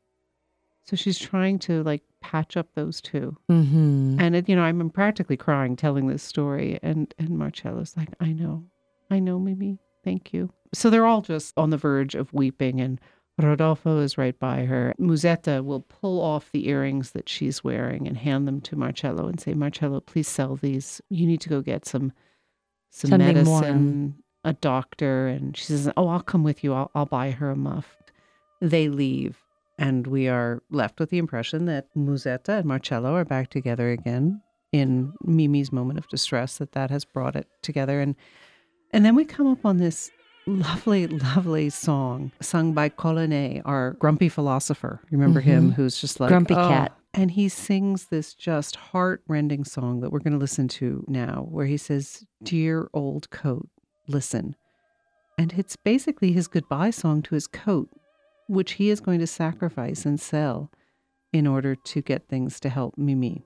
So 0.84 0.94
she's 0.94 1.18
trying 1.18 1.58
to 1.60 1.82
like 1.82 2.02
patch 2.20 2.56
up 2.56 2.68
those 2.76 3.00
two. 3.00 3.36
Mm-hmm. 3.50 4.20
And 4.20 4.36
it, 4.36 4.48
you 4.48 4.54
know, 4.54 4.62
I'm 4.62 4.90
practically 4.90 5.36
crying 5.36 5.74
telling 5.74 6.06
this 6.06 6.22
story. 6.22 6.78
And 6.84 7.12
and 7.18 7.30
Marcello's 7.30 7.96
like, 7.96 8.10
I 8.20 8.32
know, 8.32 8.62
I 9.10 9.18
know, 9.18 9.40
Mimi. 9.40 9.80
Thank 10.04 10.32
you. 10.32 10.50
So 10.72 10.88
they're 10.88 11.06
all 11.06 11.22
just 11.22 11.52
on 11.56 11.70
the 11.70 11.76
verge 11.76 12.14
of 12.14 12.32
weeping, 12.32 12.80
and 12.80 13.00
Rodolfo 13.38 13.98
is 13.98 14.16
right 14.16 14.38
by 14.38 14.64
her. 14.64 14.94
Musetta 15.00 15.64
will 15.64 15.80
pull 15.80 16.20
off 16.20 16.50
the 16.52 16.68
earrings 16.68 17.10
that 17.12 17.28
she's 17.28 17.64
wearing 17.64 18.06
and 18.06 18.16
hand 18.16 18.46
them 18.46 18.60
to 18.62 18.76
Marcello 18.76 19.26
and 19.26 19.40
say, 19.40 19.54
Marcello, 19.54 20.00
please 20.00 20.28
sell 20.28 20.56
these. 20.56 21.00
You 21.10 21.26
need 21.26 21.40
to 21.42 21.48
go 21.48 21.60
get 21.60 21.84
some 21.86 22.12
some 22.90 23.10
Something 23.10 23.26
medicine, 23.26 23.50
warm. 23.50 24.14
a 24.44 24.52
doctor. 24.52 25.26
And 25.26 25.56
she 25.56 25.64
says, 25.64 25.90
Oh, 25.96 26.06
I'll 26.06 26.20
come 26.22 26.44
with 26.44 26.62
you. 26.62 26.72
I'll 26.74 26.90
I'll 26.94 27.06
buy 27.06 27.32
her 27.32 27.50
a 27.50 27.56
muff. 27.56 27.96
They 28.60 28.88
leave. 28.88 29.38
And 29.78 30.06
we 30.06 30.28
are 30.28 30.62
left 30.70 31.00
with 31.00 31.10
the 31.10 31.18
impression 31.18 31.64
that 31.64 31.88
Musetta 31.96 32.58
and 32.60 32.66
Marcello 32.66 33.14
are 33.14 33.24
back 33.24 33.50
together 33.50 33.90
again 33.90 34.40
in 34.70 35.12
Mimi's 35.24 35.72
moment 35.72 35.98
of 35.98 36.06
distress, 36.08 36.58
that 36.58 36.72
that 36.72 36.90
has 36.90 37.04
brought 37.04 37.34
it 37.34 37.48
together. 37.62 38.00
And 38.00 38.14
and 38.92 39.04
then 39.04 39.16
we 39.16 39.24
come 39.24 39.48
up 39.48 39.66
on 39.66 39.78
this 39.78 40.12
lovely, 40.46 41.06
lovely 41.06 41.70
song 41.70 42.32
sung 42.40 42.72
by 42.72 42.88
Colline, 42.88 43.62
our 43.64 43.92
grumpy 43.92 44.28
philosopher. 44.28 45.00
You 45.10 45.18
Remember 45.18 45.40
him, 45.40 45.64
mm-hmm. 45.64 45.72
who's 45.72 46.00
just 46.00 46.20
like 46.20 46.28
Grumpy 46.28 46.54
"Oh." 46.54 46.68
cat. 46.68 46.96
And 47.16 47.30
he 47.30 47.48
sings 47.48 48.06
this 48.06 48.34
just 48.34 48.74
heart-rending 48.74 49.64
song 49.64 50.00
that 50.00 50.10
we're 50.10 50.18
going 50.18 50.32
to 50.32 50.38
listen 50.38 50.66
to 50.68 51.04
now, 51.06 51.46
where 51.48 51.66
he 51.66 51.76
says, 51.76 52.26
"Dear 52.42 52.88
old 52.92 53.30
coat, 53.30 53.68
listen." 54.08 54.56
And 55.38 55.52
it's 55.52 55.76
basically 55.76 56.32
his 56.32 56.48
goodbye 56.48 56.90
song 56.90 57.22
to 57.22 57.34
his 57.34 57.46
coat, 57.46 57.88
which 58.48 58.72
he 58.72 58.90
is 58.90 59.00
going 59.00 59.20
to 59.20 59.26
sacrifice 59.26 60.04
and 60.04 60.20
sell 60.20 60.70
in 61.32 61.46
order 61.46 61.74
to 61.74 62.00
get 62.00 62.28
things 62.28 62.60
to 62.60 62.68
help 62.68 62.96
Mimi. 62.96 63.44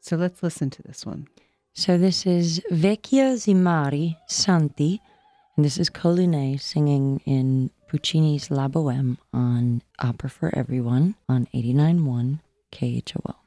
So 0.00 0.16
let's 0.16 0.42
listen 0.42 0.70
to 0.70 0.82
this 0.82 1.04
one. 1.06 1.26
So 1.72 1.98
this 1.98 2.26
is 2.26 2.60
Vecchia 2.70 3.34
Zimarra 3.34 4.16
Senti, 4.26 5.00
and 5.56 5.64
this 5.64 5.78
is 5.78 5.88
Colline 5.88 6.58
singing 6.58 7.22
in 7.24 7.70
Puccini's 7.90 8.50
La 8.50 8.68
Boheme 8.68 9.16
on 9.32 9.82
Opera 9.98 10.28
for 10.28 10.54
Everyone 10.54 11.14
on 11.28 11.46
89.1 11.54 12.40
KHOL. 12.72 13.45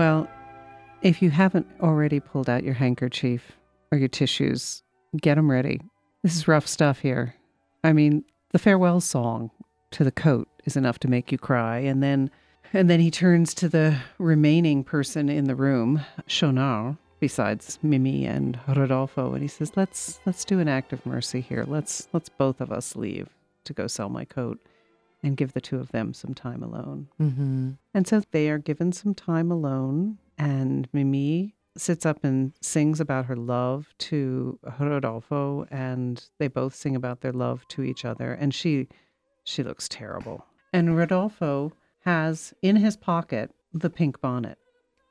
Well, 0.00 0.30
if 1.02 1.20
you 1.20 1.28
haven't 1.28 1.66
already 1.82 2.20
pulled 2.20 2.48
out 2.48 2.64
your 2.64 2.72
handkerchief 2.72 3.52
or 3.92 3.98
your 3.98 4.08
tissues, 4.08 4.82
get 5.20 5.34
them 5.34 5.50
ready. 5.50 5.82
This 6.22 6.34
is 6.34 6.48
rough 6.48 6.66
stuff 6.66 7.00
here. 7.00 7.34
I 7.84 7.92
mean, 7.92 8.24
the 8.52 8.58
farewell 8.58 9.02
song 9.02 9.50
to 9.90 10.02
the 10.02 10.10
coat 10.10 10.48
is 10.64 10.74
enough 10.74 11.00
to 11.00 11.08
make 11.08 11.30
you 11.30 11.36
cry, 11.36 11.80
and 11.80 12.02
then 12.02 12.30
and 12.72 12.88
then 12.88 13.00
he 13.00 13.10
turns 13.10 13.52
to 13.52 13.68
the 13.68 13.98
remaining 14.16 14.84
person 14.84 15.28
in 15.28 15.44
the 15.44 15.54
room, 15.54 16.00
Schaunard, 16.26 16.96
besides 17.18 17.78
Mimi 17.82 18.24
and 18.24 18.58
Rodolfo, 18.66 19.34
and 19.34 19.42
he 19.42 19.48
says, 19.48 19.76
"Let's 19.76 20.18
let's 20.24 20.46
do 20.46 20.60
an 20.60 20.68
act 20.68 20.94
of 20.94 21.04
mercy 21.04 21.42
here. 21.42 21.66
Let's 21.68 22.08
let's 22.14 22.30
both 22.30 22.62
of 22.62 22.72
us 22.72 22.96
leave 22.96 23.28
to 23.64 23.74
go 23.74 23.86
sell 23.86 24.08
my 24.08 24.24
coat 24.24 24.60
and 25.22 25.36
give 25.36 25.52
the 25.52 25.60
two 25.60 25.78
of 25.78 25.92
them 25.92 26.12
some 26.14 26.34
time 26.34 26.62
alone." 26.62 27.08
Mm-hmm. 27.20 27.70
And 27.94 28.06
so 28.06 28.22
they 28.30 28.50
are 28.50 28.58
given 28.58 28.92
some 28.92 29.14
time 29.14 29.50
alone, 29.50 30.18
and 30.38 30.88
Mimi 30.92 31.54
sits 31.76 32.04
up 32.04 32.24
and 32.24 32.52
sings 32.60 33.00
about 33.00 33.26
her 33.26 33.36
love 33.36 33.94
to 33.98 34.58
Rodolfo, 34.78 35.66
and 35.70 36.22
they 36.38 36.48
both 36.48 36.74
sing 36.74 36.96
about 36.96 37.20
their 37.20 37.32
love 37.32 37.66
to 37.68 37.82
each 37.82 38.04
other. 38.04 38.32
And 38.32 38.52
she, 38.52 38.88
she 39.44 39.62
looks 39.62 39.88
terrible. 39.88 40.44
And 40.72 40.96
Rodolfo 40.96 41.72
has 42.00 42.52
in 42.62 42.76
his 42.76 42.96
pocket 42.96 43.52
the 43.72 43.88
pink 43.90 44.20
bonnet, 44.20 44.58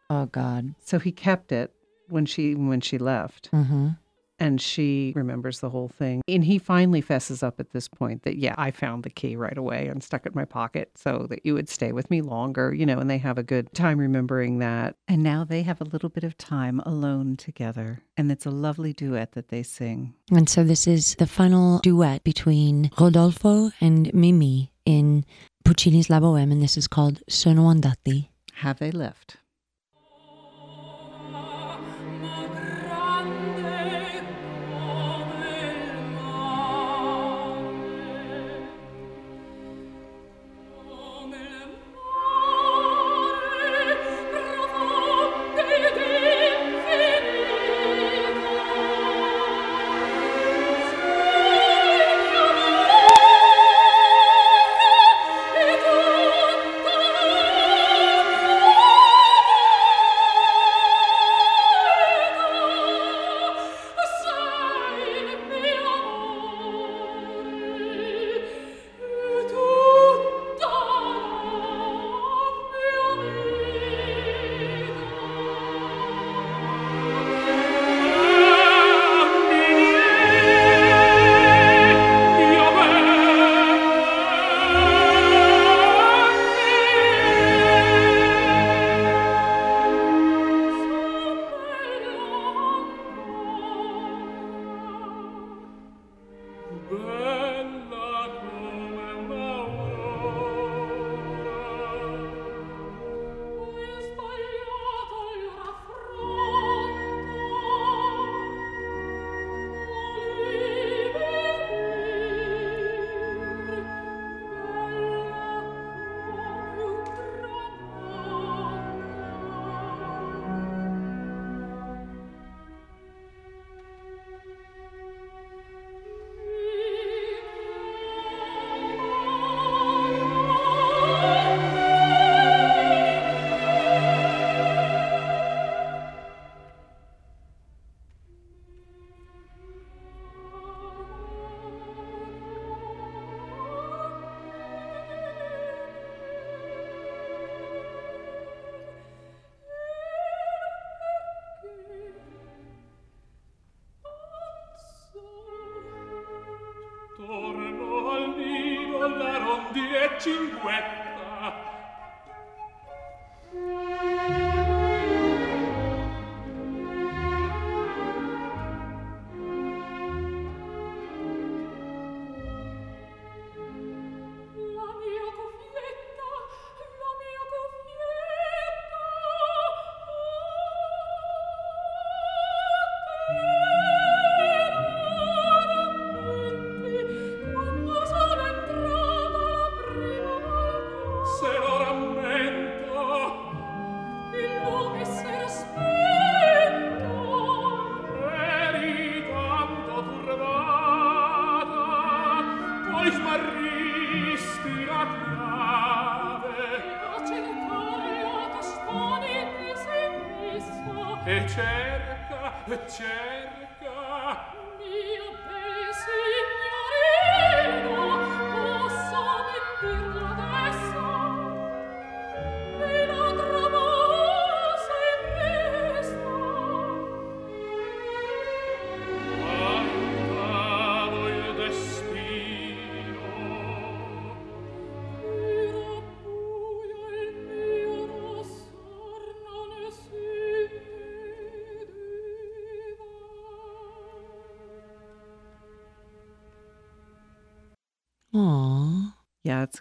Oh 0.10 0.26
God. 0.26 0.76
so 0.84 1.00
he 1.00 1.12
kept 1.12 1.52
it 1.52 1.72
when 2.10 2.26
she 2.26 2.56
when 2.56 2.82
she 2.82 2.98
left, 2.98 3.50
Mm-hmm. 3.52 3.90
And 4.40 4.62
she 4.62 5.14
remembers 5.16 5.60
the 5.60 5.70
whole 5.70 5.90
thing. 5.90 6.22
And 6.28 6.44
he 6.44 6.58
finally 6.58 7.02
fesses 7.02 7.44
up 7.44 7.60
at 7.60 7.72
this 7.72 7.88
point 7.88 8.24
that 8.24 8.38
yeah, 8.38 8.56
I 8.58 8.72
found 8.72 9.04
the 9.04 9.10
key 9.10 9.36
right 9.36 9.58
away 9.58 9.88
and 9.88 10.04
stuck 10.04 10.26
it 10.26 10.30
in 10.30 10.36
my 10.36 10.46
pocket 10.46 10.92
so 10.96 11.28
that 11.30 11.46
you 11.46 11.54
would 11.54 11.70
stay 11.70 11.92
with 11.92 12.10
me 12.10 12.22
longer, 12.22 12.74
you 12.74 12.86
know. 12.86 13.00
And 13.00 13.10
they 13.10 13.18
have 13.18 13.38
a 13.38 13.44
good 13.44 13.74
time 13.74 14.00
remembering 14.00 14.60
that. 14.60 14.96
And 15.08 15.24
now 15.24 15.44
they 15.44 15.64
have 15.64 15.82
a 15.82 15.86
little 15.86 16.10
bit 16.10 16.24
of 16.24 16.38
time 16.38 16.80
alone 16.82 17.38
together, 17.38 18.02
and 18.18 18.32
it's 18.32 18.46
a 18.46 18.52
lovely 18.52 18.94
duet 18.94 19.34
that 19.34 19.50
they 19.50 19.64
sing. 19.64 20.14
And 20.32 20.50
so 20.50 20.64
this 20.64 20.88
is 20.88 21.16
the 21.16 21.28
final 21.28 21.80
duet 21.80 22.24
between 22.24 22.92
Rodolfo 23.00 23.72
and 23.82 24.14
Mimi 24.14 24.72
in 24.86 25.26
Puccini's 25.66 26.10
La 26.10 26.20
Boheme, 26.20 26.52
and 26.52 26.62
this 26.62 26.78
is 26.78 26.88
called 26.88 27.22
Sono 27.28 27.64
andati. 27.64 28.30
Have 28.56 28.80
they 28.80 28.92
left? 28.92 29.38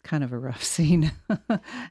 Kind 0.09 0.25
of 0.25 0.33
a 0.33 0.39
rough 0.39 0.65
scene 0.75 1.13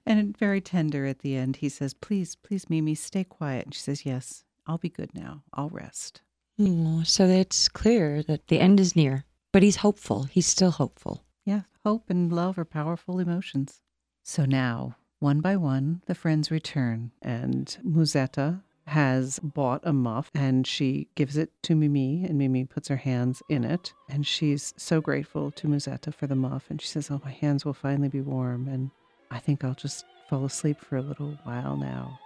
and 0.06 0.38
very 0.38 0.60
tender 0.60 1.06
at 1.06 1.20
the 1.20 1.36
end. 1.36 1.58
He 1.58 1.70
says, 1.70 1.94
Please, 1.94 2.36
please, 2.36 2.70
Mimi, 2.70 2.96
stay 2.96 3.24
quiet. 3.24 3.66
And 3.66 3.74
she 3.74 3.82
says, 3.82 4.06
Yes, 4.06 4.44
I'll 4.66 4.80
be 4.80 4.90
good 4.90 5.14
now. 5.14 5.44
I'll 5.54 5.70
rest. 5.70 6.22
Aw, 6.60 7.04
So 7.04 7.28
it's 7.28 7.70
clear 7.70 8.24
that 8.24 8.48
the 8.48 8.60
end 8.60 8.80
is 8.80 8.96
near, 8.96 9.26
but 9.54 9.62
he's 9.62 9.78
hopeful. 9.78 10.24
He's 10.24 10.48
still 10.48 10.72
hopeful. 10.72 11.24
Yeah, 11.46 11.62
hope 11.86 12.10
and 12.10 12.34
love 12.34 12.58
are 12.58 12.66
powerful 12.66 13.20
emotions. 13.20 13.80
So 14.24 14.46
now, 14.46 14.98
one 15.20 15.40
by 15.40 15.56
one, 15.56 16.02
the 16.08 16.16
friends 16.16 16.50
return, 16.50 17.12
and 17.22 17.78
Musetta 17.86 18.64
has 18.88 19.38
bought 19.40 19.82
a 19.84 19.92
muff 19.92 20.32
and 20.34 20.66
she 20.66 21.08
gives 21.16 21.36
it 21.36 21.52
to 21.62 21.76
Mimi, 21.76 22.24
and 22.24 22.38
Mimi 22.38 22.64
puts 22.64 22.88
her 22.88 22.96
hands 22.96 23.44
in 23.50 23.64
it. 23.64 23.94
And 24.10 24.26
she's 24.26 24.74
so 24.78 25.02
grateful 25.02 25.52
to 25.52 25.68
Musetta 25.68 26.14
for 26.14 26.26
the 26.26 26.36
muff. 26.36 26.66
And 26.70 26.82
she 26.82 26.88
says, 26.88 27.12
Oh, 27.12 27.22
my 27.24 27.32
hands 27.32 27.66
will 27.66 27.74
finally 27.74 28.08
be 28.08 28.22
warm, 28.22 28.68
and 28.68 28.90
I 29.30 29.40
think 29.40 29.64
I'll 29.64 29.74
just 29.74 30.06
fall 30.30 30.46
asleep 30.46 30.80
for 30.80 30.96
a 30.96 31.02
little 31.02 31.38
while 31.44 31.76
now. 31.76 32.18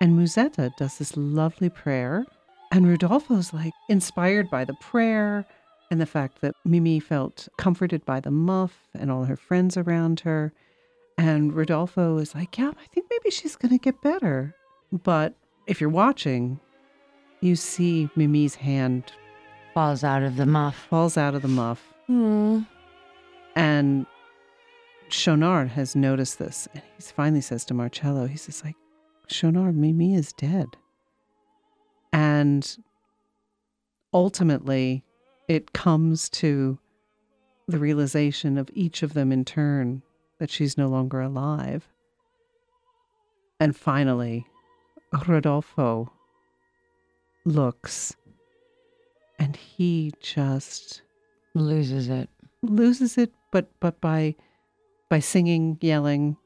And 0.00 0.16
Musetta 0.18 0.70
does 0.76 0.98
this 0.98 1.16
lovely 1.16 1.70
prayer, 1.70 2.24
and 2.70 2.88
Rodolfo's 2.88 3.52
like 3.52 3.72
inspired 3.88 4.48
by 4.48 4.64
the 4.64 4.74
prayer 4.74 5.44
and 5.90 6.00
the 6.00 6.06
fact 6.06 6.40
that 6.40 6.54
Mimi 6.64 7.00
felt 7.00 7.48
comforted 7.58 8.04
by 8.04 8.20
the 8.20 8.30
muff 8.30 8.86
and 8.94 9.10
all 9.10 9.24
her 9.24 9.36
friends 9.36 9.76
around 9.76 10.20
her. 10.20 10.52
And 11.18 11.52
Rodolfo 11.52 12.18
is 12.18 12.34
like, 12.34 12.58
Yeah, 12.58 12.70
I 12.70 12.86
think 12.92 13.06
maybe 13.10 13.30
she's 13.30 13.56
going 13.56 13.72
to 13.72 13.82
get 13.82 14.02
better. 14.02 14.54
But 14.92 15.34
if 15.66 15.80
you're 15.80 15.90
watching, 15.90 16.60
you 17.40 17.56
see 17.56 18.08
Mimi's 18.16 18.54
hand 18.54 19.12
Falls 19.74 20.02
out 20.02 20.22
of 20.22 20.36
the 20.36 20.46
muff. 20.46 20.86
falls 20.88 21.18
out 21.18 21.34
of 21.34 21.42
the 21.42 21.48
muff. 21.48 21.92
Aw. 22.08 22.64
And 23.54 24.06
Schaunard 25.10 25.68
has 25.68 25.94
noticed 25.94 26.38
this. 26.38 26.66
And 26.72 26.82
he 26.96 27.02
finally 27.02 27.42
says 27.42 27.64
to 27.66 27.74
Marcello, 27.74 28.26
he 28.26 28.38
says, 28.38 28.64
like, 28.64 28.76
Schaunard, 29.28 29.74
Mimi 29.74 30.14
is 30.14 30.32
dead. 30.32 30.68
And 32.10 32.76
ultimately, 34.14 35.04
it 35.46 35.74
comes 35.74 36.30
to 36.30 36.78
the 37.68 37.78
realization 37.78 38.56
of 38.56 38.70
each 38.72 39.02
of 39.02 39.12
them 39.12 39.30
in 39.30 39.44
turn 39.44 40.02
that 40.38 40.50
she's 40.50 40.78
no 40.78 40.88
longer 40.88 41.20
alive. 41.20 41.86
And 43.60 43.76
finally, 43.76 44.46
Rodolfo 45.26 46.12
looks 47.44 48.16
and 49.38 49.56
he 49.56 50.12
just 50.20 51.02
Loses 51.54 52.08
it. 52.08 52.28
loses 52.62 53.16
it 53.16 53.32
but 53.52 53.70
but 53.80 54.00
by 54.00 54.34
by 55.08 55.20
singing 55.20 55.78
yelling 55.80 56.36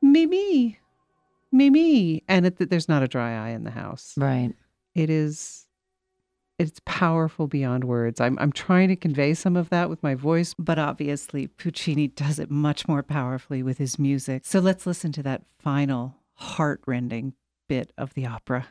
mimi 0.00 0.78
mimi 1.52 2.22
and 2.28 2.46
it, 2.46 2.70
there's 2.70 2.88
not 2.88 3.02
a 3.02 3.08
dry 3.08 3.32
eye 3.46 3.50
in 3.50 3.64
the 3.64 3.70
house 3.70 4.14
Right. 4.16 4.54
it 4.94 5.10
is 5.10 5.66
it's 6.58 6.80
powerful 6.86 7.46
beyond 7.48 7.84
words 7.84 8.20
I'm, 8.20 8.38
I'm 8.38 8.52
trying 8.52 8.88
to 8.88 8.96
convey 8.96 9.34
some 9.34 9.56
of 9.56 9.68
that 9.70 9.90
with 9.90 10.02
my 10.02 10.14
voice 10.14 10.54
but 10.58 10.78
obviously 10.78 11.48
puccini 11.48 12.08
does 12.08 12.38
it 12.38 12.50
much 12.50 12.86
more 12.88 13.02
powerfully 13.02 13.62
with 13.62 13.78
his 13.78 13.98
music 13.98 14.42
so 14.46 14.60
let's 14.60 14.86
listen 14.86 15.10
to 15.12 15.22
that 15.24 15.42
final 15.58 16.14
heartrending 16.36 17.34
bit 17.68 17.92
of 17.96 18.14
the 18.14 18.26
opera 18.26 18.68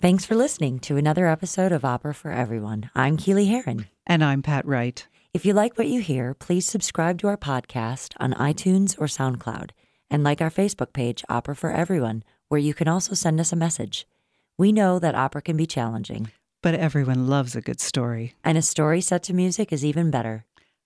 Thanks 0.00 0.24
for 0.24 0.34
listening 0.36 0.78
to 0.80 0.96
another 0.96 1.26
episode 1.26 1.72
of 1.72 1.84
Opera 1.84 2.14
for 2.14 2.30
Everyone. 2.30 2.90
I'm 2.94 3.16
Keely 3.16 3.46
Heron. 3.46 3.86
And 4.06 4.22
I'm 4.22 4.42
Pat 4.42 4.64
Wright. 4.66 5.06
If 5.34 5.44
you 5.44 5.52
like 5.52 5.76
what 5.76 5.88
you 5.88 6.00
hear, 6.00 6.34
please 6.34 6.66
subscribe 6.66 7.18
to 7.20 7.26
our 7.28 7.36
podcast 7.36 8.14
on 8.20 8.32
iTunes 8.34 8.96
or 9.00 9.06
SoundCloud 9.06 9.70
and 10.10 10.22
like 10.22 10.40
our 10.40 10.50
Facebook 10.50 10.92
page, 10.92 11.24
Opera 11.28 11.56
for 11.56 11.70
Everyone, 11.70 12.22
where 12.48 12.60
you 12.60 12.74
can 12.74 12.86
also 12.88 13.14
send 13.14 13.40
us 13.40 13.52
a 13.52 13.56
message. 13.56 14.06
We 14.56 14.72
know 14.72 14.98
that 14.98 15.14
opera 15.14 15.42
can 15.42 15.56
be 15.56 15.66
challenging, 15.66 16.30
But 16.62 16.74
everyone 16.74 17.26
loves 17.28 17.54
a 17.54 17.60
good 17.60 17.80
story. 17.80 18.34
and 18.44 18.56
a 18.56 18.62
story 18.62 19.00
set 19.00 19.22
to 19.24 19.34
music 19.34 19.72
is 19.72 19.84
even 19.84 20.10
better. 20.10 20.44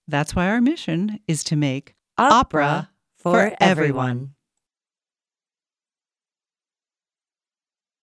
That's 0.08 0.34
why 0.34 0.48
our 0.48 0.60
mission 0.60 1.20
is 1.28 1.44
to 1.44 1.56
make 1.56 1.94
Opera 2.18 2.90
for 3.16 3.52
everyone. 3.60 4.34